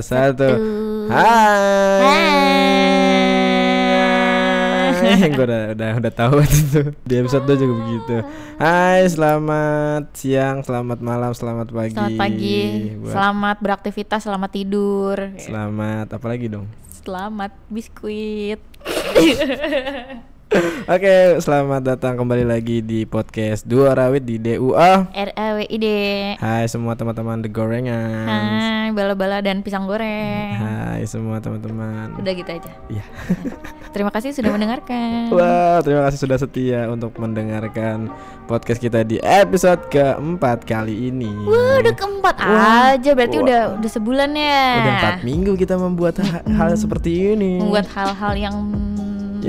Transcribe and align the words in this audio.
satu. 0.00 0.48
Satu. 0.48 0.50
Hai. 1.10 2.30
Gue 5.34 5.44
udah 5.44 5.74
udah 5.74 5.90
udah 5.98 6.12
tahu 6.14 6.40
itu 6.40 6.94
di 7.02 7.14
episode 7.18 7.44
2 7.44 7.58
juga 7.58 7.74
begitu. 7.76 8.14
Hai, 8.56 9.02
selamat 9.04 10.14
siang, 10.14 10.62
selamat 10.62 11.02
malam, 11.02 11.34
selamat 11.34 11.68
pagi. 11.68 11.92
Selamat 11.92 12.16
pagi, 12.16 12.60
Buat- 12.96 13.12
selamat 13.12 13.56
beraktivitas, 13.58 14.20
selamat 14.22 14.50
tidur, 14.54 15.16
Selamat 15.36 16.06
apa 16.08 16.26
lagi 16.26 16.46
dong? 16.46 16.70
selamat 17.02 17.50
biskuit. 17.66 18.62
Oke, 20.52 21.40
selamat 21.40 21.80
datang 21.80 22.20
kembali 22.20 22.44
lagi 22.44 22.84
di 22.84 23.08
podcast 23.08 23.64
Dua 23.64 23.96
Rawit 23.96 24.28
di 24.28 24.36
DUA. 24.36 25.08
RAWID. 25.08 25.86
Hai 26.36 26.68
semua 26.68 26.92
teman-teman 26.92 27.40
The 27.40 27.48
Gorengan. 27.48 28.28
Hai, 28.28 28.88
bala-bala 28.92 29.40
dan 29.40 29.64
pisang 29.64 29.88
goreng. 29.88 30.52
Hai 30.52 31.08
semua 31.08 31.40
teman-teman. 31.40 32.20
Udah 32.20 32.32
gitu 32.36 32.52
aja. 32.52 32.68
Iya. 32.92 33.04
Terima 33.96 34.12
kasih 34.12 34.36
sudah 34.36 34.52
mendengarkan. 34.52 35.32
Wah, 35.32 35.80
terima 35.80 36.04
kasih 36.08 36.20
sudah 36.20 36.36
setia 36.36 36.84
untuk 36.92 37.16
mendengarkan 37.16 38.12
podcast 38.44 38.80
kita 38.80 39.08
di 39.08 39.16
episode 39.24 39.88
keempat 39.88 40.68
kali 40.68 41.08
ini. 41.08 41.32
Wah, 41.48 41.80
udah 41.80 41.94
keempat 41.96 42.36
Wah. 42.44 42.92
aja 42.92 43.10
berarti 43.16 43.36
Wah. 43.40 43.44
udah 43.48 43.60
udah 43.80 43.90
sebulan 43.92 44.30
ya. 44.36 44.64
Udah 44.84 44.92
empat 45.00 45.18
minggu 45.24 45.52
kita 45.56 45.80
membuat 45.80 46.20
ha- 46.20 46.44
hal 46.44 46.76
seperti 46.76 47.32
ini. 47.32 47.56
Membuat 47.56 47.88
hal-hal 47.96 48.32
yang, 48.36 48.56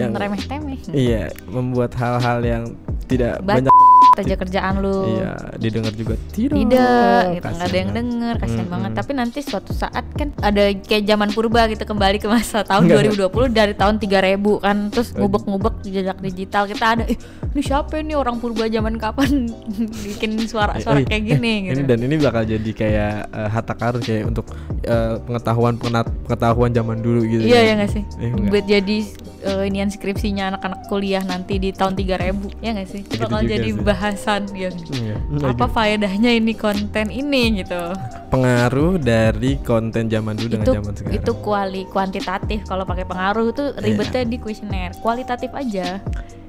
Yang- 0.06 0.20
remeh-temeh. 0.20 0.78
Iya, 0.90 1.24
membuat 1.48 1.92
hal-hal 1.94 2.40
yang 2.40 2.64
tidak 3.06 3.40
Ba- 3.40 3.58
banyak. 3.58 3.72
aja 4.14 4.38
kerjaan 4.38 4.78
lu. 4.78 5.18
Iya, 5.18 5.58
didengar 5.58 5.90
juga 5.92 6.14
tidak. 6.30 6.54
Tidak, 6.54 7.22
gitu 7.34 7.48
nggak 7.50 7.66
ada 7.66 7.74
yang 7.76 7.92
denger, 7.92 8.34
kasihan 8.38 8.62
Mm-mm. 8.62 8.70
banget. 8.70 8.92
Tapi 8.94 9.12
nanti 9.12 9.40
suatu 9.42 9.74
saat 9.74 10.06
kan 10.14 10.30
ada 10.38 10.70
kayak 10.70 11.04
zaman 11.04 11.34
purba 11.34 11.66
gitu 11.66 11.82
kembali 11.82 12.22
ke 12.22 12.30
masa 12.30 12.62
tahun 12.62 12.86
Enggak. 12.86 13.18
2020 13.34 13.50
dari 13.50 13.74
tahun 13.74 13.98
3000 13.98 14.38
kan, 14.60 14.78
terus 14.88 15.18
ngubek-ngubek 15.18 15.82
jejak 15.84 16.22
digital 16.22 16.70
kita 16.70 16.86
ada. 16.94 17.04
Eh, 17.04 17.18
ini 17.50 17.62
siapa 17.64 17.98
ini 17.98 18.14
orang 18.14 18.38
purba 18.38 18.70
zaman 18.70 19.02
kapan 19.02 19.50
bikin 20.06 20.38
suara-suara 20.46 21.02
Eh, 21.02 21.06
oh, 21.06 21.10
kayak 21.10 21.18
eh, 21.20 21.30
gini 21.34 21.54
Ini 21.64 21.74
gitu. 21.74 21.82
dan 21.84 22.00
ini 22.00 22.16
bakal 22.18 22.44
jadi 22.46 22.70
kayak 22.72 23.12
eh, 23.28 23.50
harta 23.50 23.74
karun 23.74 23.98
kayak 24.00 24.30
untuk 24.30 24.46
eh, 24.84 25.18
pengetahuan 25.22 25.74
pengetahuan 26.22 26.70
zaman 26.70 27.02
dulu 27.02 27.26
gitu. 27.26 27.42
Iya 27.44 27.58
kan. 27.58 27.66
ya 27.66 27.74
nggak 27.82 27.92
sih? 27.92 28.04
Eh. 28.20 28.30
Buat 28.46 28.66
jadi 28.70 28.98
eh, 29.44 29.64
inian 29.66 29.88
skripsinya 29.88 30.50
anak-anak 30.50 30.88
kuliah 30.88 31.22
nanti 31.22 31.56
di 31.58 31.70
tahun 31.70 31.94
3000 31.94 32.34
ya 32.58 32.70
nggak 32.72 32.88
sih? 32.88 33.02
Gitu 33.04 33.20
Bakal 33.22 33.44
jadi 33.44 33.70
sih. 33.70 33.78
bahasan 33.78 34.42
ya. 34.50 34.72
Iya, 34.90 35.16
Apa 35.46 35.68
faedahnya 35.68 36.32
ini 36.32 36.54
konten 36.54 37.08
ini 37.08 37.60
gitu? 37.60 37.94
pengaruh 38.30 38.98
dari 38.98 39.62
konten 39.62 40.08
zaman 40.08 40.34
dulu 40.34 40.50
dengan 40.52 40.66
itu 40.66 40.74
zaman 40.74 40.94
sekarang? 40.96 41.16
itu 41.16 41.32
kuali 41.38 41.82
kuantitatif 41.86 42.60
kalau 42.64 42.82
pakai 42.82 43.06
pengaruh 43.06 43.46
itu 43.48 43.64
ribetnya 43.78 44.26
di 44.26 44.38
kuesioner 44.38 44.90
kualitatif 44.98 45.54
aja 45.54 46.02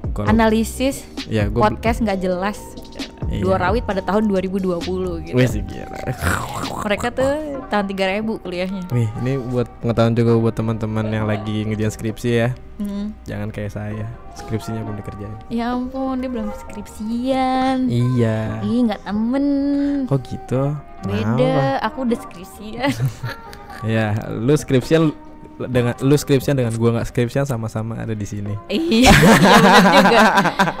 Kalau- 0.09 0.25
analisis 0.25 1.05
ya 1.27 1.45
gua 1.45 1.69
podcast 1.69 2.01
nggak 2.01 2.19
jelas 2.19 2.57
Iya. 2.57 3.14
Dua 3.37 3.55
rawit 3.57 3.81
pada 3.81 3.99
tahun 3.99 4.27
2020 4.27 4.79
gitu 5.23 5.33
Wih 5.33 5.47
sih 5.47 5.61
gila. 5.61 5.97
mereka 6.81 7.07
tuh 7.09 7.31
tahun 7.65 7.85
3000 7.87 8.21
kuliahnya 8.37 8.83
Wih, 8.89 9.09
ini 9.19 9.41
buat 9.41 9.65
pengetahuan 9.79 10.13
juga 10.13 10.31
buat 10.37 10.53
teman-teman 10.53 11.05
yang 11.07 11.25
lagi 11.25 11.63
ngerjain 11.63 11.89
skripsi 11.89 12.29
ya. 12.31 12.49
Hmm. 12.75 13.15
Jangan 13.23 13.49
kayak 13.49 13.71
saya, 13.71 14.05
skripsinya 14.35 14.83
belum 14.83 14.99
dikerjain. 14.99 15.31
ya 15.47 15.71
ampun 15.71 16.19
dia 16.19 16.27
belum 16.27 16.51
skripsian 16.57 17.87
Iya. 17.87 18.59
ih 18.61 18.79
nggak 18.83 19.01
temen 19.01 19.45
Kok 20.05 20.19
gitu? 20.21 20.63
Kenapa? 21.01 21.37
beda 21.37 21.55
aku 21.81 21.97
udah 22.03 22.19
skripsian 22.19 22.91
Ya, 23.85 24.15
lu 24.29 24.55
skripsian 24.55 25.11
dengan 25.57 25.95
lu 25.99 26.13
skripsian 26.13 26.53
dengan 26.53 26.75
gua 26.75 26.99
nggak 26.99 27.07
skripsian 27.07 27.43
sama-sama 27.43 27.95
ada 27.95 28.11
di 28.11 28.23
sini. 28.23 28.51
iya 28.67 29.11
iya 29.95 30.01
juga 30.01 30.21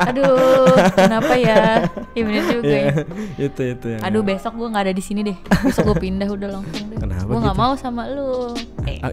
aduh 0.03 0.75
kenapa 0.91 1.33
ya 1.33 1.87
iya 2.11 2.41
juga 2.43 2.67
ya 2.67 2.91
Iya, 3.35 3.45
itu 3.47 3.61
itu 3.65 3.85
yang. 3.87 4.01
Aduh 4.03 4.21
besok 4.21 4.53
gue 4.55 4.67
nggak 4.67 4.83
ada 4.85 4.93
di 4.93 4.99
sini 4.99 5.21
deh. 5.23 5.37
Besok 5.61 5.83
gue 5.89 5.97
pindah 6.01 6.27
udah 6.27 6.49
langsung 6.51 6.85
deh. 6.87 6.99
Kenapa 6.99 7.23
Gue 7.25 7.39
nggak 7.39 7.55
gitu? 7.55 7.63
mau 7.63 7.73
sama 7.75 8.03
lu. 8.11 8.51
Eh, 8.85 8.99
Ah. 9.01 9.11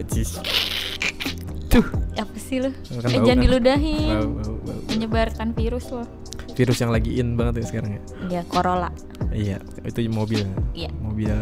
Tuh, 1.69 1.85
apa 2.13 2.37
sih 2.37 2.61
lu? 2.61 2.69
Kan 2.69 3.09
eh 3.09 3.17
jangan 3.17 3.33
kan? 3.33 3.37
diludahin. 3.41 4.13
bau, 4.13 4.29
bau, 4.29 4.55
bau. 4.61 4.79
Menyebarkan 4.93 5.47
virus 5.57 5.89
loh. 5.89 6.05
Virus 6.53 6.77
yang 6.81 6.91
lagi 6.93 7.17
in 7.17 7.33
banget 7.33 7.61
ya 7.61 7.65
sekarang 7.69 7.91
ya. 7.97 8.01
Iya, 8.29 8.41
Corolla. 8.45 8.89
Iya, 9.33 9.57
itu 9.81 9.99
mobil. 10.09 10.45
Iya. 10.77 10.89
Mobil 11.01 11.33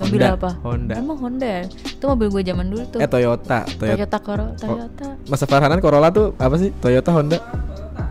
Mobil 0.00 0.20
Honda. 0.24 0.28
apa? 0.32 0.50
Honda. 0.64 0.94
Emang 0.96 1.18
Honda. 1.20 1.68
Itu 1.68 2.04
mobil 2.08 2.26
gue 2.32 2.42
zaman 2.48 2.66
dulu 2.72 2.82
tuh. 2.88 2.98
Eh 3.04 3.08
Toyota, 3.08 3.68
Toyota. 3.76 3.96
Toyota 4.00 4.18
Corolla, 4.24 4.54
Toyota. 4.56 5.08
Masa 5.28 5.44
Farhanan 5.44 5.80
Corolla 5.84 6.08
tuh 6.08 6.32
apa 6.40 6.56
sih? 6.56 6.72
Toyota 6.80 7.12
Honda? 7.12 7.38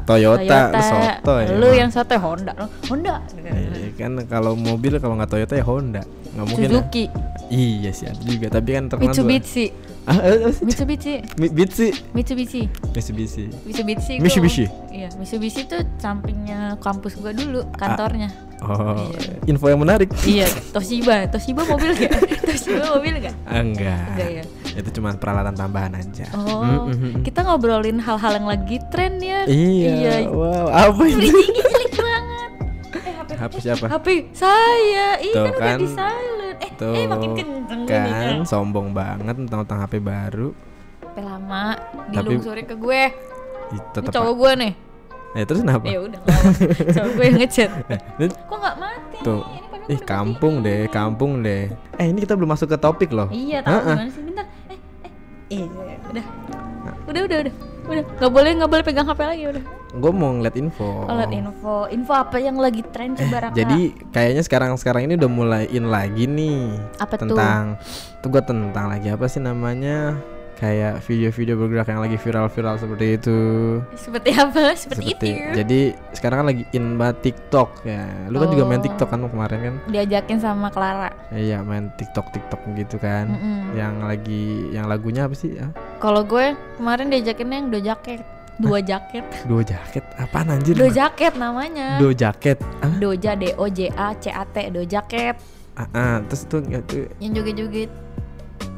Toyota, 0.05 0.59
lu 0.73 0.81
soto 0.81 1.33
ya. 1.37 1.47
Lu 1.53 1.69
yang 1.73 1.89
soto 1.93 2.13
ya 2.13 2.21
Honda. 2.21 2.53
Honda. 2.89 3.13
Iya 3.33 3.89
kan 3.97 4.11
kalau 4.25 4.53
mobil 4.57 4.97
kalau 5.01 5.17
nggak 5.17 5.29
Toyota 5.33 5.53
ya 5.57 5.65
Honda. 5.65 6.01
Nggak 6.33 6.45
mungkin. 6.45 6.65
ya. 6.65 6.69
Suzuki, 6.69 7.05
Iya 7.49 7.89
sih 7.89 8.05
ada 8.05 8.21
juga, 8.21 8.47
tapi 8.53 8.77
kan 8.77 8.85
terkenal 8.85 9.09
Mitsubishi, 9.09 9.73
Mitsubishi, 10.65 11.21
Mitsubishi. 11.37 11.89
Mitsubishi, 12.11 12.63
Mitsubishi. 12.91 13.43
Mitsubishi. 13.63 14.13
gua- 14.15 14.23
Mitsubishi? 14.23 14.65
Iya, 14.89 15.09
Mitsubishi 15.15 15.61
tuh 15.63 15.81
sampingnya 15.97 16.59
kampus 16.77 17.13
gua 17.15 17.29
dulu, 17.29 17.61
kantornya. 17.73 18.33
Oh, 18.59 19.07
Iya. 19.07 19.39
info 19.45 19.65
yang 19.65 19.79
menarik. 19.79 20.09
Iya, 20.25 20.49
Toshiba. 20.69 21.29
Toshiba 21.29 21.63
mobil 21.63 21.95
gak? 21.95 22.11
Toshiba 22.47 22.83
mobil 22.89 23.13
gak? 23.21 23.35
Enggak. 23.47 24.03
Enggak 24.09 24.29
ya. 24.33 24.43
Itu 24.75 24.89
cuma 24.93 25.13
peralatan 25.13 25.53
tambahan 25.53 25.93
aja. 25.95 26.25
Oh, 26.33 26.59
Mm, 26.59 26.79
mm, 26.85 26.91
mm. 26.91 27.13
kita 27.23 27.39
ngobrolin 27.41 27.97
hal-hal 27.97 28.33
yang 28.33 28.47
lagi 28.47 28.77
tren 28.89 29.17
ya. 29.17 29.45
Iya. 29.45 30.27
Wow, 30.27 30.67
apa 30.67 31.01
itu? 31.05 31.23
Bridgingnya 31.23 31.63
jelek 31.65 31.93
banget. 31.95 32.51
Eh, 32.89 33.13
HP, 33.13 33.29
HP 33.37 33.53
siapa? 33.61 33.85
HP 33.87 34.07
saya. 34.33 35.07
Ih, 35.19 35.31
Tuh 35.31 35.39
kan, 35.39 35.51
udah 35.51 35.61
kan. 35.61 35.77
di 35.77 35.87
silent. 35.87 36.28
Eh, 36.79 36.81
Tuh 36.81 36.95
eh 36.95 37.05
makin 37.05 37.29
kenceng 37.35 37.81
kan 37.83 38.35
sombong 38.47 38.95
banget 38.95 39.35
tentang-tentang 39.35 39.79
HP 39.83 39.99
baru. 39.99 40.55
HP 41.01 41.15
lama 41.19 41.75
dilungsurin 42.07 42.63
ke 42.63 42.75
gue. 42.75 43.03
Tetep. 43.91 44.09
cowok 44.09 44.33
gue 44.33 44.51
nih. 44.63 44.73
Eh 45.29 45.43
terus 45.43 45.59
kenapa? 45.59 45.85
Ya 45.85 45.99
udah, 45.99 46.19
cowok 46.95 47.11
gue 47.13 47.25
yang 47.27 47.37
ngechat. 47.37 47.69
Ini- 48.17 48.31
Kok 48.33 48.57
nggak 48.57 48.75
mati? 48.79 49.17
Tuh. 49.21 49.41
Ini 49.43 49.67
padahal 49.67 49.89
Ih 49.89 49.97
udah 49.97 50.07
kampung 50.07 50.53
deh, 50.63 50.81
kampung 50.87 51.31
deh. 51.43 51.63
Eh 51.97 52.05
ini 52.07 52.19
kita 52.23 52.33
belum 52.33 52.49
masuk 52.49 52.67
ke 52.69 52.77
topik 52.77 53.11
loh. 53.11 53.27
Iya, 53.27 53.59
tahu 53.59 53.77
gimana 53.83 54.07
sih? 54.07 54.23
Bentar. 54.23 54.45
Eh, 54.71 54.77
eh. 55.05 55.11
Iya, 55.51 55.65
udah. 56.07 56.25
Udah, 57.05 57.21
udah, 57.27 57.37
udah. 57.43 57.53
Udah, 57.89 58.03
nggak 58.15 58.31
boleh 58.31 58.49
nggak 58.55 58.69
boleh 58.69 58.83
pegang 58.85 59.05
HP 59.05 59.19
lagi 59.21 59.43
udah. 59.49 59.63
Gue 59.89 60.11
mau 60.13 60.29
ngeliat 60.29 60.53
info. 60.53 60.85
Oh, 61.03 61.15
liat 61.15 61.33
info. 61.33 61.89
Info 61.89 62.13
apa 62.13 62.37
yang 62.37 62.61
lagi 62.61 62.85
tren 62.85 63.17
coba 63.17 63.49
Raka? 63.49 63.57
Jadi 63.57 63.97
kayaknya 64.13 64.43
sekarang 64.45 64.77
sekarang 64.77 65.09
ini 65.09 65.17
udah 65.17 65.31
mulai 65.31 65.63
in 65.67 65.89
lagi 65.89 66.29
nih 66.29 66.77
Apa 67.01 67.17
tuh? 67.17 67.33
tentang 67.33 67.73
tuh 68.19 68.29
gue 68.29 68.43
tentang 68.43 68.85
lagi 68.85 69.09
apa 69.09 69.25
sih 69.25 69.39
namanya 69.39 70.13
kayak 70.55 70.99
video-video 71.01 71.55
bergerak 71.55 71.87
yang 71.87 72.03
lagi 72.03 72.19
viral-viral 72.19 72.75
seperti 72.75 73.15
itu. 73.15 73.39
seperti 73.95 74.29
apa? 74.35 74.75
Seperti, 74.75 75.03
itu. 75.07 75.25
Jadi 75.55 75.79
sekarang 76.11 76.43
kan 76.43 76.47
lagi 76.51 76.63
in 76.69 76.99
banget 76.99 77.17
TikTok 77.23 77.81
ya. 77.81 78.03
Lu 78.27 78.37
kan 78.37 78.51
juga 78.51 78.67
main 78.67 78.77
Oh. 78.77 78.85
TikTok 78.85 79.07
kan 79.07 79.23
kemarin 79.23 79.59
kan? 79.63 79.75
Diajakin 79.87 80.37
sama 80.37 80.67
Clara. 80.67 81.15
Iya 81.31 81.63
main 81.63 81.89
TikTok 81.95 82.29
TikTok 82.29 82.59
gitu 82.75 82.99
kan. 82.99 83.31
Mm-mm. 83.31 83.71
Yang 83.71 83.93
lagi 84.03 84.43
yang 84.69 84.85
lagunya 84.85 85.25
apa 85.25 85.33
sih? 85.33 85.55
Ah, 85.57 85.71
Kalau 85.97 86.21
gue 86.21 86.51
kemarin 86.75 87.07
diajakinnya 87.07 87.55
yang 87.55 87.67
do 87.71 87.79
jaket. 87.79 88.19
Dua 88.59 88.83
jaket. 88.83 89.23
Dua 89.49 89.63
jaket. 89.63 90.03
Apaan 90.19 90.51
anjir? 90.51 90.75
Do 90.75 90.91
jaket 90.91 91.33
namanya. 91.39 91.95
Do 91.97 92.11
jaket. 92.11 92.59
Ah, 92.83 92.91
Doja 92.91 93.33
D 93.33 93.55
O 93.55 93.65
J 93.71 93.87
A 93.95 94.11
C 94.19 94.27
A 94.29 94.43
T 94.43 94.69
do 94.69 94.83
jaket. 94.83 95.39
ah, 95.79 95.87
ah. 95.95 96.15
terus 96.27 96.43
tuh 96.43 96.59
itu 96.61 97.07
Yang 97.23 97.31
joget-joget. 97.39 97.91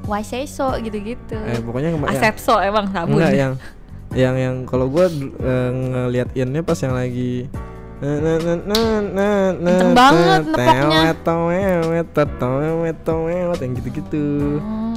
Why 0.06 0.22
say 0.22 0.46
so 0.46 0.70
gitu-gitu. 0.78 1.34
eh, 1.34 1.58
pokoknya 1.62 1.94
yang- 1.94 2.06
Asep 2.06 2.38
so 2.38 2.62
emang 2.62 2.90
sabun. 2.94 3.18
Enggak 3.18 3.34
yang 3.34 3.54
yang 4.12 4.36
yang 4.36 4.56
kalau 4.68 4.92
gue 4.92 5.08
ngeliat 5.72 6.36
innya 6.36 6.62
pas 6.62 6.76
yang 6.78 6.94
lagi 6.94 7.48
Kenceng 8.02 9.94
banget 9.94 10.42
nepoknya. 10.50 11.14
yang 13.62 13.72
gitu-gitu 13.78 14.26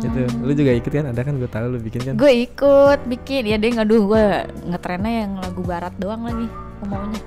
Hmm. 0.04 0.14
gitu 0.26 0.44
lu 0.44 0.52
juga 0.52 0.72
ikut 0.72 0.92
kan 0.92 1.06
ada 1.06 1.20
kan 1.20 1.34
gue 1.34 1.46
tahu 1.46 1.66
lu 1.66 1.78
bikin 1.78 2.00
kan 2.02 2.14
Gue 2.14 2.32
ikut 2.44 3.00
bikin 3.04 3.42
ya 3.44 3.56
deh 3.56 3.72
aduh 3.72 4.02
gue 4.06 4.24
ngetrennya 4.66 5.12
yang 5.24 5.32
lagu 5.38 5.60
barat 5.60 5.94
doang 5.96 6.22
lagi 6.22 6.46
maunya. 6.84 7.20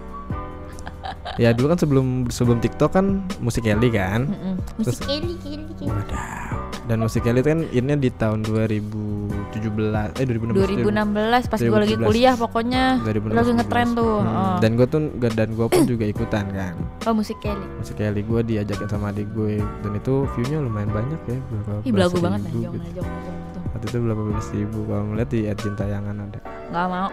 ya 1.41 1.49
dulu 1.49 1.67
kan 1.67 1.77
sebelum 1.77 2.07
sebelum 2.27 2.59
TikTok 2.59 2.91
kan 2.91 3.05
musik 3.39 3.63
Kelly 3.63 3.89
kan 3.89 4.27
Mm-mm. 4.27 4.55
Terus- 4.77 4.99
Musik 4.99 5.07
Kelly, 5.07 5.33
Kelly, 5.39 5.71
Kelly. 5.75 5.89
Wadaw 5.89 6.66
dan 6.87 7.03
Musikali 7.03 7.43
itu 7.43 7.49
kan 7.51 7.61
ini 7.67 7.93
di 7.99 8.09
tahun 8.15 8.47
2017 8.47 10.15
eh 10.17 10.23
2016 10.23 10.87
2016 10.87 11.51
pas 11.51 11.59
gue 11.59 11.77
lagi 11.83 11.95
2017. 11.99 12.07
kuliah 12.07 12.35
pokoknya. 12.39 12.85
2016, 13.03 13.35
lagi 13.35 13.51
ngetren 13.59 13.89
tuh 13.91 14.15
Hmm, 14.17 14.31
oh. 14.39 14.57
dan 14.63 14.71
gue 14.79 14.87
tuh 14.87 15.01
dan 15.19 15.49
gue 15.51 15.67
pun 15.67 15.81
juga 15.83 16.05
ikutan 16.07 16.45
kan. 16.55 16.73
Oh 17.03 17.13
musik 17.13 17.35
Kelly. 17.43 17.67
Musikali 17.83 18.21
gue 18.23 18.39
diajakin 18.47 18.87
sama 18.87 19.11
adik 19.11 19.27
gue 19.35 19.59
dan 19.59 19.91
itu 19.99 20.23
viewnya 20.33 20.57
lumayan 20.63 20.89
banyak 20.95 21.19
ya 21.27 21.37
berapa 21.51 21.71
ih 21.83 21.91
belagu 21.91 22.17
banget 22.23 22.41
ribu 22.47 22.57
anjong 22.57 22.75
gitu. 22.79 23.01
anjong 23.03 23.07
tuh 23.51 23.61
waktu 23.67 23.85
itu 23.91 23.97
berapa 23.99 24.21
belas 24.23 24.47
ribu 24.55 24.79
kalau 24.87 25.03
ngeliat 25.11 25.29
di 25.29 25.39
Edjin 25.45 25.73
tayangan 25.75 26.15
ada. 26.23 26.39
Nggak 26.71 26.87
mau. 26.87 27.09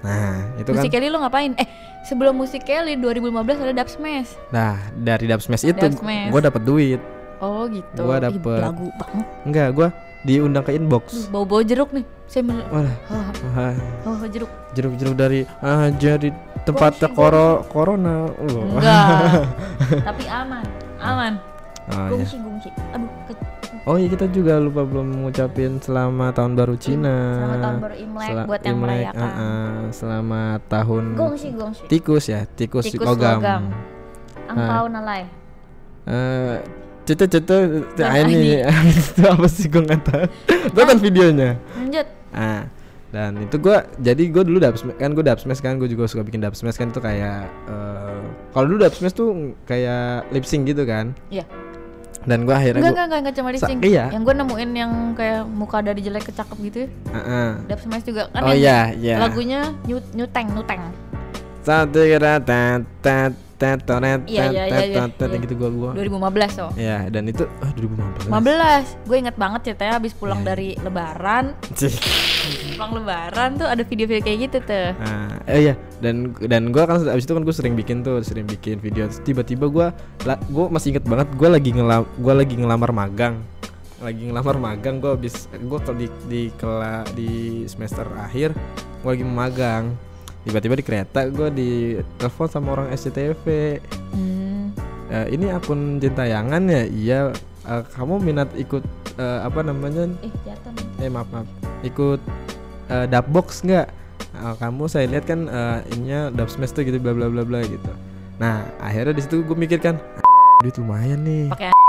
Nah 0.00 0.34
itu 0.56 0.68
kan 0.72 0.80
musik 0.80 0.90
Kelly 0.96 1.08
lo 1.12 1.18
ngapain? 1.20 1.52
Eh 1.60 1.68
sebelum 2.08 2.32
musik 2.32 2.64
Kelly 2.64 2.96
2015 2.96 3.60
ada 3.60 3.72
Dub 3.76 3.90
Smash 3.92 4.30
nah 4.48 4.80
dari 4.96 5.28
Dub 5.28 5.42
Smash 5.44 5.68
itu 5.68 5.86
gue 6.00 6.40
dapet 6.40 6.62
duit 6.64 7.00
oh 7.40 7.64
gitu. 7.66 8.00
Gua 8.00 8.16
Ih, 8.16 8.22
dapet- 8.22 8.42
belagu 8.42 8.86
banget. 8.96 9.26
Enggak 9.44 9.68
gue 9.72 9.88
diundang 10.20 10.64
ke 10.64 10.72
inbox. 10.76 11.04
Bau 11.28 11.44
bau 11.44 11.64
jeruk 11.64 11.90
nih. 11.90 12.04
Saya 12.30 12.46
Wah, 12.46 12.86
oh, 14.06 14.14
oh 14.14 14.26
jeruk. 14.30 14.50
Jeruk-jeruk 14.70 15.16
dari 15.18 15.42
ah 15.58 15.90
jadi 15.90 16.30
tempatnya 16.62 17.08
koro 17.10 17.64
corona. 17.66 18.28
Wah. 18.30 18.64
enggak. 18.78 19.42
Tapi 20.08 20.24
aman. 20.28 20.64
Aman. 21.00 21.34
Oh, 21.90 22.06
iya. 22.06 22.10
gongsi 22.14 22.36
gongsi 22.38 22.70
aduh 22.94 23.10
oh 23.88 23.96
iya 23.98 24.06
kita 24.06 24.30
juga 24.30 24.62
lupa 24.62 24.86
belum 24.86 25.26
ngucapin 25.26 25.82
selamat 25.82 26.38
tahun 26.38 26.52
baru 26.54 26.74
Cina. 26.78 27.16
selamat 27.34 27.58
tahun 27.58 27.76
baru 27.82 27.94
Imlek 27.98 28.28
Sela- 28.30 28.46
buat 28.46 28.60
yang 28.62 28.76
Imlek, 28.76 28.86
merayakan. 28.86 29.26
ah, 29.26 29.40
ah. 29.42 29.78
selamat 29.90 30.60
tahun 30.70 31.04
gongsi 31.18 31.48
gongsi 31.50 31.82
tikus 31.90 32.24
ya 32.30 32.40
tikus, 32.46 32.84
Tikus 32.86 33.06
logam, 33.10 33.42
logam. 33.42 33.62
angpau 34.46 34.84
nalai. 34.86 35.22
Eh, 36.06 36.56
Cete 37.10 37.26
cete 37.26 37.56
ah, 38.06 38.14
ini. 38.22 38.62
itu 38.94 39.22
apa 39.26 39.46
sih 39.50 39.66
gue 39.66 39.82
nggak 39.82 40.00
tahu. 40.06 40.24
Tonton 40.70 40.98
videonya? 41.02 41.58
lanjut. 41.74 42.06
Ah 42.30 42.70
dan 43.10 43.34
itu 43.42 43.58
gua 43.58 43.82
jadi 43.98 44.22
gue 44.30 44.42
dulu 44.46 44.62
smash 44.62 44.94
kan 44.94 45.10
gue 45.10 45.24
dub 45.26 45.38
smash 45.42 45.58
kan 45.58 45.82
gue 45.82 45.90
juga 45.90 46.06
suka 46.06 46.22
bikin 46.22 46.38
dub 46.38 46.54
smash 46.54 46.78
kan 46.78 46.94
itu 46.94 47.02
kayak 47.02 47.50
eh, 47.66 48.22
kalau 48.54 48.70
dulu 48.70 48.86
dub 48.86 48.94
smash 48.94 49.14
tuh 49.18 49.50
kayak 49.66 50.30
lip 50.30 50.46
sync 50.46 50.70
gitu 50.70 50.86
kan. 50.86 51.12
Iya. 51.30 51.42
dan 52.28 52.44
gue 52.44 52.52
akhirnya 52.52 52.84
enggak 52.84 52.92
gua, 52.92 52.92
enggak 52.92 53.06
enggak 53.08 53.20
enggak 53.24 53.34
cuma 53.40 53.48
Sa- 53.48 53.54
lip-sync. 53.56 53.80
iya. 53.80 54.04
yang 54.12 54.22
gue 54.28 54.34
nemuin 54.36 54.70
yang 54.76 54.92
kayak 55.16 55.40
muka 55.48 55.80
dari 55.80 56.04
jelek 56.04 56.28
ke 56.28 56.32
cakep 56.36 56.56
gitu 56.68 56.78
Ah, 57.08 57.16
ah. 57.16 57.50
Dub 57.64 57.80
Smash 57.80 58.04
juga. 58.04 58.28
Kan 58.28 58.44
oh 58.44 58.52
iya 58.52 58.92
iya. 58.92 59.16
lagunya 59.16 59.72
New, 59.88 60.04
Newteng 60.12 60.52
Newteng 60.52 60.84
satu 61.64 61.96
kira 62.04 62.36
tat 62.44 62.84
tat 63.00 63.32
Iya, 64.24 64.48
iya, 64.48 64.64
iya, 64.64 64.80
iya, 64.88 64.96
tat 65.04 65.20
tat 65.20 65.28
iya. 65.36 65.44
gitu 65.44 65.54
gua 65.60 65.68
gua. 65.68 65.90
2015 65.92 66.64
oh. 66.64 66.72
Ya 66.80 67.04
dan 67.12 67.28
itu 67.28 67.44
ah 67.60 67.70
2015 67.76 68.32
15 68.32 69.06
gue 69.06 69.16
inget 69.20 69.36
banget 69.36 69.60
ceritanya 69.68 69.92
habis 70.00 70.16
pulang 70.16 70.40
Iya. 70.40 70.48
dari 70.56 70.68
lebaran. 70.80 71.44
Pulang 72.74 72.92
lebaran 72.96 73.60
tuh 73.60 73.68
ada 73.68 73.82
video-video 73.84 74.24
kayak 74.24 74.38
gitu 74.48 74.58
tuh 74.64 74.88
Nah, 74.96 75.44
eh 75.44 75.68
iya. 75.68 75.74
Dan 76.00 76.32
dan 76.40 76.72
gua 76.72 76.88
kan 76.88 77.04
abis 77.04 77.28
itu 77.28 77.36
kan 77.36 77.44
gue 77.44 77.52
sering 77.52 77.76
bikin 77.76 78.00
tuh 78.00 78.24
sering 78.24 78.48
bikin 78.48 78.80
video. 78.80 79.04
Tiba-tiba 79.12 79.68
gua 79.68 79.92
la, 80.24 80.40
gua 80.48 80.72
masih 80.72 80.96
inget 80.96 81.04
banget 81.04 81.28
gua 81.36 81.60
lagi 81.60 81.70
ngelam 81.76 82.08
gua 82.16 82.34
lagi 82.40 82.56
ngelamar 82.56 82.90
magang. 82.96 83.36
Lagi 84.00 84.32
ngelamar 84.32 84.56
magang 84.56 84.96
gua 84.96 85.20
habis 85.20 85.44
gua 85.68 85.76
ke 85.84 85.92
di 85.92 86.06
di 86.32 86.42
kela, 86.56 87.04
di 87.12 87.62
semester 87.68 88.08
akhir 88.16 88.56
gua 89.04 89.12
lagi 89.12 89.26
magang 89.28 89.84
tiba-tiba 90.46 90.74
di 90.78 90.84
kereta 90.84 91.20
gua 91.28 91.48
di 91.52 92.00
telepon 92.16 92.48
sama 92.48 92.68
orang 92.78 92.88
SCTV 92.92 93.44
hmm. 94.16 94.64
"Eh, 95.10 95.26
ini 95.34 95.50
akun 95.52 95.98
Jin 95.98 96.14
tayangan 96.14 96.62
ya? 96.70 96.82
Iya. 96.86 97.20
Eh, 97.68 97.82
kamu 97.92 98.22
minat 98.24 98.48
ikut 98.56 98.82
eh, 99.20 99.38
apa 99.44 99.60
namanya? 99.60 100.08
Eh 100.24 100.32
jatuh 100.46 100.72
nih. 100.72 101.06
eh 101.06 101.10
maaf 101.12 101.28
maaf. 101.32 101.48
Ikut 101.80 102.20
uh, 102.92 103.06
dubbox 103.08 103.64
nggak? 103.64 103.88
Nah, 104.36 104.54
kamu 104.56 104.84
saya 104.88 105.08
lihat 105.08 105.24
kan 105.24 105.48
uh, 105.48 105.80
ininya 105.96 106.28
smash 106.48 106.76
tuh 106.76 106.84
gitu 106.84 107.00
bla 107.00 107.16
bla 107.16 107.32
bla 107.32 107.42
bla 107.44 107.60
gitu. 107.64 107.92
Nah 108.40 108.64
akhirnya 108.80 109.16
di 109.16 109.22
situ 109.24 109.44
gue 109.44 109.56
mikir 109.56 109.80
kan 109.80 109.96
duit 110.60 110.76
lumayan 110.76 111.24
nih. 111.24 111.48
Pakai 111.52 111.79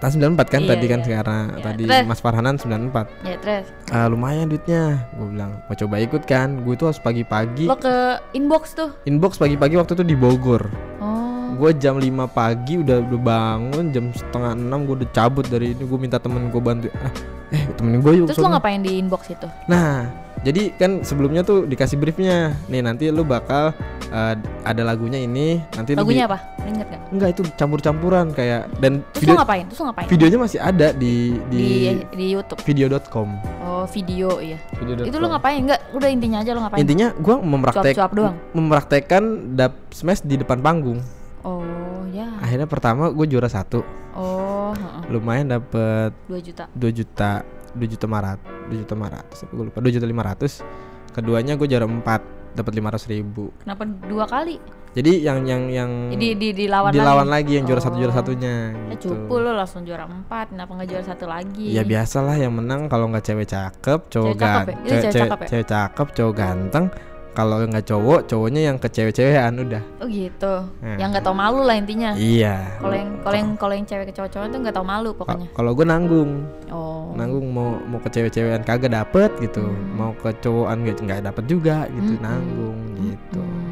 tas 0.00 0.14
94 0.16 0.46
kan 0.48 0.62
Iya, 0.64 0.68
tadi 0.74 0.86
kan 0.86 1.00
iya. 1.00 1.06
sekarang. 1.06 1.44
Iya, 1.50 1.62
tadi 1.62 1.82
terus? 1.86 2.06
Mas 2.08 2.20
Farhanan 2.22 2.54
94 2.56 3.06
ya 3.26 3.36
terus? 3.42 3.66
Ah, 3.90 4.06
lumayan 4.06 4.46
duitnya. 4.50 5.04
Gue 5.14 5.26
bilang 5.34 5.60
mau 5.66 5.74
coba 5.74 5.94
ikut 6.00 6.22
kan? 6.24 6.62
Gue 6.62 6.74
tuh 6.74 6.90
harus 6.90 7.00
pagi-pagi. 7.02 7.66
Lo 7.68 7.76
ke 7.78 8.18
inbox 8.34 8.74
tuh? 8.74 8.90
Inbox 9.06 9.36
pagi-pagi 9.38 9.74
waktu 9.78 9.92
itu 9.98 10.04
di 10.04 10.16
Bogor. 10.16 10.66
Oh. 10.98 11.54
Gue 11.54 11.70
jam 11.78 12.00
5 12.00 12.06
pagi 12.30 12.82
udah 12.82 12.98
udah 13.04 13.20
bangun 13.20 13.84
jam 13.94 14.10
setengah 14.10 14.58
enam 14.58 14.86
gue 14.88 14.94
udah 15.04 15.10
cabut 15.14 15.46
dari 15.46 15.74
ini. 15.76 15.82
Gue 15.86 15.98
minta 15.98 16.18
temen 16.18 16.50
gue 16.50 16.62
bantu 16.62 16.88
ah, 16.98 17.12
eh 17.54 17.62
temenin 17.78 18.00
gue 18.02 18.12
yuk 18.24 18.26
terus 18.30 18.40
lo 18.42 18.50
sono." 18.50 18.54
ngapain 18.58 18.80
di 18.82 18.98
inbox 18.98 19.30
itu? 19.30 19.46
Nah, 19.70 20.23
jadi 20.44 20.62
kan 20.76 21.00
sebelumnya 21.00 21.40
tuh 21.40 21.64
dikasih 21.64 21.96
briefnya. 21.96 22.52
Nih 22.68 22.84
nanti 22.84 23.08
lu 23.08 23.24
bakal 23.24 23.72
uh, 24.12 24.34
ada 24.62 24.82
lagunya 24.84 25.16
ini. 25.16 25.58
Nanti 25.72 25.96
lu 25.96 26.04
lagunya 26.04 26.28
apa 26.28 26.38
Lo 26.64 26.68
inget 26.68 26.86
gak 26.88 27.00
Enggak 27.12 27.28
itu 27.36 27.42
campur-campuran 27.54 28.26
kayak 28.32 28.72
dan 28.80 29.04
terus 29.12 29.20
video 29.28 29.36
lo 29.36 29.40
ngapain 29.44 29.64
terus 29.68 29.78
lo 29.78 29.84
ngapain 29.92 30.08
videonya 30.08 30.38
masih 30.40 30.58
ada 30.58 30.88
di 30.90 31.14
di 31.52 31.64
di, 31.92 32.00
di 32.16 32.26
YouTube 32.32 32.58
video.com. 32.64 33.28
oh 33.60 33.84
video 33.86 34.40
iya 34.40 34.56
Video.com. 34.80 35.06
itu 35.12 35.16
lo 35.20 35.26
ngapain 35.28 35.60
enggak 35.60 35.80
udah 35.92 36.08
intinya 36.08 36.38
aja 36.40 36.50
lo 36.56 36.60
ngapain 36.64 36.80
Intinya 36.80 37.12
gua 37.20 37.36
mempraktek 37.38 37.92
Cuap-cuap 37.92 38.12
doang? 38.16 38.36
mempraktekkan 38.56 39.22
dub 39.54 39.72
smash 39.92 40.24
di 40.24 40.40
depan 40.40 40.58
panggung. 40.58 40.98
oh 41.44 41.62
ya 42.10 42.26
Akhirnya 42.40 42.64
pertama 42.64 43.12
gue 43.12 43.26
juara 43.28 43.46
satu, 43.46 43.84
oh 44.16 44.72
heeh. 44.72 45.00
lumayan 45.12 45.52
dapet 45.52 46.16
2 46.26 46.40
juta 46.40 46.64
2 46.72 46.98
juta 46.98 47.44
2 47.74 47.84
juta 47.88 48.06
marat 48.06 48.38
2 48.66 48.80
juta 48.80 48.94
maratus 48.94 49.38
apa 49.40 49.52
gue 49.52 49.64
lupa 49.66 49.78
2 49.78 49.90
juta 49.92 50.06
500 50.06 50.62
keduanya 51.12 51.54
gue 51.54 51.66
juara 51.66 51.84
4 51.84 52.02
dapat 52.54 52.72
500 52.72 53.12
ribu 53.12 53.50
kenapa 53.58 53.82
dua 53.84 54.24
kali 54.24 54.62
jadi 54.94 55.10
yang 55.20 55.42
yang 55.42 55.62
yang 55.68 55.90
di 56.08 56.38
di 56.38 56.54
dilawan 56.54 56.90
dilawan 56.90 57.26
lagi, 57.26 57.50
lagi 57.50 57.52
yang 57.58 57.64
juara 57.66 57.82
satu 57.82 57.98
juara 57.98 58.12
Oh. 58.12 58.16
satunya 58.16 58.54
Eh, 58.70 58.94
gitu. 58.94 59.10
cupu 59.10 59.34
lo 59.36 59.50
langsung 59.52 59.82
juara 59.82 60.06
empat 60.06 60.54
kenapa 60.54 60.70
nggak 60.72 60.88
juara 60.88 61.04
satu 61.04 61.26
lagi 61.26 61.74
Ya 61.74 61.82
biasalah 61.82 62.34
yang 62.36 62.54
menang 62.54 62.86
kalau 62.86 63.10
nggak 63.10 63.22
cewek 63.22 63.42
cakep, 63.44 64.06
cowok 64.06 64.26
Cewek 64.28 64.38
cakep 64.38 64.62
gan- 64.64 64.70
ya? 64.70 64.78
Cewek, 64.78 64.86
cewek 64.86 65.02
cewek, 65.02 65.22
cakep 65.24 65.38
ya? 65.40 65.48
cewek 65.50 65.66
cakep, 65.66 66.06
cowok 66.14 66.34
ganteng. 66.36 66.86
Kalau 67.34 67.58
nggak 67.60 67.82
cowok, 67.84 68.20
cowoknya 68.24 68.60
yang 68.64 68.76
ke 68.78 68.86
cewek-cewekan 68.86 69.52
udah. 69.58 69.82
oh 69.98 70.06
gitu 70.06 70.54
Nah. 70.78 70.96
yang 70.96 71.10
nggak 71.10 71.22
tau 71.22 71.34
malu 71.34 71.60
lah 71.60 71.74
intinya 71.74 72.14
Iya. 72.14 72.78
kalau 72.78 72.94
yang 72.94 73.10
kalau 73.20 73.36
yang 73.36 73.50
kalau 73.56 73.74
yang 73.74 73.84
cewek 73.84 74.06
ke 74.06 74.14
cowok-cowok 74.14 74.46
tuh 74.48 74.58
nggak 74.60 74.72
tau 74.72 74.86
malu 74.86 75.10
pokoknya 75.12 75.46
Kalau 75.50 75.70
gue 75.72 75.82
nanggung, 75.84 76.30
oh 76.70 77.10
nanggung 77.14 77.46
mau 77.48 77.74
mau 77.84 77.98
ke 77.98 78.08
cewek-cewekan 78.08 78.62
kagak 78.62 78.90
dapet 78.90 79.30
gitu, 79.40 79.64
Hmm. 79.64 79.94
mau 79.94 80.12
ke 80.12 80.30
cowokan 80.38 80.78
nggak 80.80 80.96
nggak 81.00 81.20
dapet 81.24 81.44
juga 81.44 81.76
gitu, 81.90 82.12
Mm-mm. 82.12 82.22
nanggung 82.22 82.78
gitu. 83.00 83.42
Hmm. 83.42 83.63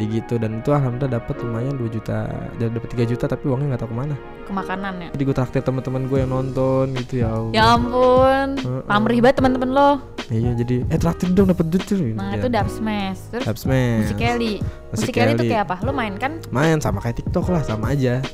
Jadi 0.00 0.16
gitu 0.16 0.40
dan 0.40 0.56
itu 0.56 0.72
alhamdulillah 0.72 1.12
dapet 1.14 1.36
lumayan 1.38 1.76
2 1.76 1.92
juta, 1.92 2.24
dan 2.56 2.72
dapet 2.72 2.88
3 2.96 3.04
juta 3.04 3.24
tapi 3.26 3.44
uangnya 3.46 3.66
nggak 3.70 3.82
tahu 3.84 3.92
ke 3.92 3.98
mana. 3.98 4.16
ke 4.40 4.52
makanan 4.56 4.92
ya 4.96 5.08
Jadi 5.12 5.22
gue 5.22 5.36
traktir 5.36 5.60
teman-teman 5.60 6.02
gue 6.06 6.18
yang 6.18 6.32
nonton 6.32 6.84
gitu 6.96 7.20
ya. 7.20 7.28
Allah. 7.28 7.52
ya 7.52 7.64
ampun 7.70 8.48
Heeh. 8.56 8.82
pamrih 8.82 9.20
banget 9.20 9.36
teman-teman 9.36 9.70
lo 9.70 9.90
Iya 10.26 10.56
jadi 10.56 10.86
eh 10.86 10.96
traktir 10.96 11.28
dong 11.30 11.52
dapet 11.52 11.68
duit 11.68 11.84
tuh. 11.84 12.00
nah 12.14 12.32
Ya. 12.32 12.40
itu 12.40 12.48
dub 12.48 12.64
smash 12.66 13.20
terus 13.28 13.44
Dub 13.44 13.58
smash. 13.58 14.08
musik 14.08 14.16
Kelly 14.16 14.54
musik 14.88 15.12
Kelly 15.12 15.32
itu 15.34 15.44
kayak 15.46 15.64
apa 15.66 15.76
lo 15.82 15.92
main 15.92 16.16
kan 16.16 16.32
main 16.48 16.78
sama 16.78 16.98
kayak 16.98 17.20
TikTok 17.20 17.44
lah 17.46 17.60
sama 17.60 17.92
aja. 17.92 18.24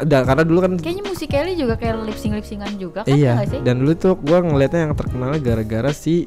Da, 0.00 0.22
karena 0.22 0.40
dulu 0.40 0.62
kan 0.62 0.72
kayaknya 0.78 1.04
musik 1.04 1.28
Kelly 1.28 1.52
juga 1.52 1.74
kayak 1.74 2.00
lip 2.00 2.14
sync 2.14 2.32
lip 2.32 2.46
syncan 2.46 2.78
juga 2.78 3.02
kan 3.02 3.10
iya 3.10 3.42
sih 3.44 3.58
dan 3.60 3.76
dulu 3.76 3.92
tuh 3.92 4.14
gua 4.16 4.40
ngelihatnya 4.40 4.86
yang 4.86 4.94
terkenalnya 4.94 5.36
gara-gara 5.36 5.90
si 5.90 6.24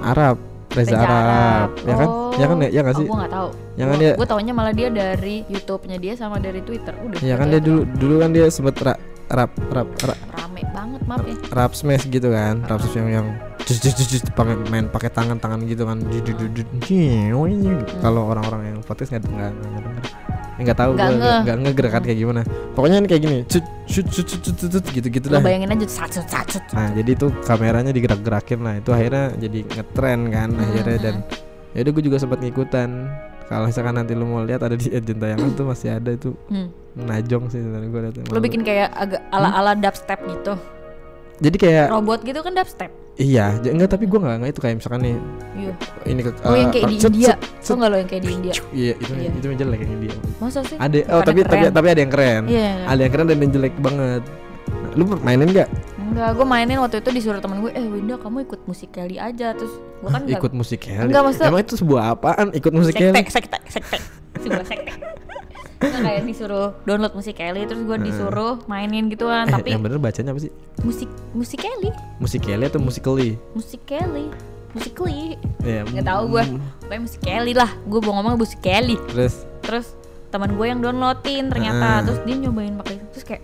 Arab 0.00 0.40
Reza, 0.72 0.96
Reza 0.96 1.04
Arab. 1.04 1.68
ya 1.84 1.94
kan? 1.94 2.08
Ya 2.32 2.46
kan 2.48 2.56
ya, 2.64 2.68
ya 2.72 2.80
oh, 2.80 2.94
sih? 2.96 3.06
Gue 3.06 3.16
nggak 3.20 3.32
tahu. 3.32 3.48
Ya 3.76 3.84
kan 3.84 3.96
dia- 4.00 4.16
gue 4.16 4.28
taunya 4.28 4.52
malah 4.56 4.72
dia 4.72 4.88
dari 4.88 5.36
YouTube-nya 5.48 5.96
dia 6.00 6.12
sama 6.16 6.36
dari 6.40 6.60
Twitter. 6.64 6.94
Udah 6.96 7.20
ya 7.20 7.34
kan 7.36 7.46
dia 7.52 7.60
dulu 7.60 7.84
dulu 7.96 8.14
kan 8.24 8.30
dia 8.32 8.46
sempet 8.48 8.74
ra, 8.80 8.94
rap 9.32 9.52
rap 9.72 9.88
rap, 10.04 10.18
rame 10.32 10.62
banget 10.72 11.00
maaf 11.08 11.24
ya. 11.24 11.36
rap 11.52 11.72
smash 11.72 12.04
gitu 12.08 12.28
kan 12.32 12.64
rap 12.68 12.80
smash 12.84 12.96
yang 13.00 13.08
yang 13.08 13.26
jus 13.64 13.78
jus 13.80 13.94
jus 13.96 14.08
jus 14.18 14.22
pakai 14.32 14.56
main 14.68 14.88
pakai 14.88 15.12
tangan 15.12 15.36
tangan 15.36 15.60
gitu 15.68 15.84
kan. 15.84 16.00
Ciu. 16.82 17.44
kalau 18.00 18.32
orang-orang 18.32 18.76
yang 18.76 18.78
podcast 18.84 19.12
nggak 19.12 19.28
nggak 19.28 19.52
nggak 20.52 20.60
Ya, 20.60 20.64
nggak 20.68 20.78
tahu 20.78 20.90
Nggak 20.92 21.08
ngeh. 21.08 21.16
nggak 21.18 21.38
nggak 21.42 21.56
nggak 21.62 21.74
gerakan 21.80 22.02
kayak 22.04 22.18
gimana. 22.20 22.40
Pokoknya 22.76 22.96
kan 23.00 23.06
kayak 23.08 23.22
gini 23.24 23.38
cut 23.48 23.64
cut 23.88 24.06
cut 24.12 24.26
cut 24.28 24.40
cut, 24.44 24.68
cut, 24.68 24.84
gitu 24.92 25.08
gitu 25.08 25.26
lah. 25.32 25.40
bayangin 25.40 25.70
aja 25.72 25.86
satu 25.88 26.20
satu 26.28 26.58
Nah 26.76 26.88
jadi 26.92 27.10
tuh 27.16 27.30
kameranya 27.44 27.92
digerak-gerakin 27.92 28.60
lah. 28.60 28.74
Itu 28.78 28.90
akhirnya 28.92 29.32
jadi 29.40 29.60
ngetren 29.64 30.20
kan 30.28 30.48
akhirnya 30.52 30.98
dan 31.00 31.14
ya 31.72 31.78
udah 31.88 31.92
gue 31.96 32.04
juga 32.04 32.16
sempat 32.20 32.38
ngikutan. 32.44 32.90
Kalau 33.48 33.68
misalkan 33.68 33.94
nanti 33.96 34.12
lu 34.16 34.24
mau 34.24 34.40
lihat 34.44 34.64
ada 34.64 34.76
di 34.76 34.88
agent 34.88 35.18
tayangan 35.20 35.50
tuh 35.56 35.66
masih 35.68 35.88
ada 35.96 36.10
itu. 36.12 36.32
Hmm. 36.48 36.68
najong 36.92 37.48
sih 37.48 37.56
sebenarnya 37.56 37.88
gue 37.88 38.00
liat 38.04 38.14
lo 38.36 38.40
bikin 38.44 38.60
kayak 38.68 38.92
agak 38.92 39.24
ala 39.32 39.48
ala 39.48 39.72
dubstep 39.72 40.20
gitu. 40.28 40.52
Jadi 41.40 41.56
kayak 41.56 41.88
robot 41.88 42.20
gitu 42.20 42.44
kan 42.44 42.52
dubstep 42.52 42.92
iya 43.20 43.52
enggak 43.60 43.92
tapi 43.92 44.08
gue 44.08 44.16
nggak 44.16 44.36
nggak 44.40 44.50
itu 44.56 44.60
kayak 44.64 44.76
misalkan 44.80 45.00
nih 45.04 45.16
iya. 45.52 45.72
ini 46.08 46.20
ke 46.24 46.30
oh 46.48 46.56
yang 46.56 46.72
kayak 46.72 46.84
di 46.88 46.96
India. 46.96 47.28
set, 47.28 47.38
tau 47.38 47.60
set. 47.60 47.74
nggak 47.76 47.90
lo 47.92 47.96
yang 48.00 48.08
kayak 48.08 48.22
di 48.22 48.30
India? 48.32 48.54
Iya 48.72 48.92
itu 48.96 49.12
Iya. 49.12 49.30
itu 49.36 49.46
yang 49.46 49.58
jelek 49.60 49.80
yang 49.84 49.92
India. 49.92 50.12
Masa 50.40 50.60
sih? 50.64 50.76
Ada 50.80 50.98
oh 51.12 51.20
tapi 51.20 51.40
tapi 51.44 51.62
keren. 51.62 51.72
tapi 51.76 51.86
ada 51.92 52.00
yang 52.00 52.12
keren. 52.12 52.42
Iya 52.48 52.70
ada 52.88 53.00
yang 53.04 53.12
keren 53.12 53.26
dan 53.28 53.38
yang 53.38 53.52
jelek 53.52 53.74
banget. 53.78 54.22
Nah, 54.72 54.90
lu 54.96 55.02
mainin 55.20 55.48
nggak? 55.52 55.68
Enggak, 56.12 56.30
gue 56.36 56.44
mainin 56.44 56.76
waktu 56.76 57.00
itu 57.00 57.08
disuruh 57.08 57.40
temen 57.40 57.64
gue, 57.64 57.72
eh 57.72 57.84
Winda 57.88 58.20
kamu 58.20 58.44
ikut 58.44 58.60
musik 58.68 58.92
Kelly 58.92 59.16
aja. 59.16 59.56
Terus 59.56 59.72
gue 59.76 60.10
kan 60.12 60.22
ikut 60.28 60.52
musik 60.52 60.84
Kelly. 60.84 61.08
Enggak, 61.08 61.24
maksudnya- 61.24 61.48
Emang 61.48 61.64
itu 61.64 61.74
sebuah 61.80 62.02
apaan? 62.12 62.52
Ikut 62.52 62.72
musik 62.72 62.92
sekte, 62.92 63.08
Kelly? 63.08 63.32
sekte, 63.32 63.58
sekte, 63.68 63.96
sebuah 64.40 64.64
sekte 64.68 64.92
kayak 65.82 66.22
disuruh 66.22 66.68
download 66.82 67.12
musik 67.12 67.34
Kelly 67.34 67.62
Terus 67.64 67.82
gue 67.82 67.98
disuruh 68.00 68.62
mainin 68.64 69.06
gituan 69.06 69.44
Eh, 69.44 69.52
Tapi 69.52 69.68
yang 69.70 69.82
bener 69.82 69.98
bacanya 69.98 70.30
apa 70.30 70.40
sih? 70.40 70.52
musik, 70.80 71.10
musik 71.32 71.60
Kelly. 71.60 71.90
Musik 72.16 72.40
Kelly 72.40 72.64
atau 72.64 72.78
musically? 72.78 73.34
Musik 73.52 73.82
Kelly. 73.82 74.26
Musik 74.72 74.92
Kelly. 74.92 75.36
Ya, 75.60 75.84
Nggak 75.84 76.06
tahu 76.06 76.22
gue 76.30 76.44
mm, 76.48 76.60
Pokoknya 76.80 77.02
musik 77.02 77.20
Kelly 77.20 77.52
lah. 77.52 77.70
Gue 77.84 78.00
mau 78.00 78.12
ngomong 78.16 78.34
musik 78.36 78.60
Kelly. 78.60 78.96
Terus? 79.08 79.44
Terus 79.60 79.86
teman 80.28 80.54
gue 80.54 80.64
yang 80.64 80.80
downloadin 80.80 81.48
ternyata. 81.48 81.84
Ah. 81.84 82.00
terus 82.00 82.22
dia 82.22 82.36
nyobain 82.38 82.72
pakai 82.74 82.96
terus 83.10 83.20
kayak 83.22 83.42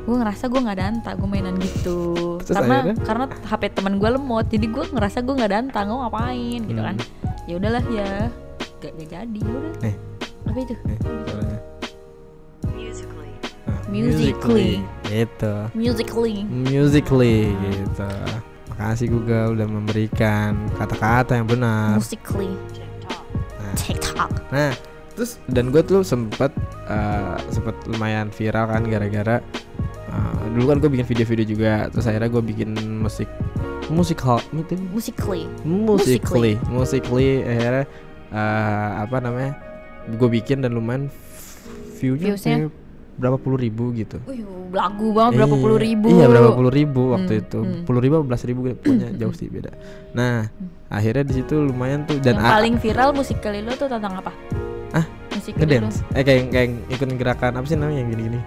gue 0.00 0.16
ngerasa 0.16 0.48
gue 0.48 0.56
nggak 0.58 0.78
danta 0.80 1.10
gue 1.12 1.28
mainan 1.28 1.54
gitu. 1.60 1.98
Terus 2.40 2.56
karena 2.56 2.76
akhirnya? 2.80 2.96
karena 3.04 3.24
hp 3.28 3.62
teman 3.70 3.94
gue 3.96 4.08
lemot 4.08 4.46
jadi 4.48 4.66
gue 4.66 4.84
ngerasa 4.88 5.18
gue 5.20 5.34
nggak 5.36 5.52
danta 5.52 5.80
gue 5.84 5.96
ngapain 5.96 6.60
gitu 6.64 6.80
kan. 6.80 6.96
Hmm. 6.96 7.44
ya 7.44 7.54
udahlah 7.54 7.84
ya 7.86 8.10
gak, 8.80 8.92
gak 8.96 9.08
jadi 9.12 9.38
ya 9.38 9.52
udah. 9.52 9.72
Nih, 9.84 9.94
apa 10.48 10.58
itu. 10.58 10.74
Nah, 10.80 11.59
Musically. 13.90 14.80
Gitu. 15.10 15.54
musically 15.74 16.46
Musically 16.46 17.50
gitu. 17.58 18.10
Makasih 18.70 19.06
Google 19.10 19.58
udah 19.58 19.66
memberikan 19.68 20.56
kata-kata 20.78 21.42
yang 21.42 21.48
benar. 21.50 21.98
musically 21.98 22.54
Nah, 23.60 23.74
TikTok 23.76 24.30
Nah, 24.54 24.72
terus 25.12 25.36
dan 25.50 25.74
gue 25.74 25.82
tuh 25.84 26.00
sempet 26.06 26.54
uh, 26.88 27.36
sempet 27.52 27.76
lumayan 27.90 28.32
viral 28.32 28.70
kan 28.70 28.82
gara-gara 28.88 29.36
uh, 30.08 30.42
dulu 30.56 30.64
kan 30.72 30.76
gue 30.80 30.90
bikin 30.96 31.06
video-video 31.06 31.46
juga, 31.46 31.72
terus 31.92 32.08
akhirnya 32.08 32.30
gue 32.32 32.42
bikin 32.42 32.70
musik 33.04 33.28
musikal 33.90 34.38
itu 34.54 34.78
musically 34.94 35.50
musically 35.66 36.54
musically 36.70 37.42
akhirnya 37.42 37.84
uh, 38.30 39.02
apa 39.02 39.18
namanya 39.18 39.52
gue 40.14 40.28
bikin 40.30 40.62
dan 40.62 40.78
lumayan 40.78 41.10
view-nya 41.98 42.38
Viewsnya? 42.38 42.70
Berapa 43.20 43.36
puluh 43.36 43.58
ribu 43.60 43.92
gitu. 43.92 44.16
Wih, 44.24 44.40
lagu 44.72 45.12
banget 45.12 45.32
berapa 45.44 45.54
Iya, 45.54 45.62
puluh 45.62 45.78
ribu 45.78 46.06
Iya 46.08 46.26
berapa 46.32 46.50
puluh 46.56 46.72
ribu 46.72 47.02
waktu 47.12 47.32
Hmm, 47.36 47.42
itu. 47.44 47.60
hmm. 47.60 47.82
Puluh 47.84 48.00
ribu, 48.00 48.14
belas 48.24 48.42
ribu 48.48 48.60
punya 48.80 49.08
jauh 49.12 49.34
sih 49.36 49.52
beda. 49.52 49.70
Nah 50.16 50.48
akhirnya 50.88 51.22
di 51.28 51.34
situ 51.36 51.54
lumayan 51.60 52.08
tuh 52.08 52.16
dan 52.18 52.40
yang 52.40 52.48
paling 52.48 52.74
viral 52.80 53.12
musically 53.12 53.60
lo 53.60 53.76
tuh 53.76 53.86
tentang 53.86 54.16
apa 54.18 54.32
Ah, 54.90 55.06
lo 55.06 55.38
ngedance. 55.38 56.02
Eh 56.16 56.24
kayak 56.26 56.50
kayak 56.50 56.68
ikutin 56.90 57.14
gerakan 57.20 57.52
apa 57.60 57.66
sih 57.68 57.76
namanya 57.78 58.02
yang 58.02 58.10
gini-gini. 58.10 58.40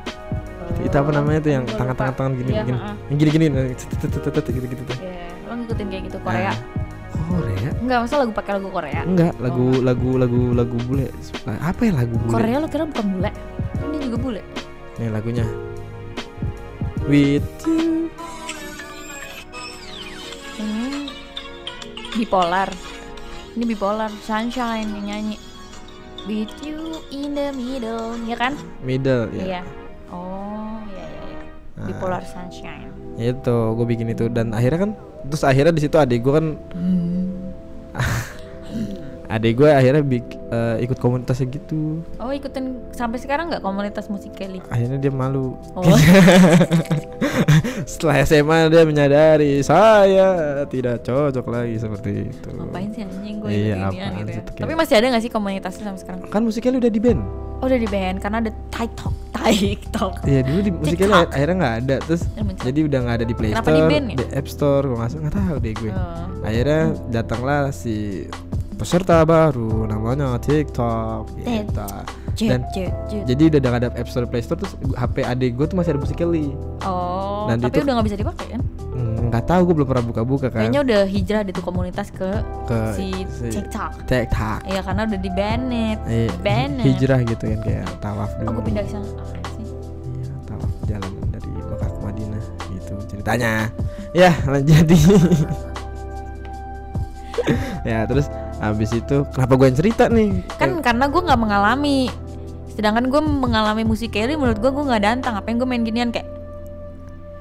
Itu 0.84 0.96
apa 1.00 1.12
namanya 1.16 1.40
tuh 1.40 1.52
yang 1.54 1.64
tangan-tangan 1.70 2.14
tangan 2.18 2.34
gini, 2.36 2.52
Iya, 2.52 2.64
gini. 2.68 2.80
Yang 3.08 3.18
gini-gini 3.22 3.46
gitu-gitu 4.50 4.84
tuh. 4.90 4.98
Iya, 5.00 5.32
lo 5.48 5.54
ngikutin 5.64 5.88
kayak 5.88 6.04
gitu 6.10 6.18
Korea 6.20 6.52
Nah, 6.52 6.58
Korea? 7.30 7.70
Enggak, 7.80 7.98
masa 8.04 8.16
lagu 8.20 8.32
pakai 8.34 8.52
lagu 8.58 8.70
Korea? 8.74 9.02
Enggak, 9.06 9.34
lagu 9.38 9.66
lagu 9.86 10.10
lagu 10.18 10.42
lagu 10.52 10.76
bule. 10.90 11.08
Apa 11.48 11.82
ya 11.88 11.92
lagu 11.94 12.16
bule? 12.20 12.34
Korea 12.36 12.58
lo 12.60 12.68
kira 12.68 12.84
bukan 12.90 13.06
bule? 13.16 13.30
Ini 13.80 13.98
juga 14.10 14.18
bule. 14.20 14.42
Nih 15.02 15.10
lagunya. 15.10 15.46
With 17.10 17.50
you. 17.66 18.14
Hmm. 20.62 21.10
Bipolar. 22.14 22.70
Ini 23.54 23.64
bipolar, 23.70 24.10
Sunshine 24.22 24.90
yang 24.90 25.06
nyanyi. 25.10 25.38
With 26.30 26.54
you 26.62 27.02
in 27.10 27.34
the 27.34 27.52
middle, 27.52 28.16
ya 28.24 28.38
kan? 28.38 28.54
Middle 28.86 29.34
ya. 29.34 29.44
Iya. 29.44 29.62
Oh, 30.14 30.80
iya 30.94 31.06
iya 31.10 31.22
iya. 31.26 31.42
Nah. 31.78 31.86
Bipolar 31.90 32.24
Sunshine. 32.24 32.94
Itu 33.18 33.78
gue 33.78 33.86
bikin 33.90 34.14
itu 34.14 34.30
dan 34.30 34.54
akhirnya 34.54 34.90
kan 34.90 34.92
terus 35.30 35.44
akhirnya 35.46 35.74
di 35.74 35.82
situ 35.86 35.96
adik 35.98 36.22
gue 36.26 36.34
kan 36.34 36.46
adik 39.34 39.58
gue 39.58 39.66
akhirnya 39.66 40.02
bik- 40.02 40.38
eh, 40.48 40.78
ikut 40.80 40.96
komunitasnya 40.96 41.50
gitu. 41.50 42.06
Oh, 42.16 42.30
ikutin 42.30 42.66
sampai 42.92 43.18
sekarang 43.18 43.50
nggak 43.50 43.60
komunitas 43.60 44.06
musik 44.06 44.30
Kelly? 44.32 44.62
Akhirnya 44.68 44.96
dia 44.96 45.10
malu. 45.10 45.58
Oh, 45.74 45.82
Setelah 47.84 48.22
SMA 48.24 48.70
dia 48.70 48.84
menyadari 48.84 49.60
saya 49.60 50.30
tidak 50.66 51.02
cocok 51.02 51.46
lagi 51.46 51.76
seperti 51.78 52.30
itu. 52.30 52.48
ngapain 52.54 52.90
sih 52.92 53.02
anjing 53.02 53.36
gue 53.40 53.50
Iya, 53.50 53.76
apaan 53.84 54.14
gitu 54.22 54.32
ya. 54.32 54.42
kayak- 54.46 54.62
Tapi 54.62 54.74
masih 54.76 54.94
ada 54.94 55.06
nggak 55.10 55.24
sih 55.24 55.32
komunitasnya 55.32 55.84
sampai 55.84 56.00
sekarang? 56.00 56.20
Kan 56.30 56.42
musiknya 56.44 56.78
udah 56.78 56.92
di 56.92 57.02
band. 57.02 57.22
Oh, 57.58 57.66
udah 57.66 57.80
di 57.80 57.88
band 57.88 58.18
karena 58.20 58.38
ada 58.40 58.52
TikTok, 58.70 59.14
TikTok. 59.34 60.14
Iya 60.26 60.42
dulu 60.44 60.60
di 60.62 60.72
musiknya 60.74 61.08
TikTok. 61.10 61.30
akhirnya 61.32 61.56
nggak 61.58 61.76
ada 61.80 61.96
terus 62.04 62.22
muncul. 62.36 62.60
jadi 62.62 62.80
udah 62.84 63.00
nggak 63.02 63.16
ada 63.16 63.26
di 63.26 63.34
Play 63.34 63.50
Kenapa 63.50 63.64
Store, 63.66 63.88
di 63.88 64.14
ya? 64.14 64.28
App 64.36 64.48
Store, 64.48 64.84
gue 64.84 64.98
nggak 65.00 65.10
nggak 65.18 65.34
tahu 65.34 65.56
deh 65.58 65.74
gue. 65.74 65.92
Oh. 65.92 66.26
Akhirnya 66.44 66.82
datanglah 67.10 67.62
si 67.72 68.28
peserta 68.84 69.24
baru 69.24 69.88
namanya 69.88 70.36
TikTok 70.38 71.32
gitu. 71.40 71.80
Dan 72.44 72.66
jet, 72.74 72.92
jet. 73.08 73.24
jadi 73.30 73.44
udah 73.48 73.72
ada 73.72 73.88
App 73.94 74.10
Store 74.10 74.26
Play 74.26 74.42
Store 74.42 74.58
terus 74.58 74.74
HP 74.94 75.22
adik 75.22 75.54
gue 75.54 75.64
tuh 75.64 75.78
masih 75.78 75.94
ada 75.94 76.02
Musikally. 76.02 76.52
Oh, 76.84 77.46
Dan 77.48 77.62
tapi 77.62 77.78
itu- 77.78 77.86
udah 77.86 77.94
nggak 77.96 78.08
bisa 78.10 78.18
dipakai 78.18 78.48
kan? 78.52 78.62
Hmm, 78.94 79.30
Nggak 79.30 79.44
tahu 79.48 79.62
gue 79.64 79.76
belum 79.76 79.88
pernah 79.88 80.04
buka-buka 80.04 80.48
kan. 80.50 80.60
Kayaknya 80.62 80.82
udah 80.84 81.02
hijrah 81.06 81.42
di 81.42 81.52
tuh 81.52 81.64
komunitas 81.64 82.10
ke, 82.10 82.30
ke 82.68 82.78
si, 82.94 83.08
TikTok. 83.48 84.06
TikTok. 84.06 84.60
Iya 84.66 84.82
karena 84.82 85.02
udah 85.08 85.20
di 85.20 85.32
banned. 85.32 85.98
Eh, 86.06 86.30
Banned. 86.42 86.84
hijrah 86.84 87.20
gitu 87.24 87.44
kan 87.48 87.60
kayak 87.62 87.86
tawaf 87.98 88.30
dulu. 88.38 88.60
Gue 88.60 88.64
pindah 88.68 88.84
ke 88.84 88.92
sana. 88.92 89.06
Iya, 89.06 90.34
tawaf 90.44 90.70
jalan 90.86 91.12
dari 91.32 91.50
Mekah 91.50 91.90
ke 91.90 92.00
Madinah 92.02 92.44
gitu 92.70 92.94
ceritanya. 93.08 93.52
Ya, 94.12 94.30
lanjut 94.44 94.70
jadi. 94.84 94.98
ya, 97.90 98.06
terus 98.06 98.26
habis 98.64 98.92
itu 98.92 99.28
kenapa 99.30 99.54
gue 99.54 99.66
yang 99.68 99.78
cerita 99.78 100.04
nih? 100.08 100.30
Kan 100.56 100.80
karena 100.80 101.06
gue 101.06 101.22
nggak 101.22 101.42
mengalami. 101.42 102.08
Sedangkan 102.72 103.06
gue 103.06 103.22
mengalami 103.22 103.84
musik 103.84 104.16
Kelly 104.16 104.34
menurut 104.34 104.58
gue 104.58 104.72
gue 104.72 104.84
nggak 104.84 105.04
dantang. 105.04 105.36
Apa 105.36 105.52
yang 105.52 105.60
gue 105.60 105.68
main 105.68 105.84
ginian 105.84 106.10
kayak 106.10 106.26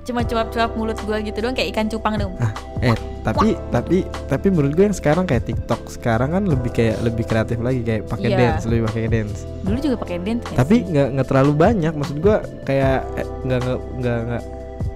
cuma 0.03 0.27
cuap-cuap 0.27 0.75
mulut 0.75 0.99
gue 0.99 1.17
gitu 1.23 1.39
doang 1.39 1.55
kayak 1.55 1.71
ikan 1.71 1.87
cupang 1.87 2.19
dong. 2.19 2.35
Ah, 2.43 2.51
eh, 2.83 2.97
tapi 3.23 3.55
tapi 3.71 4.03
tapi 4.27 4.51
menurut 4.51 4.75
gue 4.75 4.91
yang 4.91 4.97
sekarang 4.99 5.31
kayak 5.31 5.47
TikTok 5.47 5.87
sekarang 5.87 6.35
kan 6.35 6.43
lebih 6.43 6.75
kayak 6.75 6.99
lebih 7.07 7.23
kreatif 7.23 7.63
lagi 7.63 7.87
kayak 7.87 8.11
pakai 8.11 8.35
Iya. 8.35 8.39
dance, 8.43 8.67
lebih 8.67 8.83
pakai 8.91 9.03
dance. 9.07 9.47
Dulu 9.63 9.79
juga 9.79 9.97
pakai 10.03 10.19
dance. 10.19 10.43
Tapi 10.51 10.77
nggak 10.91 11.09
nggak 11.15 11.27
terlalu 11.31 11.53
banyak, 11.55 11.93
maksud 11.95 12.19
gue 12.19 12.37
kayak 12.67 13.07
eh, 13.15 13.27
nggak 13.47 13.59
nggak 13.63 13.79
nggak 14.03 14.19
nggak 14.27 14.43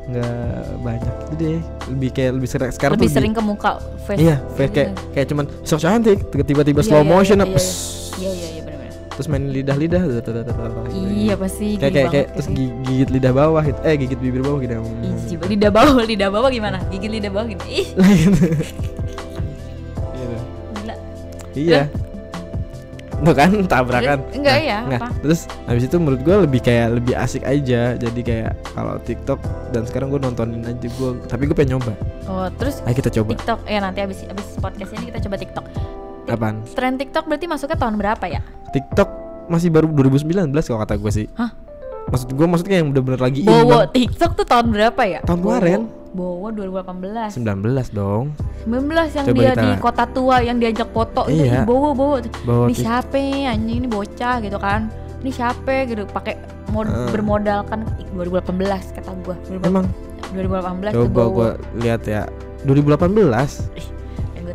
nggak 0.07 0.33
banyak 0.81 1.13
gitu 1.19 1.35
deh. 1.37 1.59
Lebih 1.89 2.11
kayak 2.11 2.31
lebih 2.35 2.49
sering 2.49 2.71
sekarang 2.71 2.95
lebih 2.95 3.09
tuh 3.09 3.17
sering 3.17 3.33
ke 3.33 3.43
muka 3.43 3.71
face. 4.03 4.21
Iya, 4.21 4.37
kayak 4.39 4.71
gitu. 4.71 4.71
kayak, 4.73 4.89
kayak 5.13 5.27
cuman 5.27 5.45
sok 5.63 5.81
cantik, 5.81 6.19
tiba-tiba 6.31 6.81
Iya, 6.81 6.87
slow 6.87 7.01
iya, 7.01 7.09
motion 7.09 7.37
iya, 7.37 7.45
apa 7.45 7.59
iya, 7.59 7.71
Iya 8.17 8.31
iya 8.31 8.49
iya 8.49 8.63
benar-benar. 8.63 8.93
terus 9.11 9.27
main 9.27 9.45
lidah-lidah 9.49 10.03
gitu. 10.07 10.31
Iya 10.95 11.35
pasti. 11.35 11.67
kayak 11.75 11.93
kayak, 11.93 12.09
kayak 12.11 12.27
terus 12.33 12.49
gi- 12.49 12.75
gigit 12.83 13.09
lidah 13.11 13.33
bawah 13.33 13.63
gitu. 13.63 13.79
Eh 13.83 13.95
gigit 13.97 14.19
bibir 14.19 14.43
bawah 14.43 14.59
gitu. 14.61 14.73
Ih, 14.77 15.15
lidah 15.49 15.71
bawah, 15.71 16.03
lidah 16.03 16.29
bawah 16.29 16.49
gimana? 16.49 16.79
Gigi 16.87 17.09
lidah 17.09 17.31
bawah. 17.31 17.47
Ih, 17.49 17.57
Gitu. 17.57 18.47
gila. 20.77 20.95
Iya. 21.57 21.83
Tuh 23.17 23.33
kan 23.33 23.51
tabrakan. 23.65 24.19
Terus? 24.21 24.37
Enggak, 24.37 24.57
iya, 24.61 24.79
Nah, 24.85 24.99
apa? 25.01 25.09
terus 25.19 25.41
habis 25.65 25.85
itu 25.85 25.97
menurut 25.97 26.21
gue 26.21 26.37
lebih 26.45 26.61
kayak 26.61 26.89
lebih 26.95 27.15
asik 27.15 27.43
aja. 27.43 27.97
Jadi 27.97 28.21
kayak 28.21 28.53
kalau 28.73 29.01
TikTok 29.01 29.41
dan 29.71 29.83
sekarang 29.85 30.13
gue 30.13 30.21
nontonin 30.21 30.61
aja 30.63 30.87
gue. 30.87 31.11
Tapi 31.25 31.43
gue 31.45 31.57
pengen 31.57 31.81
nyoba. 31.81 31.93
Oh, 32.27 32.47
terus 32.57 32.85
Ayo 32.85 32.93
kita 32.93 33.09
coba. 33.11 33.33
TikTok. 33.35 33.59
Ya 33.65 33.81
nanti 33.81 34.01
abis 34.01 34.27
abis 34.27 34.47
podcast 34.57 34.93
ini 34.93 35.09
kita 35.09 35.19
coba 35.25 35.37
TikTok. 35.37 35.65
Apaan? 36.27 36.57
Tren 36.69 36.95
TikTok 36.97 37.25
berarti 37.25 37.47
masuknya 37.47 37.79
tahun 37.79 37.97
berapa 37.97 38.25
ya? 38.27 38.41
TikTok 38.71 39.09
masih 39.47 39.71
baru 39.71 39.87
2019 39.89 40.51
kalau 40.53 40.81
kata 40.83 40.95
gue 40.99 41.13
sih. 41.15 41.27
Hah? 41.35 41.51
Maksud 42.07 42.29
gue 42.31 42.47
maksudnya 42.47 42.77
yang 42.79 42.89
bener-bener 42.91 43.21
lagi 43.21 43.41
Bowo 43.43 43.67
banget. 43.83 43.89
TikTok 43.93 44.31
tuh 44.35 44.47
tahun 44.47 44.67
berapa 44.71 45.03
ya? 45.05 45.21
Tahun 45.23 45.39
Bowo. 45.39 45.51
kemarin. 45.51 45.81
Bowo 46.13 46.47
2018. 46.49 47.35
19 47.35 47.91
dong. 47.91 48.25
19 48.65 48.79
yang 49.13 49.27
Coba 49.27 49.37
dia 49.37 49.51
kita- 49.51 49.63
di 49.63 49.71
kota 49.77 50.05
tua 50.09 50.37
yang 50.41 50.57
diajak 50.57 50.89
foto 50.89 51.23
itu 51.27 51.45
Iya. 51.45 51.53
Ih, 51.53 51.65
Bowo 51.65 51.91
Bowo. 51.93 52.17
Bawa 52.43 52.65
Ini 52.65 52.75
siapa 52.75 53.19
anjing 53.19 53.77
ini 53.77 53.89
bocah 53.89 54.35
gitu 54.39 54.57
kan. 54.57 54.81
Ini 55.19 55.31
siapa 55.31 55.85
gitu 55.85 56.07
pakai 56.07 56.35
mod 56.69 56.87
Heeh. 56.87 57.11
bermodalkan 57.11 57.83
ih, 57.97 58.07
2018 58.13 58.91
kata 58.93 59.11
gua. 59.21 59.35
2018 59.45 59.67
Emang 59.67 59.87
2018 60.29 60.93
tuh 60.93 61.05
coba 61.05 61.21
Bowo. 61.21 61.35
gue 61.37 61.49
lihat 61.81 62.03
ya 62.05 62.23
2018 62.63 63.51
Yang 63.67 63.75
gue 63.77 63.96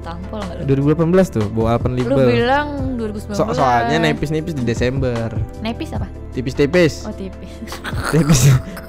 tampol 0.02 0.42
enggak 0.42 0.58
lu? 0.62 0.66
2018 1.14 1.32
tuh 1.32 1.46
bawa 1.50 1.68
Alpen 1.76 1.92
Lu 1.96 2.18
bilang 2.18 2.98
2019. 2.98 3.32
so 3.32 3.44
soalnya 3.52 3.98
nipis-nipis 4.00 4.54
di 4.54 4.62
Desember 4.62 5.30
Nepis 5.60 5.94
apa? 5.94 6.08
tipis-tipis 6.32 7.04
Oh 7.06 7.12
tipis. 7.12 7.52
tipis 8.12 8.42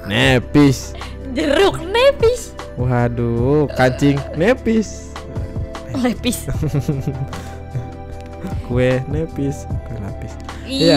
nepis 0.05 0.77
Jeruk 1.31 1.79
nepis. 1.81 2.53
waduh 2.75 3.69
kancing 3.73 4.17
nepis 4.33 5.09
Lepis. 5.93 6.49
kue 8.65 8.97
nepis 9.05 9.69
kue 9.85 9.97
lapis 9.99 10.33
Iya. 10.63 10.95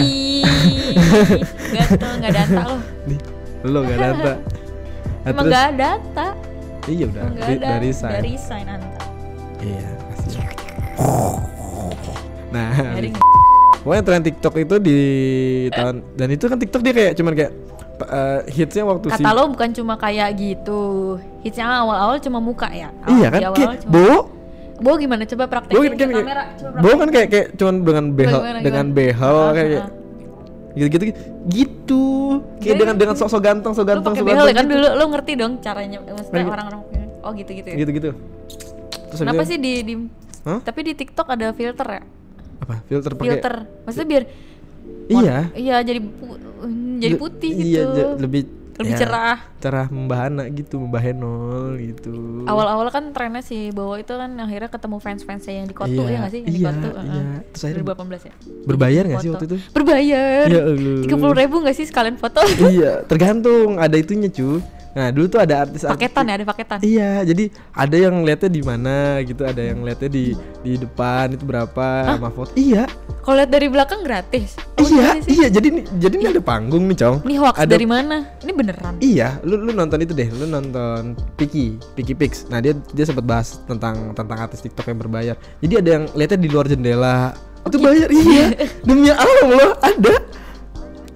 Gatel 1.69 2.11
enggak 2.17 2.33
data 2.33 2.59
loh. 2.65 2.81
nih 3.05 3.19
lo 3.63 3.79
gak 3.83 3.99
data 3.99 4.33
Nah, 5.19 5.35
Emang 5.35 5.45
enggak 5.51 5.69
data. 5.75 6.27
Iya 6.87 7.11
udah, 7.11 7.23
ada. 7.35 7.55
dari 7.59 7.91
sign. 7.91 8.11
Dari 8.15 8.33
sign 8.39 8.67
Anta. 8.71 9.03
Iya. 9.59 9.91
Nah, 12.47 12.69
pokoknya 13.83 14.03
tren 14.03 14.21
TikTok 14.21 14.53
itu 14.57 14.75
di 14.79 14.99
tahun 15.71 15.95
dan 16.15 16.27
itu 16.29 16.43
kan 16.45 16.57
TikTok 16.57 16.81
dia 16.81 16.93
kayak 16.93 17.13
cuman 17.15 17.33
kayak 17.33 17.51
eh, 17.99 18.39
hitsnya 18.51 18.83
waktu 18.83 19.05
si 19.09 19.21
kata 19.21 19.29
lo 19.31 19.43
bukan 19.49 19.69
cuma 19.73 19.93
kayak 19.95 20.29
gitu. 20.35 20.81
Hitsnya 21.41 21.65
awal-awal 21.65 22.17
cuma 22.19 22.39
muka 22.39 22.67
ya. 22.69 22.89
Awal- 23.01 23.13
Iya 23.13 23.27
kan 23.27 23.39
kayak 23.39 23.53
cuma- 23.53 23.75
Bo 23.87 24.07
Bo 24.77 24.93
gimana 24.93 25.25
coba 25.25 25.43
Bo 25.43 25.51
praktekin 25.51 25.81
kan 25.81 25.89
ke 25.89 25.97
kayak 25.97 26.17
kamera. 26.21 26.43
Coba 26.55 26.77
Bo 26.77 26.89
kan 26.93 27.09
kayak 27.09 27.27
kayak 27.27 27.47
cuman 27.55 27.75
dengan 27.81 28.05
behel 28.11 28.39
Gimana, 28.39 28.59
dengan 28.61 28.85
gimana? 28.85 28.97
behel 28.97 29.35
Ah, 29.35 29.49
kayak 29.51 29.69
ah. 29.73 29.89
gitu-gitu 30.77 31.03
gitu. 31.49 32.03
Kayak 32.59 32.61
Jadi- 32.67 32.79
dengan 32.79 32.95
dengan 32.95 33.15
sok-sok 33.17 33.41
ganteng, 33.41 33.71
sok 33.73 33.85
ganteng, 33.87 34.13
pakai 34.13 34.21
sok 34.21 34.27
behel 34.27 34.37
ya 34.37 34.47
kan 34.47 34.57
ganteng 34.61 34.77
dulu 34.77 34.87
lo 34.93 35.05
ngerti 35.09 35.31
dong 35.33 35.53
caranya 35.57 35.97
maksudnya 36.03 36.29
Pakai- 36.37 36.53
orang-orang 36.53 36.81
oh 37.17 37.31
gitu-gitu 37.33 37.67
ya. 37.67 37.75
gitu-gitu. 37.75 38.09
Terus 39.07 39.19
Kenapa 39.19 39.41
sih 39.43 39.57
di, 39.57 39.73
di 39.81 39.93
Hah? 40.47 40.59
tapi 40.61 40.79
di 40.81 40.93
TikTok 40.95 41.27
ada 41.27 41.51
filter 41.51 41.87
ya? 41.89 42.01
apa? 42.57 42.75
Filter 42.83 43.11
pakai 43.13 43.27
Filter. 43.29 43.55
Maksudnya 43.83 44.07
biar 44.07 44.23
Iya. 45.07 45.37
iya 45.53 45.75
jadi 45.81 45.99
pu- 45.99 46.39
jadi 46.97 47.15
putih 47.15 47.51
Iya, 47.53 47.63
gitu. 47.85 47.91
ja- 47.93 48.15
lebih 48.17 48.41
Lebih 48.77 48.93
ya, 48.93 48.99
cerah. 48.99 49.37
Cerah 49.57 49.87
membahana 49.89 50.45
gitu, 50.49 50.77
membahenol 50.77 51.81
gitu. 51.81 52.45
Awal-awal 52.45 52.85
kan 52.87 53.09
trennya 53.09 53.41
si 53.41 53.73
Bowo 53.73 53.97
itu 53.97 54.13
kan 54.13 54.29
akhirnya 54.37 54.69
ketemu 54.69 55.01
fans-fansnya 55.01 55.53
yang 55.55 55.65
di 55.65 55.73
Kotu 55.73 55.97
Iya, 55.97 56.05
ya 56.05 56.17
nggak 56.19 56.31
sih? 56.31 56.41
Yang 56.43 56.53
di 56.53 56.53
iya, 56.53 56.69
Kotu. 56.69 56.89
iya. 56.93 57.23
Terus 57.47 57.61
akhirnya 57.63 57.83
2018 57.89 58.21
ya. 58.21 58.33
berbayar 58.63 59.03
nggak 59.03 59.17
sih 59.17 59.29
waktu 59.31 59.45
itu? 59.47 59.57
Berbayar. 59.73 60.45
Ya. 60.45 60.61
Tiga 61.01 61.15
puluh 61.17 61.35
ribu 61.35 61.55
nggak 61.57 61.73
sih 61.73 61.85
sekalian 61.85 62.15
foto? 62.15 62.39
iya, 62.69 63.01
tergantung 63.03 63.81
ada 63.81 63.97
itunya 63.97 64.29
cu. 64.29 64.61
Nah 64.93 65.07
dulu 65.13 65.25
tuh 65.27 65.39
ada 65.43 65.65
artis 65.67 65.83
paketan 65.83 66.23
ya, 66.29 66.33
ada 66.37 66.45
paketan. 66.47 66.77
Iya, 66.81 67.11
jadi 67.27 67.43
ada 67.75 67.97
yang 67.97 68.15
lihatnya 68.23 68.49
di 68.51 68.61
mana 68.63 68.95
gitu, 69.25 69.43
ada 69.43 69.61
yang 69.61 69.83
lihatnya 69.83 70.09
di 70.09 70.25
di 70.63 70.73
depan 70.79 71.33
itu 71.33 71.43
berapa 71.43 72.17
sama 72.17 72.29
foto. 72.31 72.51
Iya, 72.57 72.87
Kalau 73.21 73.43
lihat 73.43 73.51
dari 73.51 73.67
belakang 73.67 74.01
gratis. 74.07 74.55
Oh, 74.79 74.87
iya, 74.87 75.19
sih? 75.19 75.35
iya. 75.35 75.47
Jadi 75.51 75.67
nih, 75.73 75.83
jadi 75.99 76.13
ini 76.15 76.25
ada 76.31 76.41
panggung 76.41 76.87
nih, 76.87 76.97
Cong. 76.97 77.15
Ini 77.27 77.35
hoax 77.43 77.55
ada, 77.59 77.71
dari 77.75 77.87
mana? 77.89 78.23
Ini 78.39 78.51
beneran. 78.55 78.93
Iya, 79.03 79.41
lu 79.43 79.59
lu 79.59 79.71
nonton 79.75 79.99
itu 79.99 80.15
deh, 80.15 80.29
lu 80.31 80.47
nonton 80.47 81.17
Piki, 81.35 81.75
Piki 81.97 82.15
Pix. 82.15 82.47
Nah, 82.47 82.63
dia 82.63 82.71
dia 82.95 83.05
sempat 83.05 83.27
bahas 83.27 83.59
tentang 83.67 84.15
tentang 84.15 84.37
artis 84.39 84.63
TikTok 84.63 84.87
yang 84.87 84.99
berbayar. 85.03 85.35
Jadi 85.59 85.73
ada 85.75 85.89
yang 85.99 86.03
lihatnya 86.15 86.39
di 86.39 86.49
luar 86.49 86.65
jendela. 86.71 87.35
Oh, 87.65 87.69
itu 87.69 87.77
gitu. 87.77 87.83
bayar, 87.83 88.09
iya. 88.15 88.45
Demi 88.87 89.11
Allah, 89.11 89.75
ada. 89.83 90.15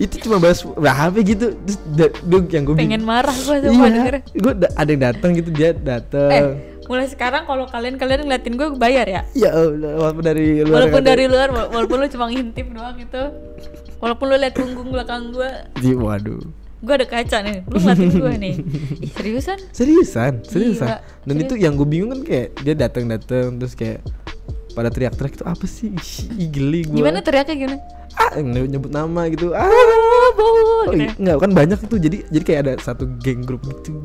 Itu 0.01 0.15
cuma 0.19 0.41
bahas 0.41 0.65
berapa 0.65 1.13
gitu. 1.21 1.53
Terus 1.55 1.77
da- 1.93 2.15
duh, 2.19 2.41
yang 2.47 2.63
gue 2.65 2.73
Pengen 2.73 3.05
marah 3.05 3.35
gua 3.37 3.61
sama 3.61 3.85
Iya, 3.85 4.17
gue 4.25 4.53
ada 4.73 4.89
yang 4.89 5.03
datang 5.05 5.31
gitu 5.31 5.49
dia 5.51 5.71
datang. 5.71 6.31
Eh, 6.31 6.43
mulai 6.83 7.05
sekarang 7.05 7.45
kalau 7.45 7.69
kalian 7.69 7.95
kalian 7.95 8.25
ngeliatin 8.25 8.57
gue 8.57 8.67
bayar 8.75 9.05
ya. 9.05 9.21
Ya 9.31 9.53
walaupun 9.93 10.25
dari 10.25 10.59
luar 10.59 10.75
Walaupun 10.81 11.01
dari 11.05 11.25
luar, 11.25 11.47
wala- 11.49 11.69
walaupun 11.69 11.97
lu 11.97 12.07
cuma 12.09 12.25
ngintip 12.27 12.67
doang 12.67 12.97
gitu. 12.97 13.23
Walaupun 13.97 14.25
lu 14.25 14.35
lihat 14.35 14.57
punggung 14.57 14.89
belakang 14.89 15.29
gue, 15.29 15.49
Di- 15.77 15.93
waduh. 15.93 16.41
gue 16.81 16.93
ada 16.95 17.05
kaca 17.05 17.37
nih. 17.39 17.61
Lu 17.63 17.77
ngeliatin 17.77 18.09
gue 18.11 18.33
nih. 18.41 18.55
Ih, 18.97 19.11
seriusan? 19.13 19.57
Seriusan, 19.69 20.33
seriusan. 20.41 20.89
Gila, 20.89 20.97
Dan 21.21 21.35
serius. 21.37 21.45
itu 21.45 21.53
yang 21.61 21.77
gue 21.77 21.85
bingung 21.85 22.09
kan 22.11 22.21
kayak 22.25 22.57
dia 22.59 22.73
datang-datang 22.73 23.53
terus 23.55 23.77
kayak 23.77 24.01
pada 24.71 24.89
teriak-teriak 24.89 25.37
itu 25.37 25.45
apa 25.45 25.65
sih? 25.65 25.93
Ih, 26.33 26.49
geli 26.49 26.81
gue. 26.83 26.97
Gimana 26.97 27.21
teriaknya 27.21 27.53
gimana? 27.55 27.79
Ah, 28.13 28.35
nyebut 28.37 28.89
nama 28.89 29.27
gitu. 29.27 29.51
Ah. 29.51 29.65
Oh, 29.65 30.29
Oh, 30.81 30.89
gitu 30.89 31.03
ya. 31.03 31.13
enggak 31.13 31.37
kan 31.39 31.51
banyak 31.53 31.77
tuh 31.83 31.95
jadi 31.95 32.25
jadi 32.25 32.43
kayak 32.43 32.59
ada 32.61 32.73
satu 32.79 33.05
geng 33.19 33.41
grup 33.41 33.61
gitu 33.63 34.01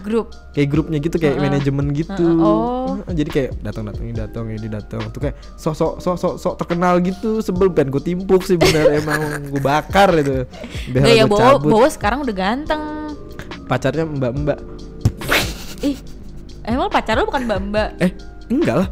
Grup. 0.00 0.30
kayak 0.52 0.68
grupnya 0.68 0.98
gitu 0.98 1.16
kayak 1.16 1.34
Heeh. 1.34 1.44
manajemen 1.44 1.86
gitu 1.90 2.22
Heeh, 2.22 2.38
oh. 2.38 3.00
Jadi 3.04 3.26
kayak 3.26 3.50
datang 3.60 3.84
datang 3.84 4.04
ini 4.04 4.14
datang 4.14 4.44
ini 4.46 4.66
datang 4.66 5.00
tuh 5.10 5.20
kayak 5.20 5.36
sok 5.54 5.74
sok 5.74 5.92
sok 5.98 6.16
sok 6.16 6.34
sok 6.36 6.54
terkenal 6.56 7.00
gitu 7.00 7.40
sebel 7.40 7.68
pengen 7.68 7.90
gue 7.90 8.02
timpuk 8.04 8.42
sih 8.42 8.54
bener 8.54 8.92
emang 9.00 9.18
gue 9.44 9.58
bakar 9.58 10.14
itu 10.14 10.46
Biar 10.88 11.02
ya 11.04 11.24
cabut. 11.26 11.68
Bowo 11.68 11.88
sekarang 11.88 12.22
udah 12.22 12.34
ganteng. 12.34 12.82
pacarnya 13.64 14.04
mbak 14.04 14.32
mbak 14.38 14.58
Ih, 15.82 15.98
emang 16.62 16.86
pacar 16.86 17.16
lu 17.16 17.26
bukan 17.26 17.42
mbak-mbak? 17.42 17.88
eh 17.98 18.10
enggak 18.46 18.76
lah 18.78 18.88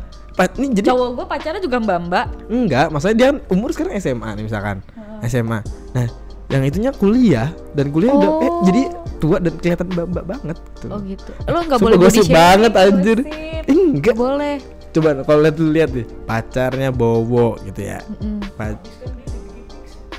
ini 0.57 0.67
jadi 0.73 0.89
Cowok 0.89 1.09
gue 1.13 1.27
pacarnya 1.27 1.61
juga 1.61 1.79
mbak-mbak. 1.79 2.27
enggak 2.47 2.87
maksudnya 2.89 3.17
dia 3.17 3.31
umur 3.49 3.71
sekarang 3.71 3.93
SMA 3.97 4.29
nih 4.35 4.45
misalkan 4.45 4.77
SMA 5.23 5.61
nah 5.91 6.07
yang 6.49 6.63
itunya 6.63 6.91
kuliah 6.91 7.49
dan 7.73 7.89
kuliah 7.89 8.11
udah 8.11 8.31
eh 8.39 8.51
Oh. 8.51 8.63
jadi 8.63 8.83
tua 9.17 9.37
dan 9.37 9.55
kelihatan 9.55 9.87
mbak 9.87 10.07
mbak 10.09 10.25
banget 10.27 10.57
gitu. 10.57 10.87
Oh 10.89 10.99
gitu. 10.99 11.31
Lu 11.45 11.59
nggak 11.61 11.79
boleh 11.79 11.97
gosip 11.97 12.27
banget, 12.27 12.73
anjir. 12.73 13.19
Eh, 13.23 13.63
enggak. 13.69 13.95
Nggak 14.03 14.17
boleh. 14.17 14.55
Coba 14.91 15.09
kalau 15.23 15.41
lihat 15.41 15.57
lihat 15.61 15.91
deh, 15.93 16.07
pacarnya 16.25 16.91
Bowo 16.91 17.55
gitu 17.63 17.81
ya. 17.85 18.01
Mm. 18.19 18.41
Pa- 18.57 18.81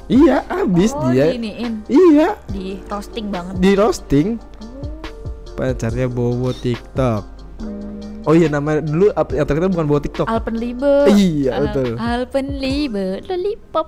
iya, 0.08 0.46
habis 0.46 0.94
oh, 0.94 1.10
dia. 1.10 1.28
diiniin, 1.28 1.84
Iya, 1.86 2.40
di 2.48 2.80
roasting 2.86 3.28
banget. 3.28 3.54
di 3.58 3.72
roasting. 3.74 4.28
Pacarnya 5.52 6.08
Bowo 6.08 6.54
TikTok. 6.54 7.24
Oh 8.26 8.34
iya 8.34 8.48
nama 8.48 8.78
dulu 8.78 9.10
yang 9.34 9.46
terkenal 9.46 9.70
bukan 9.70 9.86
Bowo 9.90 10.00
TikTok. 10.00 10.28
Alpenliebe. 10.30 11.10
Iya, 11.10 11.58
Al- 11.58 11.62
betul. 11.68 11.90
Alpenliebe, 11.98 13.26
lollipop. 13.26 13.88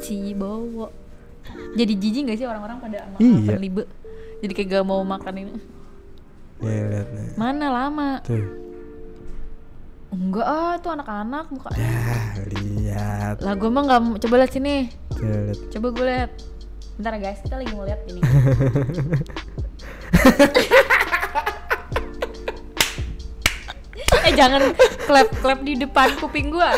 Si 0.00 0.32
Bowo. 0.32 0.88
Jadi 1.76 1.92
jijik 1.96 2.22
gak 2.30 2.38
sih 2.38 2.46
orang-orang 2.48 2.78
pada 2.80 2.98
sama 3.04 3.16
Iya. 3.18 3.54
Alpenliebe? 3.54 3.82
Jadi 4.40 4.52
kayak 4.56 4.68
gak 4.70 4.84
mau 4.84 5.00
makan 5.04 5.34
ini. 5.36 5.52
Nih 6.60 6.80
lihat 6.88 7.08
nih. 7.12 7.28
Mana 7.36 7.66
lama? 7.68 8.20
Tuh. 8.20 8.44
Enggak 10.10 10.42
ah, 10.42 10.74
itu 10.74 10.88
anak-anak 10.90 11.46
muka. 11.54 11.70
Ya, 11.78 12.34
lihat. 12.50 13.36
Lah 13.40 13.54
gue 13.54 13.70
mah 13.70 13.82
nggak 13.86 14.00
mau- 14.02 14.18
coba 14.18 14.34
lihat 14.42 14.50
sini. 14.50 14.90
Lihat. 15.14 15.70
Coba 15.70 15.86
gue 15.94 16.04
lihat. 16.04 16.30
Bentar 16.98 17.14
ya, 17.16 17.20
guys, 17.22 17.40
kita 17.40 17.56
lagi 17.56 17.72
mau 17.72 17.86
lihat 17.86 18.02
ini. 18.10 18.20
jangan 24.40 24.72
klep 25.04 25.28
klep 25.44 25.60
di 25.60 25.76
depan 25.76 26.08
kuping 26.16 26.48
gua. 26.48 26.72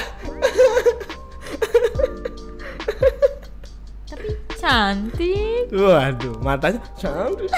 Tapi 4.10 4.28
cantik. 4.58 5.70
Waduh, 5.70 6.42
matanya 6.42 6.82
cantik. 6.98 7.50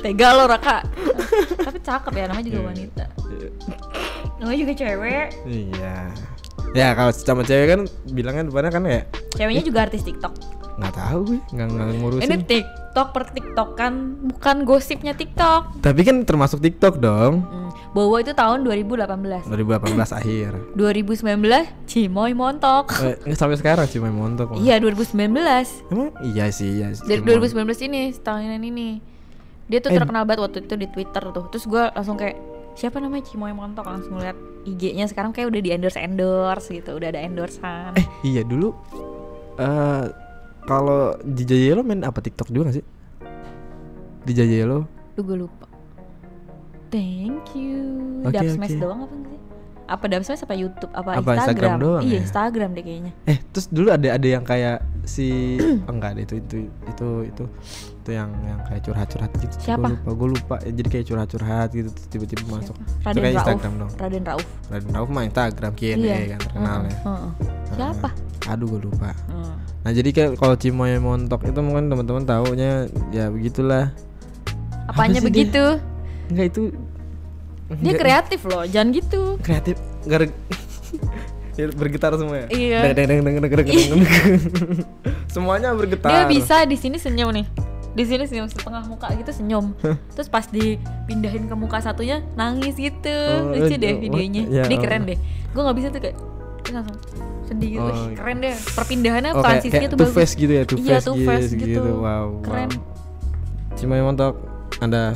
Tega 0.00 0.28
lo 0.32 0.48
Raka. 0.48 0.80
Tapi 1.60 1.78
cakep 1.84 2.12
ya 2.16 2.24
namanya 2.28 2.44
juga 2.48 2.60
wanita. 2.72 3.04
Namanya 4.40 4.58
juga 4.64 4.72
cewek. 4.76 5.28
Iya. 5.44 5.96
Ya 6.72 6.88
kalau 6.96 7.12
sama 7.12 7.44
cewek 7.44 7.68
kan 7.68 7.80
bilangnya 8.10 8.50
depannya 8.50 8.72
kan 8.74 8.82
ya 8.82 9.06
Ceweknya 9.36 9.62
juga 9.62 9.78
artis 9.86 10.02
TikTok. 10.02 10.63
Nggak 10.74 10.90
tahu 10.92 11.18
gue 11.24 11.38
nggak 11.48 11.66
nggak 11.68 11.86
ngurusin. 11.96 12.26
Ini 12.26 12.36
TikTok 12.42 13.08
per 13.10 13.24
TikTok 13.30 13.68
kan 13.74 13.92
bukan 14.24 14.56
gosipnya 14.62 15.12
TikTok. 15.12 15.78
Tapi 15.78 16.00
kan 16.02 16.22
termasuk 16.22 16.58
TikTok 16.58 16.98
dong. 16.98 17.42
Hmm. 17.42 17.70
Bowo 17.90 18.18
itu 18.18 18.30
tahun 18.30 18.66
2018. 18.66 19.46
2018 19.46 19.54
akhir. 20.18 20.50
2019 20.74 21.86
Cimoy 21.86 22.34
montok. 22.34 22.90
Eh, 22.98 23.14
nggak 23.22 23.38
sampai 23.38 23.54
sekarang 23.54 23.86
main 24.00 24.10
montok. 24.12 24.50
mah. 24.50 24.58
Iya 24.58 24.82
2019. 24.82 25.14
Emang 25.88 26.10
iya 26.26 26.50
sih 26.50 26.82
iya. 26.82 26.90
sih, 26.90 27.06
Dari 27.06 27.22
cuma- 27.22 27.62
2019 27.62 27.86
ini 27.86 28.10
setahunan 28.10 28.58
ini. 28.60 28.98
Dia 29.64 29.78
tuh 29.78 29.90
Eh. 29.90 29.96
terkenal 29.96 30.26
banget 30.26 30.42
waktu 30.42 30.58
itu 30.60 30.74
di 30.74 30.86
Twitter 30.88 31.22
tuh. 31.24 31.46
Terus 31.48 31.64
gua 31.64 31.88
langsung 31.90 32.14
kayak 32.14 32.34
siapa 32.74 32.98
namanya 32.98 33.22
Cimoy 33.24 33.54
montok 33.54 33.86
langsung 33.86 34.18
lihat 34.18 34.34
IG-nya 34.64 35.06
sekarang 35.06 35.30
kayak 35.30 35.46
udah 35.46 35.60
di 35.60 35.70
endorse 35.70 35.96
endorse 35.96 36.66
gitu, 36.68 36.90
udah 36.92 37.08
ada 37.08 37.20
endorsean. 37.20 37.94
Eh 37.94 38.06
iya 38.26 38.42
dulu. 38.42 38.74
eh 39.54 40.04
kalau 40.64 41.16
DJ 41.22 41.70
Yellow 41.70 41.84
main 41.84 42.04
apa 42.04 42.20
TikTok 42.24 42.48
juga 42.48 42.72
gak 42.72 42.76
sih? 42.80 42.86
DJ 44.24 44.48
Yellow. 44.48 44.88
Duh 45.14 45.22
gue 45.22 45.36
lupa. 45.44 45.68
Thank 46.88 47.52
you. 47.58 48.22
Oke, 48.24 48.38
Dub 48.38 48.54
Smash 48.54 48.78
oke. 48.78 48.80
doang 48.80 49.00
apa 49.04 49.14
enggak 49.14 49.32
sih? 49.34 49.43
Apa 49.84 50.04
Smash 50.24 50.42
apa 50.42 50.54
YouTube 50.56 50.92
apa, 50.96 51.20
Apa 51.20 51.36
Instagram 51.36 51.76
Instagram? 51.76 51.76
doang 51.78 52.02
iya, 52.02 52.16
ya? 52.16 52.20
Instagram 52.24 52.68
deh 52.72 52.82
kayaknya. 52.82 53.12
Eh 53.28 53.38
terus 53.52 53.66
dulu 53.68 53.88
ada 53.92 54.08
ada 54.16 54.28
yang 54.28 54.44
kayak 54.44 54.80
si 55.04 55.56
oh, 55.88 55.92
enggak 55.92 56.16
ada 56.16 56.20
itu 56.24 56.34
itu 56.40 56.56
itu 56.88 57.08
itu 57.28 57.44
itu 58.04 58.10
yang 58.12 58.30
yang 58.44 58.60
kayak 58.64 58.80
curhat-curhat 58.84 59.30
gitu. 59.40 59.54
Siapa? 59.60 59.88
Gue 59.88 59.96
lupa, 59.96 60.10
gue 60.12 60.28
lupa. 60.36 60.56
Ya, 60.64 60.72
jadi 60.72 60.88
kayak 60.88 61.06
curhat-curhat 61.08 61.68
gitu 61.72 61.88
terus 61.92 62.06
tiba-tiba 62.08 62.42
masuk. 62.48 62.76
Itu 62.76 63.04
Raden 63.04 63.20
kayak 63.20 63.32
Rauf. 63.32 63.44
Instagram 63.44 63.72
dong. 63.76 63.90
Raden 63.96 64.24
Rauf. 64.24 64.44
Raden 64.68 64.90
Rauf 64.92 65.08
mah 65.08 65.24
Instagram 65.24 65.72
Q&A 65.72 65.94
Iya. 65.94 66.16
kan 66.26 66.38
terkenal 66.40 66.78
Heeh, 66.78 66.88
ya. 66.88 66.98
heeh. 67.04 67.30
Siapa? 67.74 68.08
Aduh 68.44 68.66
gue 68.68 68.80
lupa. 68.84 69.10
Nah 69.84 69.92
jadi 69.92 70.08
kayak 70.10 70.30
kalau 70.40 70.56
Cimoy 70.56 70.96
montok 70.96 71.44
itu 71.44 71.60
mungkin 71.60 71.92
teman-teman 71.92 72.24
taunya 72.24 72.88
ya 73.12 73.28
begitulah. 73.28 73.92
Apanya 74.84 75.20
dia? 75.20 75.26
begitu? 75.28 75.64
Enggak 76.32 76.46
itu 76.56 76.62
Dia 77.80 77.92
kreatif 77.96 78.40
loh, 78.44 78.62
jangan 78.68 78.88
gitu. 78.92 79.22
kreatif 79.40 79.80
Ya, 81.54 81.66
bergetar 81.80 82.12
semua 82.18 82.44
ya. 82.44 82.46
Iya. 82.50 82.80
Deng, 82.92 83.08
deng, 83.08 83.20
deng, 83.24 83.34
deng, 83.40 83.48
deng, 83.48 83.64
deng. 83.64 84.02
Semuanya 85.34 85.72
bergetar. 85.72 86.10
Dia 86.10 86.22
bisa 86.28 86.62
di 86.64 86.76
sini 86.76 86.96
senyum 86.98 87.32
nih. 87.32 87.46
di 87.94 88.02
sini 88.02 88.26
senyum 88.26 88.50
setengah 88.50 88.90
muka 88.90 89.06
gitu 89.14 89.30
senyum 89.30 89.70
terus 90.18 90.26
pas 90.26 90.42
dipindahin 90.50 91.46
ke 91.46 91.54
muka 91.54 91.78
satunya 91.78 92.26
nangis 92.34 92.74
gitu 92.74 93.06
Oh, 93.06 93.54
lucu 93.54 93.78
deh 93.78 93.94
oh, 93.94 94.02
videonya 94.02 94.42
ya, 94.50 94.62
dia 94.66 94.78
oh. 94.78 94.82
keren 94.82 95.06
deh 95.06 95.14
gue 95.54 95.62
nggak 95.62 95.76
bisa 95.78 95.88
tuh 95.94 96.02
kayak 96.02 96.18
langsung 96.74 96.98
sedih 97.46 97.78
gitu 97.78 97.86
Oh, 97.86 98.10
Ih, 98.10 98.18
keren 98.18 98.42
deh 98.42 98.50
perpindahannya 98.74 99.30
Oh, 99.30 99.46
kayak, 99.46 99.62
transisinya 99.62 99.78
kayak 99.78 99.90
tuh 99.94 99.98
two 100.02 100.06
bagus 100.10 100.18
face 100.18 100.34
gitu 100.34 100.52
ya, 100.58 100.62
two 100.66 100.78
Iya, 100.82 100.90
face 100.90 101.06
two 101.06 101.14
gitu, 101.14 101.28
face 101.30 101.50
gitu. 101.54 101.66
gitu. 101.70 101.90
Wow, 102.02 102.26
Keren. 102.42 102.70
wow. 102.74 103.78
Cimai 103.78 104.02
montok 104.02 104.34
Anda 104.82 105.14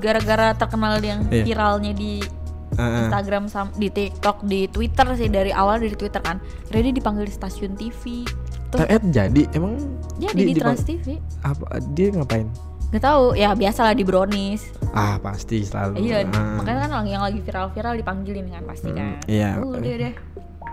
gara-gara 0.00 0.50
terkenal 0.52 0.98
yang 0.98 1.28
Iya. 1.28 1.44
viralnya 1.44 1.92
di 1.92 2.24
ah, 2.72 2.80
ah. 2.80 2.98
Instagram 3.02 3.46
sam- 3.46 3.74
di 3.74 3.88
TikTok 3.88 4.42
di 4.42 4.66
Twitter 4.66 5.06
sih 5.14 5.28
dari 5.28 5.52
awal 5.52 5.78
dari 5.78 5.92
Twitter 5.92 6.18
kan 6.18 6.40
Ready 6.68 6.90
dipanggil 6.90 7.22
di 7.22 7.30
stasiun 7.30 7.74
TV 7.74 8.24
terus 8.66 8.86
Eh, 8.86 9.00
jadi 9.04 9.42
emang 9.52 9.76
jadi 10.16 10.32
di- 10.32 10.46
di, 10.48 10.54
Trans 10.56 10.80
TV 10.80 11.18
apa 11.42 11.66
dia 11.88 12.10
ngapain? 12.10 12.46
nggak 12.90 13.02
tahu 13.04 13.34
ya 13.34 13.52
biasalah 13.52 13.92
di 13.92 14.02
brownies 14.02 14.66
Ah, 14.90 15.14
pasti 15.16 15.62
selalu. 15.62 16.00
iya 16.00 16.26
Ah. 16.26 16.58
makanya 16.58 16.88
kan 16.88 17.04
yang 17.04 17.20
lagi 17.20 17.38
viral-viral 17.38 17.94
dipanggilin 17.94 18.46
kan 18.46 18.62
pasti 18.64 18.90
kan 18.90 19.14
Hmm, 19.16 19.30
iya. 19.30 19.58
udah 19.58 19.78
deh 19.78 20.14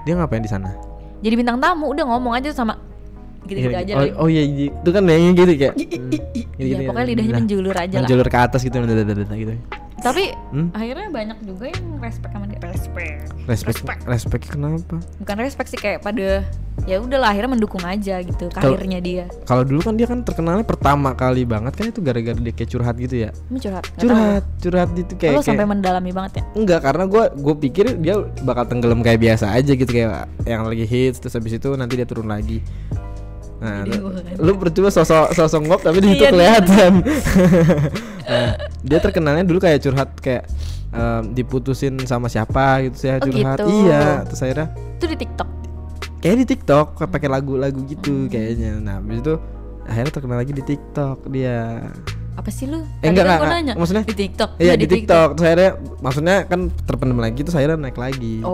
Dia 0.02 0.13
ngapain 0.16 0.40
di 0.40 0.48
sana? 0.48 0.74
jadi 1.18 1.36
bintang 1.36 1.58
tamu 1.58 1.92
udah 1.92 2.06
ngomong 2.08 2.34
aja 2.34 2.50
sama 2.50 2.74
gitu-gitu 3.47 3.71
Iya, 3.71 3.81
aja 3.81 3.91
oh, 3.91 3.99
lah. 3.99 4.10
oh 4.19 4.27
iya, 4.27 4.43
iya. 4.43 4.67
itu 4.69 4.89
kan 4.91 5.03
yang 5.07 5.33
gitu 5.33 5.51
kayak. 5.55 5.73
hmm, 5.73 5.88
Iya, 5.88 6.45
gitu-gitu 6.53 6.81
ya. 6.83 6.88
pokoknya 6.88 7.07
lidahnya 7.07 7.31
Nah, 7.31 7.39
menjulur 7.41 7.75
aja 7.75 7.95
lah. 7.95 8.01
menjulur 8.03 8.27
ke 8.27 8.38
atas 8.38 8.62
gitu, 8.62 8.75
gitu. 8.77 9.53
Tapi 9.97 10.29
Hmm? 10.53 10.69
akhirnya 10.71 11.10
banyak 11.10 11.38
juga 11.41 11.65
yang 11.67 11.97
respect 11.97 12.29
sama 12.29 12.45
dia. 12.45 12.62
Respect. 12.62 13.33
Respect, 13.49 14.01
respect 14.05 14.43
kenapa? 14.47 15.01
Bukan 15.17 15.36
respect 15.41 15.67
sih 15.67 15.75
kayak 15.75 15.99
pada 15.99 16.45
ya 16.86 17.01
udahlah 17.01 17.33
akhirnya 17.33 17.51
mendukung 17.51 17.81
aja 17.81 18.21
gitu 18.21 18.45
karirnya 18.47 19.01
dia. 19.01 19.25
Kalau 19.43 19.65
dulu 19.65 19.81
kan 19.81 19.97
dia 19.97 20.05
kan 20.05 20.21
terkenalnya 20.21 20.62
pertama 20.62 21.17
kali 21.17 21.43
banget 21.43 21.73
kan 21.73 21.86
itu 21.89 21.99
gara-gara 21.99 22.38
dia 22.38 22.53
kayak 22.53 22.69
curhat 22.69 22.95
gitu 22.95 23.25
ya. 23.25 23.29
Ini 23.49 23.57
curhat. 23.60 23.83
Curhat, 23.97 24.43
curhat 24.62 24.89
itu 24.93 25.03
tahu. 25.07 25.17
kayak, 25.17 25.33
Lo 25.33 25.41
kayak 25.41 25.49
sampai 25.49 25.65
mendalami 25.65 26.12
banget 26.13 26.31
ya. 26.39 26.43
Enggak, 26.53 26.79
karena 26.83 27.03
gue 27.03 27.23
gue 27.33 27.55
pikir 27.60 27.86
dia 27.97 28.15
bakal 28.45 28.63
tenggelam 28.63 29.01
kayak 29.01 29.17
biasa 29.19 29.49
aja 29.49 29.71
gitu 29.73 29.89
kayak 29.89 30.29
yang 30.45 30.62
lagi 30.62 30.86
hits 30.86 31.17
terus 31.17 31.33
habis 31.33 31.57
itu 31.57 31.69
nanti 31.73 31.97
dia 31.97 32.05
turun 32.05 32.29
lagi. 32.29 32.62
Nah, 33.58 33.82
Jadi 33.82 33.98
lu, 34.38 34.52
percuma 34.54 34.88
sosok 34.88 35.34
sosok 35.34 35.62
ngop 35.65 35.82
tapi 35.82 35.98
di 35.98 36.13
situ 36.13 36.24
Iya, 36.24 36.30
kelihatan. 36.30 36.91
nah, 38.30 38.50
dia 38.80 39.00
terkenalnya 39.00 39.41
dulu 39.41 39.58
kayak 39.58 39.82
curhat 39.82 40.13
kayak 40.17 40.46
em, 40.88 41.34
diputusin 41.34 41.98
sama 42.04 42.28
siapa 42.28 42.86
gitu 42.86 42.96
saya 43.00 43.17
Oh, 43.17 43.26
curhat. 43.26 43.58
gitu. 43.58 43.70
Iya, 43.84 44.06
terus 44.24 44.41
akhirnya 44.41 44.67
Itu 44.93 45.06
di 45.08 45.17
TikTok. 45.17 45.50
kayak 46.17 46.38
di 46.38 46.46
TikTok 46.48 46.88
pakai 47.04 47.30
lagu-lagu 47.30 47.82
gitu 47.84 48.26
kayaknya. 48.28 48.78
Nah, 48.78 48.98
habis 48.98 49.22
itu 49.22 49.34
akhirnya 49.84 50.12
terkenal 50.12 50.38
lagi 50.38 50.54
di 50.54 50.63
TikTok 50.63 51.17
dia. 51.28 51.82
Apa 52.47 52.55
sih 52.55 52.63
lu? 52.63 52.79
Eh, 53.03 53.12
enggak, 53.12 53.27
kan 53.27 53.36
enggak, 53.36 53.39
enggak. 53.43 53.51
nanya. 53.60 53.73
Maksudnya? 53.75 54.03
di 54.07 54.15
TikTok. 54.15 54.49
Iya 54.55 54.63
Iya, 54.63 54.73
di 54.79 54.88
TikTok. 54.88 55.29
Terus 55.36 55.47
akhirnya 55.51 55.71
maksudnya 55.99 56.36
kan 56.47 56.60
terpendam 56.88 57.19
lagi 57.19 57.39
terus 57.43 57.55
akhirnya 57.60 57.75
naik 57.75 57.99
lagi 57.99 58.39
gitu. 58.39 58.47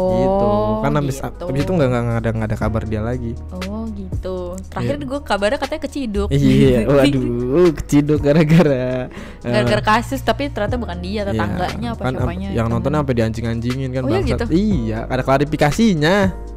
Oh, 0.50 0.82
Kan 0.82 0.98
habis 0.98 1.22
gitu. 1.22 1.46
habis 1.46 1.62
itu 1.62 1.72
nggak 1.78 1.88
nggak 1.94 2.02
nggak 2.02 2.18
ada 2.18 2.30
nggak 2.34 2.50
ada 2.50 2.58
kabar 2.58 2.82
dia 2.90 3.02
lagi. 3.06 3.38
Oh 3.54 3.86
gitu. 3.94 4.58
Terakhir 4.74 4.98
gue 4.98 5.20
kabarnya 5.22 5.60
katanya 5.62 5.82
keciduk. 5.86 6.28
Iya, 6.34 6.80
waduh, 6.90 7.70
keciduk 7.78 8.18
gara-gara 8.18 9.06
eh, 9.06 9.46
Gara-gara 9.46 9.84
kasus 9.86 10.26
tapi 10.26 10.50
ternyata 10.50 10.82
bukan 10.82 10.98
dia 10.98 11.22
iya, 11.22 11.24
tetangganya 11.30 11.88
apa 11.94 12.02
kan, 12.02 12.14
siapanya. 12.18 12.48
Yang 12.50 12.66
temen. 12.66 12.74
nonton 12.74 12.92
sampai 12.98 13.14
dianjing-anjingin 13.14 13.90
kan 13.94 14.02
Oh, 14.02 14.10
iya 14.10 14.22
gitu? 14.26 14.46
Iya, 14.50 15.00
ada 15.06 15.22
klarifikasinya. 15.22 16.16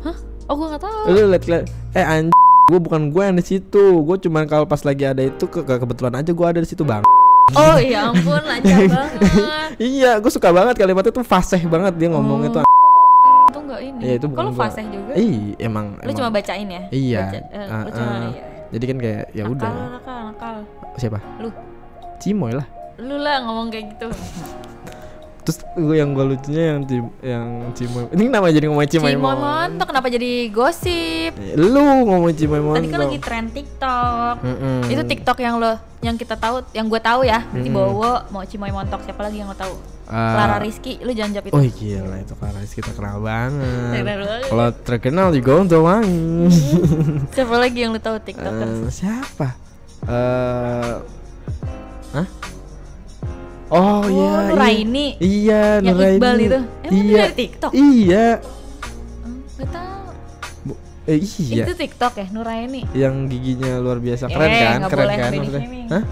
Hah? 0.09 0.17
Oh 0.49 0.57
gue 0.57 0.67
nggak 0.73 0.81
tahu. 0.89 1.01
Lu 1.13 1.21
liat 1.29 1.45
eh 1.93 2.01
anjing 2.01 2.33
gue 2.67 2.81
bukan 2.81 3.13
gue 3.13 3.23
yang 3.23 3.37
di 3.37 3.45
situ 3.45 4.03
gue 4.03 4.17
cuman 4.25 4.49
kalau 4.49 4.65
pas 4.67 4.81
lagi 4.83 5.05
ada 5.07 5.23
itu 5.23 5.47
ke, 5.47 5.63
ke- 5.63 5.79
kebetulan 5.79 6.19
aja 6.19 6.35
gue 6.35 6.47
ada 6.51 6.59
di 6.59 6.67
situ 6.67 6.83
bang 6.83 7.05
Oh 7.55 7.79
iya 7.79 8.11
ampun 8.11 8.43
lancar 8.43 8.79
banget. 8.91 9.21
iya 9.79 10.19
gue 10.19 10.33
suka 10.33 10.51
banget 10.51 10.75
kalimatnya 10.75 11.15
tuh 11.15 11.23
fasih 11.23 11.63
banget 11.67 11.95
dia 11.95 12.09
ngomongnya 12.11 12.51
tuh 12.51 12.63
Itu 13.47 13.59
enggak 13.63 13.81
ini. 13.81 14.01
Iya, 14.03 14.15
itu 14.19 14.27
Kalau 14.29 14.51
fasih 14.51 14.85
juga. 14.91 15.13
Ih, 15.15 15.55
emang 15.57 15.95
Lu 16.03 16.11
emang. 16.11 16.17
cuma 16.19 16.29
bacain 16.35 16.67
ya? 16.67 16.83
Iya. 16.91 17.23
Baca, 17.23 17.39
lu 17.87 17.91
cuma 17.95 18.11
ah. 18.11 18.21
iya. 18.27 18.43
Jadi 18.67 18.85
kan 18.85 18.97
kayak 18.99 19.25
ya 19.31 19.43
nakal, 19.47 19.55
udah. 19.55 19.71
nakal, 19.71 20.19
nakal. 20.27 20.55
Siapa? 20.99 21.19
Lu. 21.39 21.49
Cimoy 22.19 22.53
lah. 22.53 22.67
Lu 22.99 23.17
lah 23.17 23.37
ngomong 23.47 23.71
kayak 23.71 23.95
gitu. 23.95 24.09
Terus 25.47 25.63
gue 25.79 25.95
yang 25.95 26.11
gue 26.11 26.27
lucunya 26.27 26.75
yang 26.75 26.81
Cim, 26.91 27.07
yang 27.23 27.47
Cimoy. 27.71 28.11
Ini 28.11 28.23
kenapa 28.27 28.51
jadi 28.51 28.67
ngomongin 28.67 28.91
Cimoy? 28.91 29.15
Cimoy 29.15 29.39
montok 29.39 29.87
kenapa 29.95 30.07
jadi 30.11 30.31
gosip? 30.51 31.39
Lu 31.55 31.79
ngomongin 32.03 32.35
Cimoy 32.35 32.59
montok. 32.59 32.83
Tadi 32.83 32.91
kan 32.91 33.01
lagi 33.07 33.19
tren 33.23 33.45
TikTok. 33.55 34.35
Mm-mm. 34.43 34.91
Itu 34.91 35.03
TikTok 35.07 35.39
yang 35.39 35.63
lo 35.63 35.79
yang 36.03 36.19
kita 36.19 36.35
tahu, 36.35 36.67
yang 36.75 36.91
gue 36.91 36.99
tahu 36.99 37.23
ya. 37.23 37.47
Nanti 37.47 37.71
Mm-mm. 37.71 37.79
Bowo 37.79 38.27
mau 38.35 38.43
Cimoy 38.43 38.75
montok 38.75 39.07
siapa 39.07 39.23
lagi 39.23 39.39
yang 39.39 39.47
lo 39.47 39.55
tahu? 39.55 39.71
Ah, 40.07 40.35
Clara 40.35 40.57
Rizky, 40.63 40.99
lu 41.03 41.15
jangan 41.15 41.39
jawab 41.39 41.47
itu. 41.51 41.55
Oh 41.55 41.63
gila 41.63 42.17
itu 42.19 42.35
Clara 42.35 42.59
Rizky 42.59 42.79
kita 42.83 42.93
kenal 42.95 43.23
banget. 43.23 44.03
Terkenal 44.03 44.19
banget. 44.27 44.47
Kalau 44.51 44.69
terkenal 44.83 45.27
juga 45.31 45.53
untuk 45.63 45.81
wangi. 45.87 46.51
Siapa 47.39 47.55
lagi 47.55 47.79
yang 47.87 47.95
lu 47.95 48.03
tahu 48.03 48.19
TikToker? 48.19 48.67
Eh, 48.67 48.91
siapa? 48.91 49.55
Eh, 50.11 50.95
hah? 52.19 52.27
Oh, 53.69 54.03
iya. 54.05 54.15
iya. 54.15 54.31
Nuraini. 54.47 55.07
Iya, 55.19 55.63
Yang 55.81 55.87
Nuraini. 55.91 56.17
Iqbal 56.17 56.37
itu. 56.39 56.59
Emang 56.81 56.93
iya. 57.03 57.19
dari 57.21 57.35
TikTok? 57.35 57.71
Iya. 57.73 58.27
Hmm, 59.19 59.39
Gak 59.57 59.69
tahu. 59.69 60.03
Bu- 60.65 60.81
Eh, 61.05 61.19
iya. 61.19 61.65
Itu 61.65 61.73
TikTok 61.75 62.13
ya, 62.15 62.27
Nuraini. 62.31 62.83
Yang 62.93 63.15
giginya 63.29 63.73
luar 63.79 63.99
biasa 63.99 64.25
keren 64.27 64.47
Eh, 64.49 64.61
kan? 64.61 64.79
Keren 64.87 65.03
boleh 65.03 65.17
kan? 65.17 65.31
maksudnya? 65.33 65.61
Hah? 65.89 66.05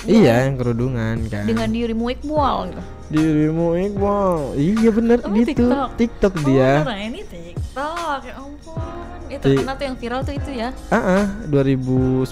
Iya, 0.00 0.34
yang 0.46 0.56
kerudungan 0.56 1.16
kan. 1.26 1.44
Dengan 1.44 1.68
dirimu 1.68 2.08
Iqbal 2.10 2.56
gitu. 2.66 2.82
dirimu 3.10 3.66
Iqbal. 3.76 4.32
Iya 4.56 4.90
bener 4.90 5.18
Oh, 5.20 5.28
gitu. 5.34 5.46
TikTok. 5.60 5.88
TikTok 5.98 6.34
Oh, 6.34 6.44
dia. 6.46 6.70
Nuraini 6.80 7.20
TikTok. 7.22 8.20
Ya 8.24 8.34
ampun. 8.34 9.09
Itu 9.30 9.46
terkenal 9.46 9.74
tuh 9.78 9.86
yang 9.86 9.96
viral 9.96 10.20
tuh 10.26 10.34
itu 10.34 10.50
ya. 10.50 10.74
Ah, 10.90 11.22
ah, 11.22 11.24
2019. 11.46 12.26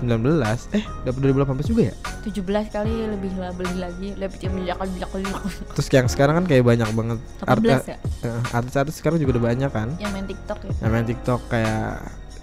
Eh, 0.75 0.83
dapat 1.07 1.21
2018 1.23 1.71
juga 1.71 1.83
ya? 1.89 1.95
17 2.27 2.67
kali 2.75 2.93
lebih 3.09 3.31
lah 3.39 3.55
beli 3.55 3.77
lagi, 3.79 4.09
lebih 4.19 4.37
Terus 5.79 5.89
yang 5.95 6.11
sekarang 6.11 6.43
kan 6.43 6.45
kayak 6.51 6.65
banyak 6.67 6.89
banget 6.93 7.19
18 7.47 7.87
ya? 7.87 7.97
eh, 8.27 8.41
artis-artis 8.53 8.99
sekarang 8.99 9.23
juga 9.23 9.39
udah 9.39 9.45
banyak 9.55 9.71
kan 9.71 9.89
yang 10.03 10.11
main 10.11 10.27
TikTok 10.27 10.59
ya. 10.67 10.73
yang 10.83 10.91
main 10.91 11.07
TikTok 11.07 11.41
kayak 11.49 11.87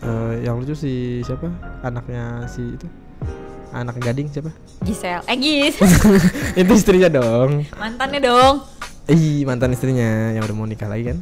eh, 0.01 0.33
yang 0.47 0.55
lucu 0.57 0.73
si 0.73 1.19
siapa 1.27 1.51
anaknya 1.83 2.47
si 2.47 2.63
itu 2.79 2.87
anak 3.75 3.99
gading 3.99 4.31
siapa 4.31 4.55
Gisel. 4.87 5.19
Eh 5.27 5.35
Gis. 5.35 5.75
itu 6.59 6.71
istrinya 6.73 7.11
dong 7.11 7.67
Mantannya 7.75 8.23
dong. 8.23 8.63
ih 9.05 9.45
mantan 9.45 9.69
istrinya 9.69 10.33
yang 10.33 10.41
udah 10.41 10.55
mau 10.57 10.65
nikah 10.65 10.89
lagi 10.89 11.13
kan 11.13 11.17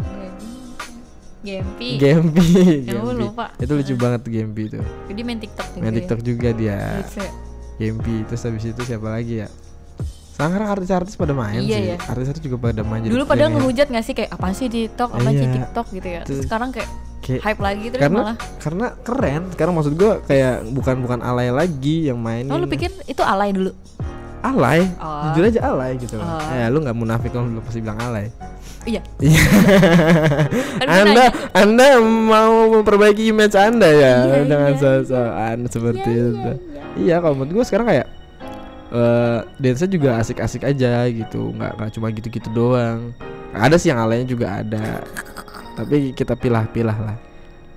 Gempi. 1.43 1.89
Gempi 1.95 2.47
Ya, 2.87 2.95
Gempi. 2.95 3.19
lupa. 3.19 3.45
itu 3.55 3.71
lucu 3.71 3.93
banget 3.95 4.19
tuh 4.21 4.31
Gempi 4.31 4.63
itu 4.65 4.79
Jadi 4.79 5.21
main 5.21 5.37
TikTok 5.37 5.67
juga. 5.69 5.81
main 5.81 5.91
ya. 5.91 5.97
TikTok 5.99 6.19
juga 6.21 6.49
dia 6.51 6.79
Lucu 6.97 7.19
ya. 7.19 7.31
Gempi 7.75 8.15
terus 8.23 8.41
habis 8.41 8.63
itu 8.65 8.81
siapa 8.81 9.07
lagi 9.09 9.35
ya 9.39 9.47
sekarang 10.33 10.65
artis-artis 10.67 11.13
pada 11.13 11.29
main 11.31 11.61
Iya, 11.61 11.77
sih 11.77 11.83
iya. 11.85 11.97
artis-artis 12.01 12.41
juga 12.41 12.57
pada 12.63 12.81
main 12.81 13.05
Dulu 13.05 13.21
padahal 13.23 13.49
pengen- 13.49 13.61
ngehujat 13.61 13.87
gak 13.87 14.01
sih 14.01 14.13
kayak 14.13 14.31
apa 14.31 14.49
sih 14.51 14.65
TikTok, 14.65 15.09
apa 15.11 15.29
sih 15.29 15.37
Iya. 15.39 15.53
TikTok 15.53 15.85
gitu 15.91 16.07
ya. 16.09 16.21
Terus 16.23 16.39
sekarang 16.41 16.69
kayak 16.69 16.89
kayak 17.21 17.39
hype 17.39 17.61
lagi 17.61 17.85
terus 17.87 18.01
karena 18.01 18.19
malah. 18.19 18.37
karena 18.57 18.85
keren 18.99 19.41
sekarang 19.49 19.73
maksud 19.73 19.93
gua 19.93 20.19
kayak 20.21 20.55
bukan 20.69 20.95
bukan 20.99 21.19
alay 21.21 21.47
lagi 21.49 21.95
yang 22.03 22.17
mainin 22.17 22.49
Oh 22.49 22.57
lu 22.57 22.65
pikir 22.65 22.91
itu 23.03 23.21
alay 23.21 23.51
dulu? 23.51 23.71
alay 24.41 24.83
Oh. 24.97 25.31
jujur 25.31 25.47
aja 25.47 25.61
alay 25.65 25.95
gitu 25.95 26.17
Oh. 26.17 26.51
eh 26.51 26.67
lu 26.67 26.81
nggak 26.81 26.91
munafik 26.93 27.29
kalau 27.29 27.47
lu 27.47 27.61
pasti 27.61 27.79
bilang 27.79 27.95
alay 27.97 28.27
Iya. 28.83 29.01
Iya. 29.17 29.43
Kan 30.83 30.87
anda 30.87 31.25
anda 31.55 31.87
mau 32.03 32.67
memperbaiki 32.73 33.31
image 33.31 33.55
anda 33.55 33.87
ya 33.87 34.15
Iya, 34.27 34.43
dengan 34.43 34.71
iya, 34.75 34.79
so-soan 34.79 35.57
seperti 35.67 36.09
Iya, 36.09 36.25
itu 36.29 36.51
iya 36.93 37.15
kalau 37.17 37.33
menurut 37.33 37.57
gua 37.57 37.65
sekarang 37.65 37.87
kayak 37.89 38.07
eh 38.93 39.39
dance 39.57 39.87
juga 39.87 40.21
asik-asik 40.21 40.61
aja 40.61 41.09
gitu 41.09 41.49
nggak 41.51 41.71
nggak 41.79 41.89
cuma 41.95 42.13
gitu-gitu 42.13 42.49
doang 42.51 43.09
ada 43.49 43.73
sih 43.73 43.89
yang 43.89 43.97
alaynya 43.97 44.27
juga 44.27 44.61
ada 44.61 45.01
tapi 45.73 46.13
kita 46.13 46.37
pilah-pilah 46.37 46.97
lah 46.99 47.17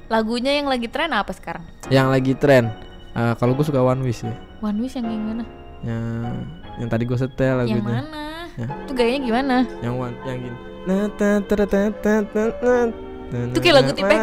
Lagunya 0.07 0.55
yang 0.55 0.71
lagi 0.71 0.87
tren 0.87 1.11
apa 1.11 1.35
sekarang? 1.35 1.65
yang 1.89 2.13
lagi 2.13 2.37
tren 2.37 2.69
eh, 3.13 3.35
kalau 3.39 3.57
gue 3.57 3.65
suka 3.65 3.81
One 3.81 4.05
Wish 4.05 4.23
ya 4.23 4.35
One 4.61 4.79
Wish 4.79 4.95
yang 4.95 5.09
gimana? 5.09 5.45
yang 5.81 6.45
yang 6.77 6.89
tadi 6.91 7.09
gue 7.09 7.17
setel 7.17 7.65
lagunya 7.65 7.81
Yang 7.81 7.89
mana? 7.89 8.23
Ya. 8.57 8.67
Itu 8.85 8.93
gayanya 8.93 9.21
gimana? 9.25 9.57
yang 9.81 9.95
one 9.97 10.17
yang 10.25 10.39
gini 10.41 10.59
Itu 13.51 13.59
kayak 13.59 13.75
lagu 13.83 13.91
Tipek. 13.91 14.19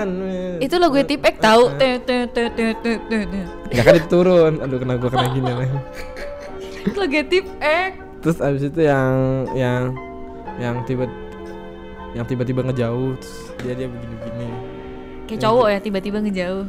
Itu 0.63 0.75
lagu 0.79 0.95
Tipek 1.03 1.35
tahu. 1.43 1.63
Gak 3.73 3.83
kan 3.83 3.93
itu 3.99 4.07
turun 4.07 4.53
Aduh 4.63 4.77
kena 4.79 4.95
gue 4.95 5.09
kena 5.11 5.27
gini 5.35 5.51
Itu 6.87 6.97
lagu 6.97 7.19
Tipek. 7.27 7.91
Terus 8.23 8.37
abis 8.39 8.63
itu 8.71 8.79
yang 8.79 9.43
Yang 9.51 9.83
Yang 10.55 10.75
tiba 10.87 11.05
Yang 12.15 12.25
tiba-tiba 12.31 12.61
ngejauh 12.71 13.11
Terus 13.19 13.35
dia 13.59 13.73
dia 13.75 13.87
begini-begini 13.91 14.47
Kayak 15.23 15.39
cowok 15.39 15.67
ya 15.71 15.79
tiba-tiba 15.79 16.17
ngejauh. 16.19 16.65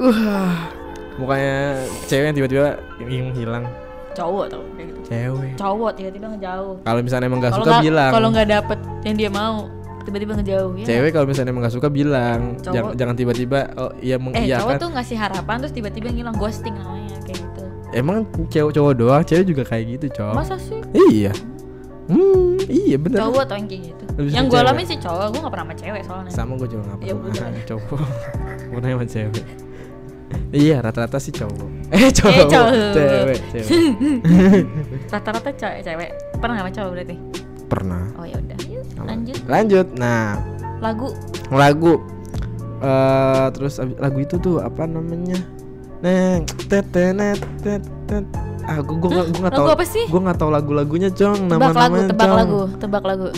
Wah 0.00 0.82
mukanya 1.20 1.76
cewek 2.08 2.32
yang 2.32 2.36
tiba-tiba 2.36 2.68
hilang 3.36 3.64
cowok 4.12 4.44
tau 4.48 4.62
kayak 4.72 4.86
gitu. 4.88 5.00
Cewek. 5.04 5.50
Cowok 5.54 5.90
tiba-tiba 5.94 6.26
ngejauh. 6.30 6.74
Kalau 6.80 7.00
misalnya 7.00 7.26
emang 7.26 7.40
gak 7.40 7.50
kalau 7.50 7.58
suka 7.58 7.70
nggak 7.70 7.84
bilang. 7.84 8.12
kalau 8.12 8.28
nggak 8.30 8.48
dapet 8.48 8.78
yang 9.02 9.16
dia 9.16 9.30
mau 9.30 9.54
tiba-tiba 10.02 10.32
ngejauh 10.34 10.70
ya 10.74 10.84
cewek 10.84 11.10
kalau 11.10 11.26
misalnya 11.26 11.50
emang 11.50 11.62
gak 11.62 11.74
suka 11.74 11.88
bilang. 11.88 12.40
Cowok- 12.58 12.74
jangan 12.74 12.92
jangan 12.96 13.14
tiba-tiba 13.14 13.58
oh 13.76 13.90
iya 13.98 14.14
eh 14.14 14.18
mengiyakan 14.18 14.62
cowok 14.66 14.80
tuh 14.80 14.88
ngasih 14.92 15.16
harapan 15.16 15.56
terus 15.62 15.72
tiba-tiba 15.72 16.08
ngilang 16.10 16.36
ghosting 16.36 16.74
namanya 16.74 17.16
kayak 17.22 17.38
gitu. 17.38 17.62
Emang 17.92 18.16
cewek 18.48 18.72
cowok 18.72 18.92
doang? 18.94 19.22
Cewek 19.22 19.44
juga 19.46 19.62
kayak 19.62 19.84
gitu 19.94 20.06
cowok. 20.16 20.34
Masa 20.34 20.56
sih? 20.58 20.80
Iya. 20.90 21.32
Hmm 22.02 22.58
iya 22.66 22.96
bener. 22.98 23.22
Cowok 23.22 23.44
tau 23.46 23.56
yang 23.56 23.68
kayak 23.70 23.82
gitu. 23.94 24.04
Lebih 24.12 24.30
yang 24.34 24.44
gue 24.44 24.58
alamin 24.58 24.84
sih 24.84 24.98
cowok 24.98 25.26
gue 25.30 25.40
gak 25.40 25.52
pernah 25.54 25.66
sama 25.70 25.76
cewek 25.78 26.02
soalnya. 26.02 26.30
Sama 26.34 26.52
gue 26.58 26.68
juga 26.68 26.82
gak 26.84 26.98
Ya 27.00 27.14
pernah 27.14 27.30
udah. 27.30 27.64
cowok. 27.64 28.00
Pernah 28.72 28.88
sama 28.90 29.06
cewek 29.06 29.44
iya 30.52 30.76
rata-rata 30.84 31.16
sih 31.16 31.32
cowok. 31.32 31.68
Eh 31.92 32.10
cowok. 32.12 32.46
cowok. 32.48 32.72
cewek 32.92 33.38
cewek. 33.52 33.68
Rata-rata 35.12 35.50
cewek 35.56 35.80
cewek. 35.84 36.10
Pernah 36.40 36.56
sama 36.60 36.70
cowok 36.70 36.90
berarti? 36.92 37.16
Pernah. 37.68 38.04
Oh 38.20 38.26
ya 38.28 38.36
udah. 38.36 38.58
Lanjut. 39.02 39.38
Lanjut. 39.48 39.86
Nah. 39.96 40.40
Lagu. 40.80 41.08
Lagu. 41.48 41.94
Eh 42.82 43.46
terus 43.54 43.78
lagu 44.00 44.18
itu 44.20 44.36
tuh 44.40 44.60
apa 44.60 44.84
namanya? 44.84 45.38
Neng 46.02 46.44
tet 46.66 46.84
tenet 46.90 47.38
tet 47.62 47.82
tet. 48.10 48.24
Ah 48.62 48.78
gue 48.78 48.94
gue 48.94 49.10
nggak 49.10 49.26
gue 49.30 49.40
nggak 49.42 49.54
lagu 49.54 49.68
tahu. 49.70 49.76
apa 49.78 49.84
sih? 49.86 50.04
Gue 50.06 50.20
nggak 50.22 50.38
tahu 50.38 50.50
lagu-lagunya 50.50 51.10
cong 51.10 51.50
nama 51.50 51.70
tebak 51.70 51.78
lagu 51.78 51.98
tebak 52.06 52.30
lagu 52.30 52.60
tebak 52.78 53.04
lagu. 53.06 53.28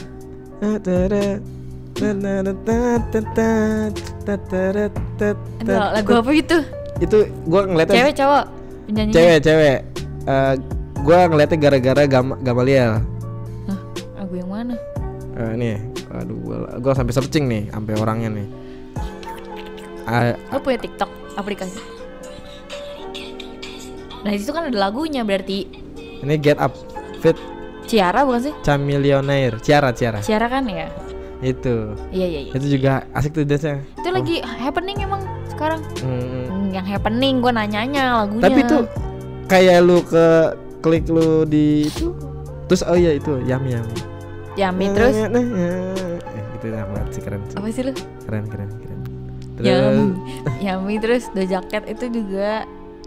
Lagu 5.94 6.12
apa 6.18 6.32
itu 6.34 6.58
itu 7.02 7.26
gue 7.26 7.60
ngeliatnya 7.66 7.96
cewek 8.06 8.14
cowok 8.14 8.44
penyanyinya? 8.86 9.14
Cewek 9.14 9.38
cewek. 9.42 9.78
Eh, 10.24 10.54
gue 11.04 11.18
ngeliatnya 11.30 11.58
gara-gara 11.58 12.02
Gam 12.06 12.26
Gamaliel. 12.40 13.02
Hah, 13.66 13.80
lagu 14.20 14.34
yang 14.38 14.50
mana? 14.50 14.74
Eh, 15.34 15.52
nih 15.58 15.76
aduh 16.14 16.38
gue 16.78 16.92
sampai 16.94 17.10
searching 17.10 17.50
nih 17.50 17.62
sampai 17.74 17.92
orangnya 17.98 18.30
nih. 18.30 18.46
Ah, 20.06 20.36
lo 20.52 20.60
punya 20.62 20.78
TikTok 20.78 21.10
aplikasi? 21.34 21.80
Nah 24.22 24.32
itu 24.32 24.52
kan 24.54 24.70
ada 24.70 24.78
lagunya 24.78 25.26
berarti. 25.26 25.66
Ini 26.22 26.34
Get 26.38 26.62
Up 26.62 26.72
Fit. 27.18 27.36
Ciara 27.84 28.24
bukan 28.24 28.48
sih? 28.48 28.54
Chameleonaire. 28.64 29.60
Ciara 29.60 29.92
Ciara. 29.92 30.24
Ciara 30.24 30.48
kan 30.48 30.64
ya? 30.70 30.88
Itu. 31.44 31.92
Iya 32.08 32.26
iya 32.30 32.40
iya. 32.48 32.52
Itu 32.56 32.66
juga 32.80 33.04
asik 33.12 33.36
tuh 33.36 33.44
dance 33.44 33.68
itu 34.00 34.08
lagi 34.12 34.36
happening 34.44 35.00
emang 35.00 35.20
sekarang? 35.52 35.80
Hmm, 36.00 36.53
yang 36.74 36.86
happening 36.86 37.38
gue 37.38 37.52
nanyanya 37.54 38.26
lagunya. 38.26 38.44
Tapi 38.50 38.60
tuh 38.66 38.82
kayak 39.46 39.78
lu 39.86 40.02
ke 40.02 40.26
klik 40.82 41.06
lu 41.06 41.46
di 41.46 41.86
itu 41.86 42.10
terus 42.66 42.82
oh 42.84 42.96
iya 42.96 43.14
itu 43.16 43.40
yummy 43.46 43.76
yummy 43.76 44.14
Yami 44.54 44.86
terus? 44.94 45.14
Nah, 45.18 45.28
nah, 45.34 45.42
nah. 45.42 46.14
eh, 46.30 46.54
itu 46.54 46.64
enak 46.70 46.86
banget 46.94 47.08
sih 47.10 47.22
keren 47.26 47.40
sih. 47.50 47.56
apa 47.58 47.66
sih 47.74 47.82
lu? 47.82 47.92
Keren 48.22 48.44
keren 48.46 48.68
keren. 48.70 49.00
Terus? 49.58 49.66
Yami 49.66 50.04
Yami 50.62 50.94
terus 51.02 51.24
The 51.34 51.44
Jacket 51.50 51.84
itu 51.90 52.04
juga 52.22 52.62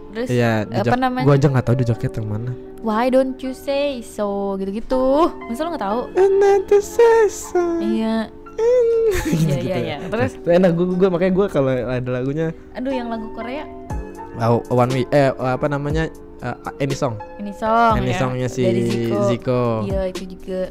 terus 0.08 0.28
iya 0.32 0.64
apa 0.64 0.96
namanya? 0.96 1.24
gua 1.28 1.36
aja 1.36 1.48
nggak 1.52 1.66
tahu 1.68 1.76
di 1.80 1.84
jaket 1.88 2.12
yang 2.20 2.28
mana. 2.28 2.52
Why 2.80 3.10
don't 3.12 3.36
you 3.40 3.52
say 3.52 4.00
so? 4.04 4.56
Gitu-gitu. 4.60 5.32
Masa 5.50 5.66
lu 5.66 5.72
nggak 5.74 5.84
tahu? 5.84 6.00
Another 6.16 6.80
season. 6.80 7.80
iya 7.84 8.32
Gitu, 9.26 9.48
iya 9.48 9.58
iya 9.58 9.76
iya. 9.78 9.96
Terus? 10.06 10.32
Itu 10.38 10.48
enak 10.50 10.70
gua, 10.76 10.86
gua 10.94 11.08
makanya 11.14 11.32
gua 11.34 11.46
kalau 11.50 11.70
ada 11.72 12.10
lagunya 12.10 12.46
aduh 12.76 12.92
yang 12.92 13.08
lagu 13.10 13.28
Korea? 13.34 13.64
Oh, 14.38 14.62
one 14.70 14.90
way 14.94 15.04
eh 15.10 15.34
apa 15.34 15.66
namanya 15.66 16.06
uh, 16.46 16.54
any 16.78 16.94
song. 16.94 17.18
Ini 17.42 17.50
song 17.58 17.98
any 17.98 18.14
ya. 18.14 18.18
Songnya 18.22 18.48
si 18.48 18.62
dari 18.62 18.82
Zico. 18.86 19.18
Zico. 19.26 19.62
iya 19.82 20.06
itu 20.06 20.22
juga 20.30 20.70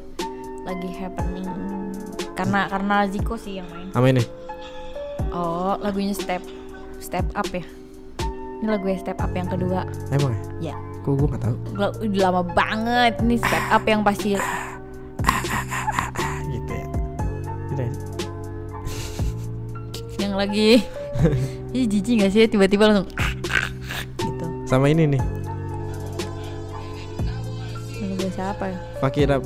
lagi 0.64 0.90
happening. 0.96 1.48
Karena 2.32 2.72
karena 2.72 2.96
Zico 3.12 3.36
sih 3.36 3.60
yang 3.60 3.68
main. 3.68 3.92
Sama 3.92 4.08
ini? 4.08 4.24
Oh 5.36 5.76
lagunya 5.84 6.16
step 6.16 6.40
step 7.04 7.28
up 7.36 7.48
ya. 7.52 7.66
Ini 8.64 8.68
lagu 8.72 8.88
step 8.96 9.20
up 9.20 9.32
yang 9.36 9.52
kedua. 9.52 9.84
Emang 10.16 10.32
ya? 10.64 10.72
Ya 10.72 10.76
kok 11.08 11.16
gua 11.16 11.28
nggak 11.32 11.44
tahu? 11.44 11.56
La- 11.80 11.96
udah 12.04 12.22
lama 12.28 12.42
banget 12.52 13.14
ini 13.24 13.36
step 13.40 13.64
up 13.72 13.84
yang 13.88 14.04
pasti 14.04 14.36
lagi. 20.38 20.86
Ih 21.78 21.86
jijik 21.90 22.24
gak 22.24 22.32
sih? 22.32 22.46
Tiba-tiba 22.46 22.88
langsung 22.88 23.10
gitu. 24.22 24.46
Sama 24.70 24.88
ini 24.88 25.18
nih. 25.18 25.22
Lagu 27.98 28.30
siapa 28.32 28.64
ya? 28.70 28.78
It 29.18 29.34
up 29.34 29.44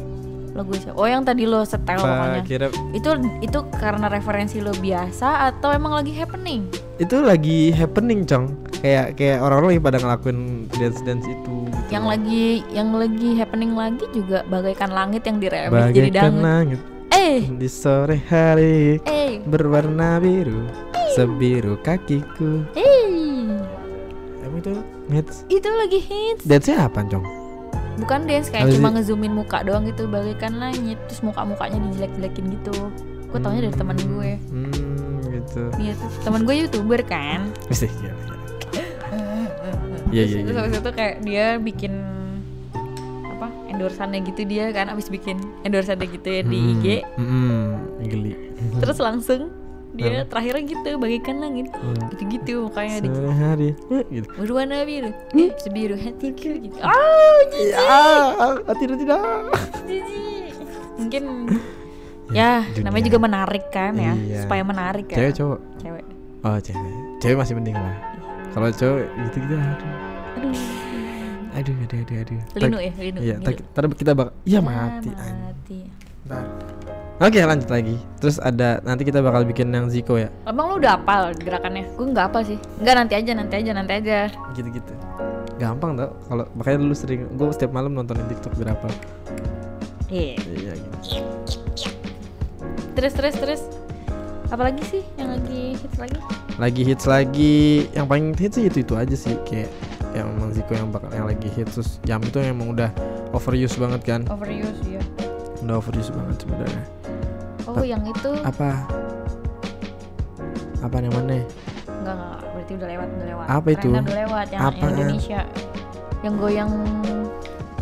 lagu 0.51 0.75
siapa? 0.75 0.99
Oh 0.99 1.07
yang 1.07 1.23
tadi 1.23 1.47
lo 1.47 1.63
setel 1.63 1.95
pokoknya. 1.95 2.43
Itu 2.91 3.09
itu 3.39 3.59
karena 3.79 4.11
referensi 4.11 4.59
lo 4.59 4.75
biasa 4.75 5.47
atau 5.47 5.71
emang 5.71 5.95
lagi 5.95 6.11
happening? 6.11 6.67
Itu 6.99 7.23
lagi 7.23 7.71
happening 7.71 8.27
cong. 8.27 8.51
Kayak 8.83 9.15
kayak 9.15 9.39
orang-orang 9.39 9.69
lagi 9.71 9.81
pada 9.81 9.97
ngelakuin 10.03 10.39
dance 10.75 10.99
dance 11.05 11.23
itu 11.23 11.61
gitu. 11.71 11.93
yang 11.93 12.05
lagi 12.07 12.45
yang 12.71 12.89
lagi 12.95 13.29
happening 13.35 13.75
lagi 13.75 14.05
juga 14.15 14.47
bagaikan 14.47 14.89
langit 14.95 15.27
yang 15.27 15.37
diremix 15.37 15.91
jadi 15.91 16.09
dangdut 16.09 16.41
langit 16.41 16.79
eh. 17.21 17.41
Di 17.45 17.69
sore 17.69 18.17
hari 18.25 18.97
eh. 19.05 19.37
berwarna 19.45 20.17
biru 20.17 20.65
sebiru 21.13 21.77
kakiku. 21.85 22.65
Eh. 22.73 23.61
Emang 24.41 24.59
itu 24.59 24.71
hits. 25.13 25.45
Itu 25.47 25.69
lagi 25.69 25.99
hits. 26.01 26.43
Dance 26.49 26.67
nya 26.73 26.89
apa 26.89 27.05
cong 27.05 27.41
bukan 28.01 28.25
dance 28.25 28.49
kayak 28.49 28.65
Apa 28.65 28.75
cuma 28.81 28.89
ngezoomin 28.97 29.29
muka 29.29 29.61
doang 29.61 29.85
gitu 29.85 30.09
bagaikan 30.09 30.57
langit 30.57 30.97
terus 31.05 31.21
muka 31.21 31.45
mukanya 31.45 31.77
dijelek-jelekin 31.85 32.45
gitu. 32.57 32.89
Gue 33.29 33.39
taunya 33.39 33.69
dari 33.69 33.75
teman 33.77 33.97
gue. 33.99 34.31
hmm 34.49 35.11
gitu. 35.31 35.63
Iya 35.79 35.93
teman 36.25 36.41
gue 36.43 36.55
youtuber 36.65 37.01
kan. 37.05 37.51
Gila, 37.69 37.87
gila. 38.01 38.15
Iya, 40.11 40.23
iya, 40.27 40.37
terus 40.43 40.55
iya. 40.59 40.63
habis 40.67 40.75
itu 40.83 40.91
kayak 40.91 41.15
dia 41.23 41.45
bikin 41.55 42.00
endorsannya 43.81 44.21
gitu 44.23 44.45
dia 44.45 44.69
kan 44.69 44.87
abis 44.87 45.09
bikin 45.09 45.41
endorsannya 45.65 46.05
gitu 46.05 46.29
ya 46.29 46.41
di 46.45 46.53
Hmm, 46.53 46.71
IG 46.77 46.85
hmm, 47.17 47.65
geli. 48.05 48.33
Terus 48.77 49.01
langsung 49.01 49.49
dia 49.91 50.23
terakhirnya 50.23 50.63
gitu 50.69 50.89
bagaikan 50.95 51.41
langit 51.41 51.67
Hmm. 51.73 51.97
gitu-gitu 52.13 52.69
makanya 52.69 53.01
di 53.01 53.09
sore 53.09 53.33
hari 53.33 53.69
eh, 53.89 54.03
gitu. 54.07 54.27
Berwarna 54.37 54.85
biru 54.85 55.09
eh, 55.33 55.49
sebiru 55.57 55.97
hatiku 55.97 56.51
gitu. 56.61 56.77
Oh 56.79 57.37
ya 57.51 57.75
ah, 58.37 58.53
tidak 58.77 59.01
tidak. 59.01 59.19
jijik. 59.83 60.53
Mungkin 60.95 61.23
ya 62.31 62.63
dunia. 62.69 62.85
namanya 62.85 63.03
juga 63.03 63.19
menarik 63.19 63.65
kan 63.67 63.97
ya. 63.97 64.13
Iya. 64.15 64.45
supaya 64.45 64.61
menarik 64.63 65.09
kan 65.09 65.17
cewek 65.17 65.33
cowok? 65.35 65.59
Cewek. 65.81 66.05
Oh 66.41 66.57
cewek. 66.61 66.93
Cewek 67.19 67.35
masih 67.35 67.53
mending 67.57 67.75
lah. 67.75 67.97
Kalau 68.53 68.69
cowok 68.69 69.01
gitu 69.25 69.37
gitu 69.43 69.53
aduh. 69.57 69.91
Aduh 70.39 70.80
aduh 71.51 71.75
aduh 71.75 71.99
aduh 71.99 72.17
aduh 72.23 72.39
linu 72.57 72.77
ya 72.79 72.91
linu 72.95 73.19
iya 73.19 73.35
ntar 73.43 73.85
kita 73.91 74.11
bakal 74.15 74.33
iya 74.47 74.59
Ya, 74.59 74.61
mati 74.63 75.09
mati 75.11 75.79
Ntar. 76.21 76.45
Oke 77.21 77.37
lanjut 77.41 77.69
lagi 77.69 77.97
Terus 78.17 78.37
ada 78.41 78.81
Nanti 78.81 79.05
kita 79.05 79.21
bakal 79.21 79.45
bikin 79.45 79.69
yang 79.69 79.89
Ziko 79.89 80.17
ya 80.17 80.29
Abang 80.45 80.73
lu 80.73 80.81
udah 80.81 80.97
hafal 80.97 81.33
gerakannya? 81.37 81.85
Gue 81.93 82.09
nggak 82.09 82.33
apa 82.33 82.41
sih. 82.41 82.57
Enggak 82.81 82.95
nanti 82.97 83.13
aja, 83.13 83.31
nanti 83.37 83.53
aja, 83.61 83.71
nanti 83.77 83.93
aja. 83.93 84.17
Gitu-gitu 84.53 84.93
Gampang 85.57 85.97
tau 85.97 86.13
Kalau 86.25 86.45
Makanya 86.57 86.77
dulu 86.81 86.93
sering 86.97 87.25
Gue 87.37 87.49
setiap 87.53 87.73
malam 87.73 87.93
nontonin 87.93 88.25
TikTok 88.25 88.53
berapa 88.57 88.85
Iya. 90.09 90.33
Iya 90.45 90.71
gitu 90.77 90.97
Terus 92.97 93.13
terus 93.17 93.35
terus. 93.37 93.61
Apalagi 94.49 94.83
sih 94.83 95.01
yang 95.17 95.29
lagi 95.33 95.77
hits 95.77 95.97
lagi? 96.01 96.17
Lagi 96.57 96.81
hits 96.85 97.05
lagi 97.05 97.57
Yang 97.93 98.05
paling 98.09 98.25
hits 98.37 98.55
sih 98.57 98.65
itu-itu 98.65 98.93
aja 98.97 99.15
sih 99.17 99.33
Kayak 99.45 99.69
Yang 100.11 100.27
emang 100.27 100.49
Ziko 100.51 100.71
yang 100.75 100.89
bakal 100.91 101.09
Yang 101.11 101.27
lagi 101.31 101.47
hits 101.55 101.73
Terus 101.79 101.89
Jam 102.03 102.19
itu 102.23 102.35
yang 102.39 102.55
emang 102.59 102.69
udah 102.75 102.89
Overuse 103.31 103.75
banget 103.79 104.01
kan 104.03 104.21
Overuse 104.27 104.81
ya. 104.83 105.01
Udah 105.63 105.75
overuse 105.79 106.11
banget 106.11 106.35
sebenarnya 106.43 106.83
Oh 107.69 107.83
yang 107.85 108.03
itu 108.03 108.31
Apa 108.43 108.87
Apa 110.81 110.95
yang 110.99 111.13
mana 111.15 111.45
enggak 112.01 112.17
enggak 112.17 112.41
berarti 112.51 112.71
udah 112.77 112.87
lewat 112.89 113.07
udah 113.13 113.27
lewat. 113.27 113.45
Apa 113.49 113.67
itu? 113.73 113.87
Udah 113.89 114.17
lewat 114.25 114.47
yang, 114.49 114.61
yang 114.61 114.69
Apaan? 114.73 114.91
Indonesia. 114.93 115.41
Yang 116.21 116.33
goyang 116.37 116.71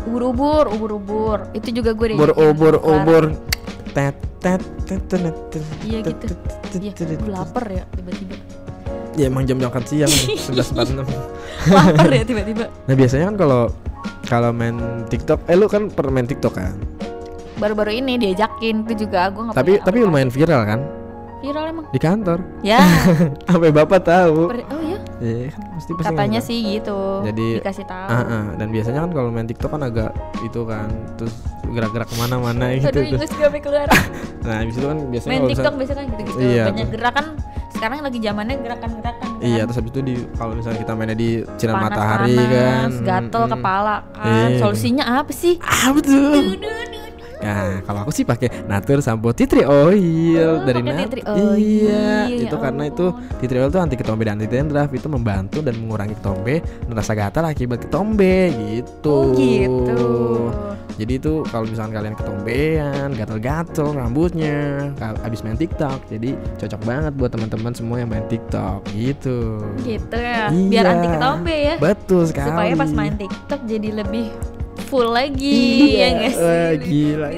ubur-ubur, 0.08 0.64
ubur-ubur. 0.72 1.38
Itu 1.52 1.68
juga 1.76 1.90
gue 1.92 2.06
deh. 2.12 2.16
Ubur 2.16 2.30
yang 2.32 2.40
ubur 2.52 2.74
Clara. 2.80 2.92
ubur 3.04 3.22
Tet 3.90 4.16
tet 4.40 4.62
tet 4.86 5.02
tet 5.10 5.36
tet 5.52 5.64
Iya 5.84 5.98
gitu. 6.06 6.24
tet, 6.32 6.40
tet, 6.70 6.80
Iya, 6.80 6.92
tet, 6.94 7.18
gue 7.20 7.32
lapar 7.32 7.64
ya 7.68 7.84
tiba-tiba. 7.92 8.34
Ya 9.18 9.26
emang 9.26 9.42
jam 9.42 9.58
makan 9.58 9.82
siang 9.82 10.10
nih 10.10 10.38
11.46 10.54 11.02
lapar 11.70 12.10
ya 12.10 12.24
tiba-tiba. 12.24 12.64
Nah 12.88 12.94
biasanya 12.94 13.24
kan 13.30 13.36
kalau 13.36 13.62
kalau 14.24 14.50
main 14.54 14.76
TikTok, 15.10 15.42
eh 15.44 15.56
lu 15.58 15.66
kan 15.66 15.90
pernah 15.90 16.12
main 16.14 16.28
TikTok 16.28 16.54
kan? 16.54 16.74
Baru-baru 17.58 17.92
ini 17.92 18.16
diajakin 18.16 18.86
itu 18.86 19.04
juga 19.04 19.28
gue 19.28 19.42
nggak 19.44 19.56
Tapi 19.58 19.72
tapi 19.82 19.98
lumayan 20.00 20.30
viral 20.32 20.62
kan 20.64 20.80
viral 21.40 21.64
emang. 21.72 21.84
di 21.88 21.98
kantor. 21.98 22.38
Ya. 22.60 22.80
Sampai 23.48 23.72
bapak 23.72 24.04
tahu. 24.04 24.52
Per- 24.52 24.68
oh 24.68 24.82
ya. 24.84 24.98
Iya 25.20 25.52
kan 25.52 25.62
pasti 25.74 25.92
pasti 25.92 26.08
Katanya 26.12 26.40
sih 26.40 26.58
gitu. 26.78 27.00
Jadi- 27.24 27.60
dikasih 27.60 27.84
tahu. 27.84 28.08
Ah, 28.08 28.20
ah. 28.20 28.44
dan 28.56 28.68
biasanya 28.68 29.00
kan 29.04 29.10
kalau 29.12 29.28
main 29.32 29.48
TikTok 29.48 29.70
kan 29.72 29.82
agak 29.84 30.10
itu 30.40 30.60
kan 30.64 30.88
terus 31.16 31.34
gerak-gerak 31.68 32.08
ke 32.08 32.16
mana-mana 32.16 32.72
gitu. 32.72 32.88
Aduh, 32.88 33.04
terus- 33.16 33.32
gak 33.36 33.52
keluar. 33.60 33.88
Nah, 34.40 34.64
habis 34.64 34.76
itu 34.76 34.86
kan 34.88 34.98
biasanya 35.08 35.32
Main 35.32 35.42
TikTok 35.48 35.74
biasanya 35.76 35.98
kan 35.98 36.06
gitu-gitu. 36.10 36.38
Iya, 36.40 36.64
Banyak 36.72 36.88
gerakan. 36.92 37.26
Sekarang 37.80 38.04
lagi 38.04 38.20
zamannya 38.20 38.60
gerakan-gerakan 38.60 39.28
kan. 39.32 39.40
Iya, 39.40 39.64
terus 39.64 39.76
habis 39.80 39.88
itu 39.88 40.00
di 40.04 40.14
kalau 40.36 40.52
misalnya 40.52 40.84
kita 40.84 40.92
mainnya 40.92 41.16
di 41.16 41.30
sinar 41.56 41.80
Panas-panas, 41.80 41.96
matahari 41.96 42.36
kan. 42.36 42.88
gatel 43.00 43.40
Mm-mm. 43.40 43.52
kepala 43.56 43.94
kan. 44.12 44.28
Iya. 44.52 44.58
Solusinya 44.60 45.04
apa 45.16 45.32
sih? 45.32 45.54
Ah, 45.64 45.88
betul. 45.88 46.60
Nah, 47.40 47.80
kalau 47.80 48.04
aku 48.04 48.12
sih 48.12 48.20
pakai 48.20 48.68
Natur 48.68 49.00
Sampo 49.00 49.32
Tea 49.32 49.48
Tree 49.48 49.64
Oil 49.64 50.60
Oh, 50.60 50.60
dari 50.60 50.84
pakai 50.84 50.92
tea 50.92 51.08
tree 51.08 51.24
oil. 51.24 51.56
Iya, 51.56 52.28
Ya 52.28 52.36
itu 52.36 52.56
karena 52.60 52.84
itu 52.84 53.06
tea 53.40 53.48
tree 53.48 53.60
oil 53.64 53.72
tuh 53.72 53.80
anti 53.80 53.96
ketombe 53.96 54.28
dan 54.28 54.36
anti 54.36 54.44
dandruff 54.44 54.92
itu 54.92 55.08
membantu 55.08 55.64
dan 55.64 55.72
mengurangi 55.80 56.20
ketombe 56.20 56.60
dan 56.60 56.92
rasa 56.92 57.16
gatal 57.16 57.48
akibat 57.48 57.80
ketombe 57.80 58.52
gitu. 58.52 59.08
Oh 59.08 59.32
gitu. 59.32 60.04
Jadi 61.00 61.16
itu 61.16 61.40
kalau 61.48 61.64
misalkan 61.64 61.96
kalian 61.96 62.12
ketombean, 62.12 63.08
gatel-gatel 63.14 63.88
rambutnya, 63.90 64.92
kal- 64.94 65.16
abis 65.24 65.40
main 65.40 65.56
TikTok, 65.56 66.04
jadi 66.06 66.36
cocok 66.54 66.80
banget 66.84 67.12
buat 67.16 67.32
teman-teman 67.32 67.72
semua 67.72 67.96
yang 67.96 68.12
main 68.12 68.28
TikTok 68.28 68.84
gitu. 68.92 69.64
Gitu 69.80 70.12
ya. 70.12 70.52
Biar 70.52 70.84
Iya. 70.84 70.92
anti 70.92 71.08
ketombe 71.08 71.56
ya. 71.56 71.74
Betul 71.78 72.28
sekali. 72.28 72.52
Supaya 72.52 72.72
pas 72.76 72.90
main 72.92 73.16
TikTok 73.16 73.60
jadi 73.64 73.88
lebih 73.96 74.28
full 74.84 75.08
lagi 75.08 75.60
ya 75.96 76.06
nggak 76.12 76.32
sih? 76.32 76.44
Wah, 76.44 76.72
gila. 76.76 77.28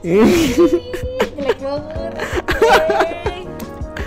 Jelek 0.00 1.58
banget. 1.62 2.12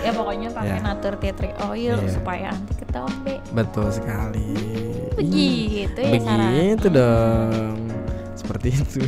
ya 0.02 0.10
pokoknya 0.10 0.48
pakai 0.50 0.76
Ya. 0.76 0.82
Natur 0.82 1.14
Tea 1.16 1.32
Oil 1.64 1.96
Iya. 1.96 2.10
supaya 2.10 2.46
anti 2.50 2.74
ketombe. 2.76 3.34
Betul 3.50 3.88
sekali. 3.88 4.52
Begitu 5.14 5.96
ya 5.96 6.12
Begitu 6.12 6.86
dong. 6.88 7.76
Seperti 8.52 8.68
itu. 8.76 9.00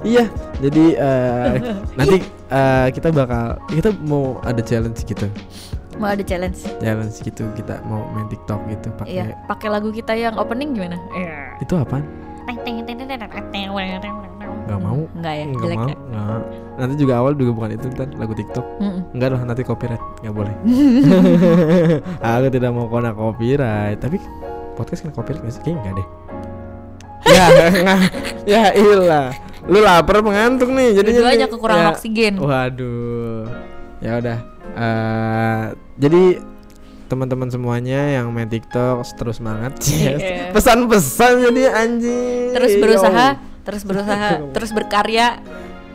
Iya, 0.00 0.24
jadi 0.64 0.84
eh, 0.96 1.52
nanti 1.92 2.16
eh, 2.48 2.88
kita 2.94 3.12
bakal 3.12 3.60
kita 3.68 3.92
mau 4.00 4.40
ada 4.40 4.64
challenge 4.64 5.04
gitu. 5.04 5.28
Mau 6.00 6.08
ada 6.08 6.24
challenge. 6.24 6.64
Challenge 6.80 7.12
gitu 7.20 7.44
kita 7.52 7.84
mau 7.84 8.06
main 8.16 8.30
TikTok 8.32 8.64
gitu 8.72 8.88
pakai 8.96 9.12
Iya, 9.12 9.24
pakai 9.44 9.68
lagu 9.68 9.92
kita 9.92 10.16
yang 10.16 10.40
opening 10.40 10.72
gimana? 10.72 10.96
Itu 11.60 11.76
apaan? 11.76 12.06
Gak 14.64 14.80
mau. 14.80 15.00
Enggak 15.12 15.34
ya, 15.36 15.44
Nggak 15.44 15.60
jelek 15.60 15.76
mau. 15.76 15.88
ya. 15.88 15.96
Nggak. 15.98 16.40
Nanti 16.78 16.94
juga 16.96 17.12
awal 17.20 17.32
juga 17.36 17.50
bukan 17.52 17.70
itu 17.76 17.86
kan 17.92 18.08
lagu 18.16 18.32
TikTok. 18.32 18.66
Mm-mm. 18.80 19.00
Enggak 19.12 19.28
lah 19.36 19.40
nanti 19.44 19.62
copyright 19.66 20.04
nggak 20.24 20.32
boleh. 20.32 20.54
Aku 22.38 22.46
tidak 22.48 22.70
mau 22.72 22.86
kena 22.88 23.12
copyright. 23.12 23.98
Tapi 24.00 24.16
podcast 24.78 25.04
kena 25.04 25.12
copyright 25.12 25.42
nggak 25.44 25.52
sih? 25.52 25.62
Kayaknya 25.66 25.80
enggak 25.82 25.94
deh. 26.00 26.08
Ya, 27.28 27.46
nggak. 27.84 28.00
ya 28.44 28.62
ilah. 28.72 29.28
Lu 29.68 29.84
lapar 29.84 30.24
mengantuk 30.24 30.72
nih. 30.72 30.96
Jadi 30.96 31.10
Dua-duanya 31.12 31.46
kekurangan 31.46 31.84
ya. 31.84 31.92
oksigen. 31.92 32.34
Waduh. 32.40 33.44
Ya 34.00 34.12
udah. 34.16 34.38
Eh, 34.78 35.64
jadi 35.98 36.22
teman-teman 37.08 37.48
semuanya 37.48 38.20
yang 38.20 38.28
main 38.32 38.48
TikTok 38.48 39.04
terus 39.16 39.40
semangat. 39.40 39.76
Iya. 39.88 40.52
Pesan-pesan 40.52 41.44
jadi 41.52 41.62
anjing. 41.72 42.52
Terus 42.56 42.72
Yo. 42.76 42.80
berusaha, 42.80 43.26
terus 43.64 43.82
berusaha, 43.84 44.28
terus 44.54 44.70
berkarya 44.72 45.40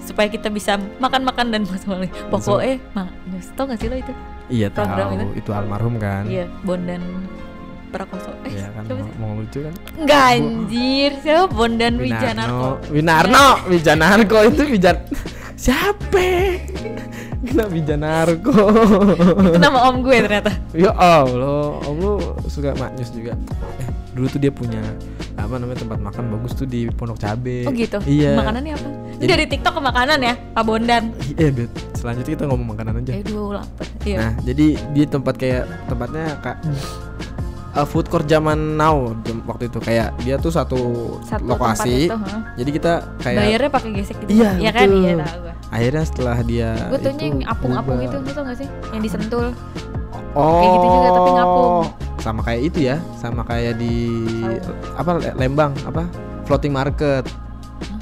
supaya 0.04 0.28
kita 0.28 0.52
bisa 0.52 0.76
makan-makan 1.00 1.48
dan 1.50 1.62
mas-mali. 1.64 2.12
Pokoknya, 2.28 2.78
mak, 2.92 3.08
tau 3.56 3.66
gak 3.72 3.80
sih 3.80 3.88
lo 3.88 3.96
itu? 3.96 4.14
Iya 4.52 4.68
tahu. 4.70 5.34
Itu 5.34 5.50
almarhum 5.56 5.96
kan. 5.96 6.28
Iya, 6.28 6.52
Bondan 6.68 7.02
Prakoso. 7.94 8.34
Eh, 8.44 8.52
Iya 8.52 8.68
kan 8.72 8.84
siapa 8.84 8.98
mau, 8.98 9.06
sih? 9.06 9.16
mau 9.16 9.32
lucu 9.38 9.60
kan. 9.62 9.74
Enggak 9.96 10.24
anjir, 10.34 11.12
siapa 11.22 11.46
Bondan 11.48 11.94
Wijanarko? 11.96 12.70
Winarno, 12.90 13.46
Wijanarko 13.68 14.38
itu 14.50 14.64
Wijan 14.68 14.98
siapa? 15.64 16.26
Kena 17.44 17.66
Wijanarko. 17.68 18.54
Itu 19.46 19.60
nama 19.60 19.80
om 19.88 20.02
gue 20.02 20.18
ternyata. 20.18 20.52
ya 20.74 20.90
Allah, 20.92 21.78
om 21.84 21.96
lu 21.96 22.14
suka 22.48 22.74
maknyus 22.74 23.12
juga. 23.12 23.38
Eh, 23.78 23.88
dulu 24.12 24.26
tuh 24.28 24.40
dia 24.40 24.50
punya 24.50 24.82
apa 25.34 25.58
namanya 25.58 25.82
tempat 25.82 26.00
makan 26.00 26.24
bagus 26.32 26.54
tuh 26.54 26.66
di 26.66 26.88
Pondok 26.88 27.20
Cabe. 27.20 27.66
Oh 27.66 27.74
gitu. 27.74 28.00
Iya. 28.04 28.34
Makanannya 28.36 28.74
apa? 28.74 28.88
Ini 28.88 29.18
Jadi- 29.20 29.30
dari 29.30 29.46
TikTok 29.48 29.74
ke 29.76 29.82
makanan 29.84 30.20
ya, 30.20 30.34
Pak 30.52 30.64
Bondan. 30.64 31.04
Eh, 31.32 31.50
Bet, 31.50 31.70
selanjutnya 31.94 32.32
kita 32.34 32.46
ngomong 32.46 32.68
makanan 32.70 32.94
aja. 33.00 33.12
Eh, 33.14 33.24
dua 33.24 33.60
lapar. 33.60 33.86
Iya. 34.02 34.18
Nah, 34.18 34.32
jadi 34.42 34.66
di 34.90 35.02
tempat 35.06 35.36
kayak 35.36 35.64
tempatnya 35.86 36.26
kak 36.40 36.58
uh, 37.74 37.84
food 37.84 38.08
court 38.08 38.26
zaman 38.26 38.76
now 38.76 39.12
waktu 39.44 39.68
itu 39.68 39.78
kayak 39.78 40.14
dia 40.20 40.38
tuh 40.38 40.50
satu, 40.50 40.80
Satu 41.22 41.44
lokasi. 41.44 42.08
itu, 42.08 42.16
ha? 42.16 42.54
Jadi 42.54 42.70
kita 42.72 42.94
kayak 43.20 43.38
Bayarnya 43.40 43.70
pakai 43.70 43.90
gesek 43.94 44.16
gitu. 44.24 44.30
Iya, 44.34 44.50
Iya 44.58 44.72
kan? 44.72 44.88
Iya 44.90 45.14
tahu 45.20 45.42
akhirnya 45.74 46.04
setelah 46.06 46.38
dia 46.40 46.70
Gue 46.86 47.02
tuhnya 47.02 47.26
yang 47.26 47.40
apung-apung 47.50 47.98
itu, 47.98 48.14
tau 48.30 48.46
gak 48.46 48.58
sih? 48.62 48.70
Yang 48.94 49.02
disentul. 49.04 49.46
Oh, 50.34 50.58
Kayak 50.60 50.72
gitu 50.72 50.88
juga, 50.88 51.10
tapi 51.12 51.30
ngapung. 51.32 51.74
Sama 52.18 52.42
kayak 52.42 52.62
itu 52.64 52.80
ya, 52.84 52.98
sama 53.18 53.42
kayak 53.44 53.74
di 53.76 53.96
Tahu. 54.62 54.74
apa 54.96 55.10
Le- 55.18 55.36
Lembang 55.36 55.74
apa 55.84 56.06
floating 56.46 56.72
market. 56.72 57.26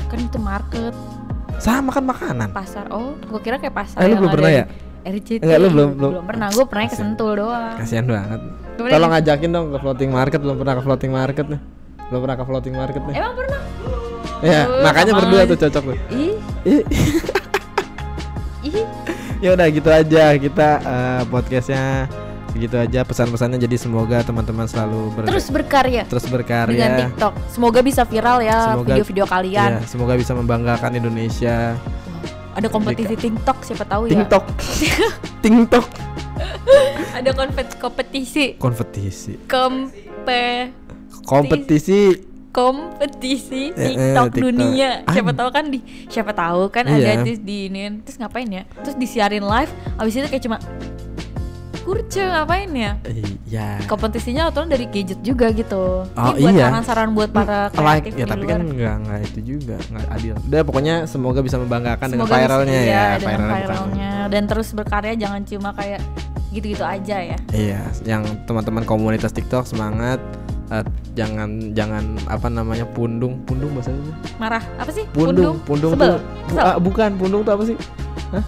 Kan 0.08 0.20
itu 0.20 0.36
market, 0.38 0.92
Sama 1.58 1.90
kan 1.90 2.04
makanan. 2.04 2.52
pasar. 2.52 2.92
Oh, 2.92 3.16
gue 3.18 3.40
kira 3.40 3.56
kayak 3.56 3.72
pasar. 3.74 4.04
Eh, 4.04 4.12
lu 4.12 4.20
belum 4.20 4.32
pernah 4.32 4.52
di 4.52 4.64
ya? 5.02 5.10
RCTI. 5.12 5.42
Enggak, 5.42 5.58
lu 5.58 5.68
belum- 5.68 5.94
belum- 5.94 6.14
pernah. 6.24 6.48
Gue 6.50 6.66
pernah 6.66 6.86
ke. 6.86 6.96
Sentul 6.96 7.32
doang. 7.38 7.76
Kasihan 7.76 8.06
banget. 8.06 8.42
Tolong 8.78 9.12
di- 9.12 9.20
ajakin 9.20 9.50
dong 9.50 9.66
ke 9.70 9.78
floating 9.78 10.10
market, 10.10 10.40
belum 10.40 10.56
pernah 10.56 10.74
ke 10.74 10.82
floating 10.82 11.12
market 11.12 11.46
nih. 11.48 11.62
Belum 12.08 12.20
pernah 12.22 12.38
ke 12.38 12.46
floating 12.46 12.76
market 12.76 13.02
nih. 13.04 13.16
Emang 13.16 13.34
pernah? 13.34 13.62
Ya, 14.42 14.66
Oh, 14.66 14.82
makanya 14.82 15.14
berdua 15.14 15.42
tuh 15.46 15.58
cocok 15.60 15.84
tuh. 15.86 15.98
Ih, 16.12 16.34
Ih. 16.64 16.82
ih. 18.64 18.86
ya 19.38 19.50
udah 19.52 19.68
gitu 19.68 19.90
aja 19.90 20.34
kita 20.36 20.70
eh, 20.80 21.22
podcastnya 21.26 22.06
segitu 22.48 22.76
aja 22.76 23.02
pesan-pesannya 23.02 23.58
jadi 23.58 23.74
semoga 23.76 24.22
teman-teman 24.22 24.66
selalu 24.66 25.14
ber- 25.14 25.26
Terus 25.26 25.48
berkarya 25.48 26.04
terus 26.04 26.26
dengan 26.26 26.36
berkarya 26.36 26.86
TikTok. 27.08 27.34
Semoga 27.48 27.80
bisa 27.80 28.02
viral 28.04 28.38
ya 28.42 28.58
video-video 28.78 29.26
kalian. 29.26 29.70
Iya, 29.72 29.82
semoga 29.86 30.14
bisa 30.14 30.34
membanggakan 30.34 30.92
Indonesia 30.96 31.78
Ada 32.52 32.68
kompetisi 32.68 33.16
TikTok 33.16 33.58
siapa 33.62 33.84
tahu 33.84 34.04
ya. 34.06 34.12
TikTok 34.18 34.44
TikTok 35.44 35.86
Ada 37.14 37.32
kompetisi. 37.80 38.56
kompetisi 38.56 39.34
Kompe 39.46 40.72
kompetisi 41.22 42.02
kompetisi 42.52 43.72
Eh, 43.72 43.80
eh, 43.80 43.88
TikTok, 43.88 44.26
TikTok. 44.30 44.44
dunia. 44.44 44.90
Siapa 45.08 45.32
An- 45.32 45.38
tahu 45.38 45.50
kan 45.50 45.66
di 45.68 45.80
siapa 46.06 46.32
tahu 46.32 46.68
kan 46.68 46.84
Iya. 46.84 47.16
ada 47.16 47.24
di, 47.24 47.34
di 47.38 47.58
ini 47.68 48.04
terus 48.04 48.20
ngapain 48.20 48.44
ya? 48.46 48.64
Terus 48.84 48.96
disiarin 48.96 49.40
live 49.42 49.72
habis 49.96 50.14
itu 50.14 50.28
kayak 50.28 50.44
cuma 50.44 50.58
kurce 51.82 52.22
ngapain 52.22 52.70
ya? 52.70 52.92
iya 53.44 53.82
Kompetisinya 53.84 54.48
atau 54.48 54.64
dari 54.64 54.86
gadget 54.86 55.20
juga 55.20 55.50
gitu. 55.52 56.06
Oh, 56.06 56.32
Ini 56.32 56.40
buat 56.40 56.54
iya. 56.54 56.66
saran-saran 56.68 57.10
buat 57.12 57.30
para 57.30 57.68
like 57.68 57.76
kreatif 58.08 58.14
ya 58.14 58.26
di 58.26 58.32
tapi 58.32 58.44
luar. 58.44 58.52
kan 58.52 58.62
nggak 58.68 58.96
nggak 59.02 59.20
itu 59.26 59.40
juga 59.48 59.76
nggak 59.88 60.06
adil 60.12 60.34
udah 60.42 60.62
pokoknya 60.64 60.96
semoga 61.04 61.40
bisa 61.40 61.58
membanggakan 61.58 62.08
dengan 62.08 62.24
Semoga 62.24 62.38
viralnya 62.38 62.80
iya, 62.80 62.86
ya 62.86 63.04
dengan 63.16 63.20
viralnya 63.20 63.42
bukan- 63.42 63.62
viralnya 63.64 64.12
dan 64.28 64.44
terus 64.46 64.68
berkarya 64.72 65.14
jangan 65.16 65.42
cuma 65.44 65.70
kayak 65.72 66.00
gitu-gitu 66.52 66.84
aja 66.84 67.18
ya. 67.26 67.38
Iya, 67.50 67.82
yang 68.04 68.22
teman-teman 68.44 68.84
komunitas 68.84 69.32
TikTok 69.32 69.64
semangat. 69.66 70.20
Eh, 70.68 70.88
jangan 71.14 71.50
jangan 71.72 72.00
apa 72.26 72.48
namanya 72.48 72.88
pundung 72.88 73.40
pundung 73.42 73.72
bahasa 73.72 73.92
itu 73.92 74.12
Marah 74.38 74.64
apa 74.78 74.88
sih? 74.90 75.04
pundung 75.12 75.60
pundung, 75.62 75.92
Sebel. 75.92 76.16
tuh 76.16 76.20
bu- 76.48 76.60
ah, 76.62 76.78
bukan 76.78 77.10
pundung 77.14 77.44
tuh 77.44 77.52
apa 77.52 77.64
sih 77.66 77.76
Hah? 78.32 78.44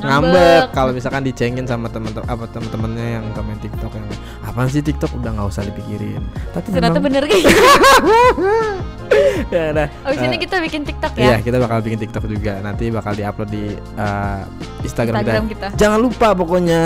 Ngambek. 0.00 0.62
kalau 0.70 0.90
misalkan 0.90 1.22
dicengin 1.22 1.64
sama 1.64 1.86
teman-teman 1.86 2.22
apa 2.24 2.46
teman-temannya 2.48 3.06
yang 3.18 3.26
komen 3.32 3.58
TikTok 3.58 3.90
yang 3.90 4.06
apaan 4.40 4.68
sih 4.68 4.78
TikTok 4.78 5.10
udah 5.12 5.30
nggak 5.32 5.48
usah 5.48 5.62
dipikirin 5.64 6.22
tapi 6.50 6.70
Ternyata 6.70 6.96
memang- 6.96 7.04
bener 7.04 7.22
gitu. 7.26 7.50
ya 9.48 9.72
udah 9.72 9.86
Abis 10.04 10.18
ini 10.20 10.36
Eh, 10.36 10.40
kita 10.40 10.56
bikin 10.60 10.82
TikTok 10.84 11.12
Iya, 11.14 11.26
ya. 11.28 11.36
kita 11.40 11.56
bakal 11.58 11.78
bikin 11.80 11.98
TikTok 11.98 12.24
juga. 12.26 12.60
Nanti 12.60 12.84
bakal 12.88 13.12
diupload 13.14 13.48
di 13.48 13.64
eh, 13.74 14.40
Instagram, 14.82 15.18
Instagram 15.18 15.46
kita. 15.48 15.66
kita. 15.66 15.76
Jangan 15.76 15.98
lupa 15.98 16.28
pokoknya 16.32 16.82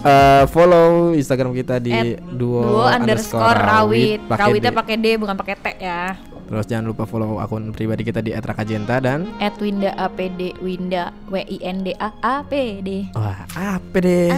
eh, 0.00 0.44
follow 0.46 1.12
Instagram 1.12 1.52
kita 1.52 1.76
di 1.76 1.92
At 1.92 2.24
duo, 2.30 2.62
Duo 2.62 2.84
underscore 2.86 3.58
rawit. 3.58 4.20
pakai 4.24 4.40
Rawitnya 4.46 4.72
pakai 4.72 4.94
D 4.96 5.06
bukan 5.16 5.34
pakai 5.36 5.54
T 5.54 5.66
ya. 5.78 6.16
Terus 6.50 6.66
jangan 6.66 6.84
lupa 6.84 7.06
follow 7.06 7.38
akun 7.38 7.70
pribadi 7.70 8.02
kita 8.02 8.18
di 8.18 8.34
@rakajenta 8.34 8.98
dan 8.98 9.30
At 9.38 9.54
Winda 9.56 9.94
W 11.30 11.36
I 11.38 11.56
N 11.62 11.76
D 11.80 11.94
A 11.94 12.10
A 12.20 12.34
P 12.42 12.82
D. 12.82 13.06
wah. 13.14 13.46
APD. 13.48 14.34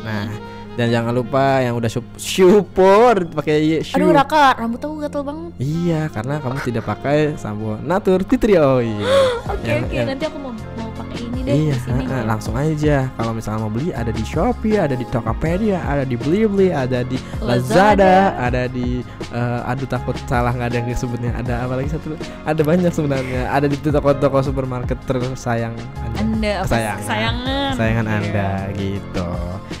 Nah, 0.00 0.30
dan 0.72 0.86
jangan 0.88 1.10
lupa 1.10 1.58
yang 1.58 1.74
udah 1.74 1.90
sup- 1.90 2.14
support 2.16 3.34
pakai 3.34 3.56
Y- 3.58 3.82
Aduh. 3.90 4.14
Raka, 4.14 4.54
rambut 4.54 4.78
aku 4.78 4.94
gatel 5.00 5.22
banget. 5.22 5.50
Iya, 5.58 6.06
karena 6.08 6.38
kamu 6.38 6.56
tidak 6.62 6.84
pakai 6.86 7.18
sampo 7.34 7.74
Natur 7.80 8.22
Fitri 8.22 8.54
oh 8.54 8.78
iya. 8.78 9.02
Oke 9.50 9.70
oke, 9.80 9.98
nanti 10.04 10.24
aku 10.24 10.38
mau 10.38 10.52
mau 10.52 10.90
pakai 10.94 11.18
ini 11.24 11.40
deh 11.40 11.54
iya, 11.56 11.74
di 11.74 11.80
sini. 11.80 12.04
heeh, 12.04 12.22
langsung 12.22 12.54
aja. 12.54 13.10
Kalau 13.10 13.32
misalnya 13.32 13.60
mau 13.60 13.72
beli 13.72 13.90
ada 13.90 14.12
di 14.12 14.22
Shopee, 14.22 14.76
ada 14.76 14.92
di 14.92 15.02
Tokopedia, 15.04 15.82
ada 15.82 16.04
di 16.04 16.14
Blibli, 16.14 16.68
ada 16.68 17.02
di 17.02 17.16
Lazada, 17.40 17.48
Lazada. 17.48 18.14
ada 18.38 18.62
di 18.68 19.00
eh, 19.32 19.70
aduh 19.70 19.88
takut 19.88 20.16
salah 20.26 20.52
nggak 20.52 20.68
ada 20.72 20.76
yang 20.80 20.88
disebutnya. 20.88 21.32
Ada 21.36 21.68
apa 21.68 21.74
lagi 21.78 21.88
satu? 21.92 22.14
Ada 22.44 22.62
banyak 22.64 22.92
sebenarnya. 22.92 23.42
Ada 23.52 23.66
di 23.68 23.76
toko-toko 23.78 24.38
supermarket 24.40 24.98
tersayang 25.04 25.74
Anda. 26.02 26.18
Anda 26.20 26.52
Kesayangan. 26.64 26.98
kesayangan 27.02 27.72
Sayangan 27.76 28.06
Iya. 28.06 28.16
Anda 28.18 28.50
gitu. 28.76 29.30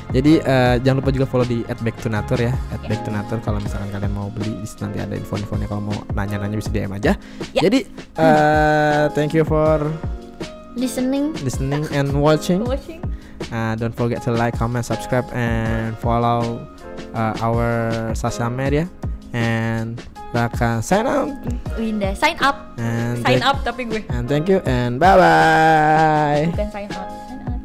Jadi 0.08 0.32
eh, 0.40 0.74
jangan 0.80 0.98
lupa 1.04 1.10
juga 1.12 1.26
follow 1.28 1.44
di 1.44 1.60
@backtonatur 1.68 2.38
ya, 2.40 2.52
@backtonatur 2.88 3.38
kalau 3.44 3.60
misalkan 3.60 3.92
kalian 3.92 4.12
mau 4.16 4.32
beli 4.32 4.56
nanti 4.64 4.98
ada 5.04 5.14
info-infonya 5.16 5.68
kalau 5.68 5.82
mau 5.84 5.98
nanya-nanya 6.16 6.56
bisa 6.56 6.72
DM 6.72 6.96
aja. 6.96 7.12
Ya. 7.52 7.60
Jadi 7.68 7.84
eh, 8.16 9.04
thank 9.12 9.36
you 9.36 9.44
for 9.44 9.84
listening 10.78 11.36
listening 11.44 11.84
and 11.92 12.08
watching. 12.16 12.64
watching 12.64 13.04
Uh, 13.48 13.74
don't 13.76 13.94
forget 13.96 14.20
to 14.22 14.30
like, 14.32 14.52
comment, 14.58 14.84
subscribe, 14.84 15.24
and 15.32 15.96
follow 15.98 16.68
uh, 17.14 17.34
our 17.40 18.12
social 18.12 18.50
media. 18.50 18.84
And 19.30 20.00
Raka 20.30 20.80
sign 20.80 21.04
out. 21.04 21.28
Winda 21.76 22.16
sign 22.16 22.36
up 22.40 22.72
And 22.76 23.20
sign 23.20 23.40
up 23.40 23.60
tapi 23.60 23.84
gue 23.84 24.02
And 24.08 24.24
thank 24.24 24.48
you 24.48 24.60
and 24.64 24.96
bye 24.96 25.16
bye. 25.16 26.48
bukan 26.48 26.68
sign 26.68 26.88
out 26.90 27.08
sign 27.28 27.40
out 27.44 27.60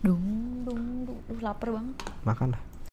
dung 0.00 0.22
dung 0.62 0.82
dung 1.06 1.18
Duh, 1.26 1.38
lapar 1.42 1.68
banget 1.70 1.94
Makan 2.22 2.46
lah. 2.54 2.62